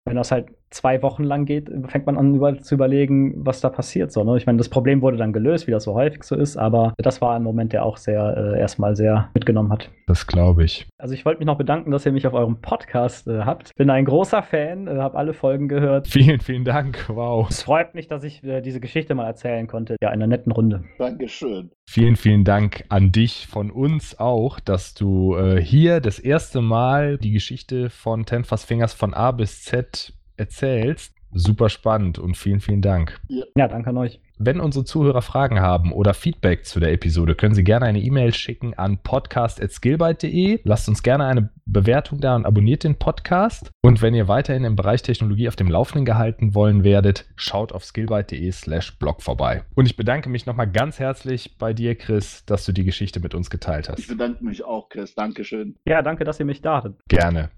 wenn 0.04 0.16
das 0.16 0.30
halt 0.30 0.48
zwei 0.70 1.02
Wochen 1.02 1.24
lang 1.24 1.44
geht, 1.44 1.70
fängt 1.88 2.06
man 2.06 2.16
an 2.16 2.34
über, 2.34 2.58
zu 2.58 2.74
überlegen, 2.74 3.34
was 3.44 3.60
da 3.60 3.68
passiert. 3.68 4.12
So, 4.12 4.24
ne? 4.24 4.36
Ich 4.36 4.46
meine, 4.46 4.58
das 4.58 4.68
Problem 4.68 5.02
wurde 5.02 5.16
dann 5.16 5.32
gelöst, 5.32 5.66
wie 5.66 5.70
das 5.70 5.84
so 5.84 5.94
häufig 5.94 6.22
so 6.24 6.36
ist, 6.36 6.56
aber 6.56 6.94
das 6.98 7.20
war 7.20 7.34
ein 7.34 7.42
Moment, 7.42 7.72
der 7.72 7.84
auch 7.84 7.96
sehr 7.96 8.36
äh, 8.36 8.60
erstmal 8.60 8.96
sehr 8.96 9.30
mitgenommen 9.34 9.72
hat. 9.72 9.90
Das 10.06 10.26
glaube 10.26 10.64
ich. 10.64 10.86
Also 10.98 11.14
ich 11.14 11.24
wollte 11.24 11.38
mich 11.38 11.46
noch 11.46 11.58
bedanken, 11.58 11.90
dass 11.90 12.06
ihr 12.06 12.12
mich 12.12 12.26
auf 12.26 12.34
eurem 12.34 12.60
Podcast 12.60 13.26
äh, 13.26 13.40
habt. 13.40 13.74
Bin 13.76 13.90
ein 13.90 14.04
großer 14.04 14.42
Fan, 14.42 14.86
äh, 14.86 14.96
habe 14.96 15.16
alle 15.16 15.32
Folgen 15.32 15.68
gehört. 15.68 16.08
Vielen, 16.08 16.40
vielen 16.40 16.64
Dank. 16.64 17.04
Wow. 17.08 17.48
Es 17.48 17.62
freut 17.62 17.94
mich, 17.94 18.08
dass 18.08 18.24
ich 18.24 18.42
äh, 18.44 18.60
diese 18.60 18.80
Geschichte 18.80 19.14
mal 19.14 19.26
erzählen 19.26 19.66
konnte. 19.66 19.96
Ja, 20.00 20.08
in 20.08 20.14
einer 20.14 20.26
netten 20.26 20.52
Runde. 20.52 20.84
Dankeschön. 20.98 21.70
Vielen, 21.88 22.16
vielen 22.16 22.44
Dank 22.44 22.84
an 22.88 23.12
dich 23.12 23.46
von 23.46 23.70
uns 23.70 24.18
auch, 24.18 24.60
dass 24.60 24.94
du 24.94 25.36
äh, 25.36 25.60
hier 25.60 26.00
das 26.00 26.18
erste 26.18 26.60
Mal 26.60 27.16
die 27.18 27.30
Geschichte 27.30 27.90
von 27.90 28.26
Ten 28.26 28.44
Fingers 28.44 28.92
von 28.92 29.14
A 29.14 29.30
bis 29.30 29.62
Z 29.62 30.12
erzählst. 30.36 31.14
Super 31.32 31.68
spannend 31.68 32.18
und 32.18 32.36
vielen, 32.36 32.60
vielen 32.60 32.82
Dank. 32.82 33.20
Ja, 33.28 33.68
danke 33.68 33.90
an 33.90 33.98
euch. 33.98 34.20
Wenn 34.38 34.60
unsere 34.60 34.84
Zuhörer 34.84 35.22
Fragen 35.22 35.60
haben 35.60 35.92
oder 35.92 36.12
Feedback 36.12 36.66
zu 36.66 36.78
der 36.78 36.92
Episode, 36.92 37.34
können 37.34 37.54
sie 37.54 37.64
gerne 37.64 37.86
eine 37.86 38.00
E-Mail 38.00 38.34
schicken 38.34 38.74
an 38.74 38.98
podcast.skillbyte.de. 39.02 40.60
Lasst 40.62 40.88
uns 40.88 41.02
gerne 41.02 41.26
eine 41.26 41.50
Bewertung 41.64 42.20
da 42.20 42.36
und 42.36 42.44
abonniert 42.44 42.84
den 42.84 42.96
Podcast. 42.96 43.70
Und 43.82 44.02
wenn 44.02 44.14
ihr 44.14 44.28
weiterhin 44.28 44.64
im 44.64 44.76
Bereich 44.76 45.02
Technologie 45.02 45.48
auf 45.48 45.56
dem 45.56 45.70
Laufenden 45.70 46.04
gehalten 46.04 46.54
wollen 46.54 46.84
werdet, 46.84 47.26
schaut 47.36 47.72
auf 47.72 47.84
skillbyte.de 47.84 48.50
slash 48.52 48.98
blog 48.98 49.22
vorbei. 49.22 49.64
Und 49.74 49.86
ich 49.86 49.96
bedanke 49.96 50.28
mich 50.28 50.44
nochmal 50.44 50.70
ganz 50.70 50.98
herzlich 50.98 51.56
bei 51.58 51.72
dir, 51.72 51.94
Chris, 51.94 52.44
dass 52.44 52.66
du 52.66 52.72
die 52.72 52.84
Geschichte 52.84 53.20
mit 53.20 53.34
uns 53.34 53.48
geteilt 53.48 53.88
hast. 53.88 53.98
Ich 53.98 54.08
bedanke 54.08 54.44
mich 54.44 54.64
auch, 54.64 54.90
Chris. 54.90 55.14
Dankeschön. 55.14 55.76
Ja, 55.86 56.02
danke, 56.02 56.24
dass 56.24 56.38
ihr 56.40 56.46
mich 56.46 56.60
da 56.60 56.78
hattet. 56.78 56.96
Gerne. 57.08 57.50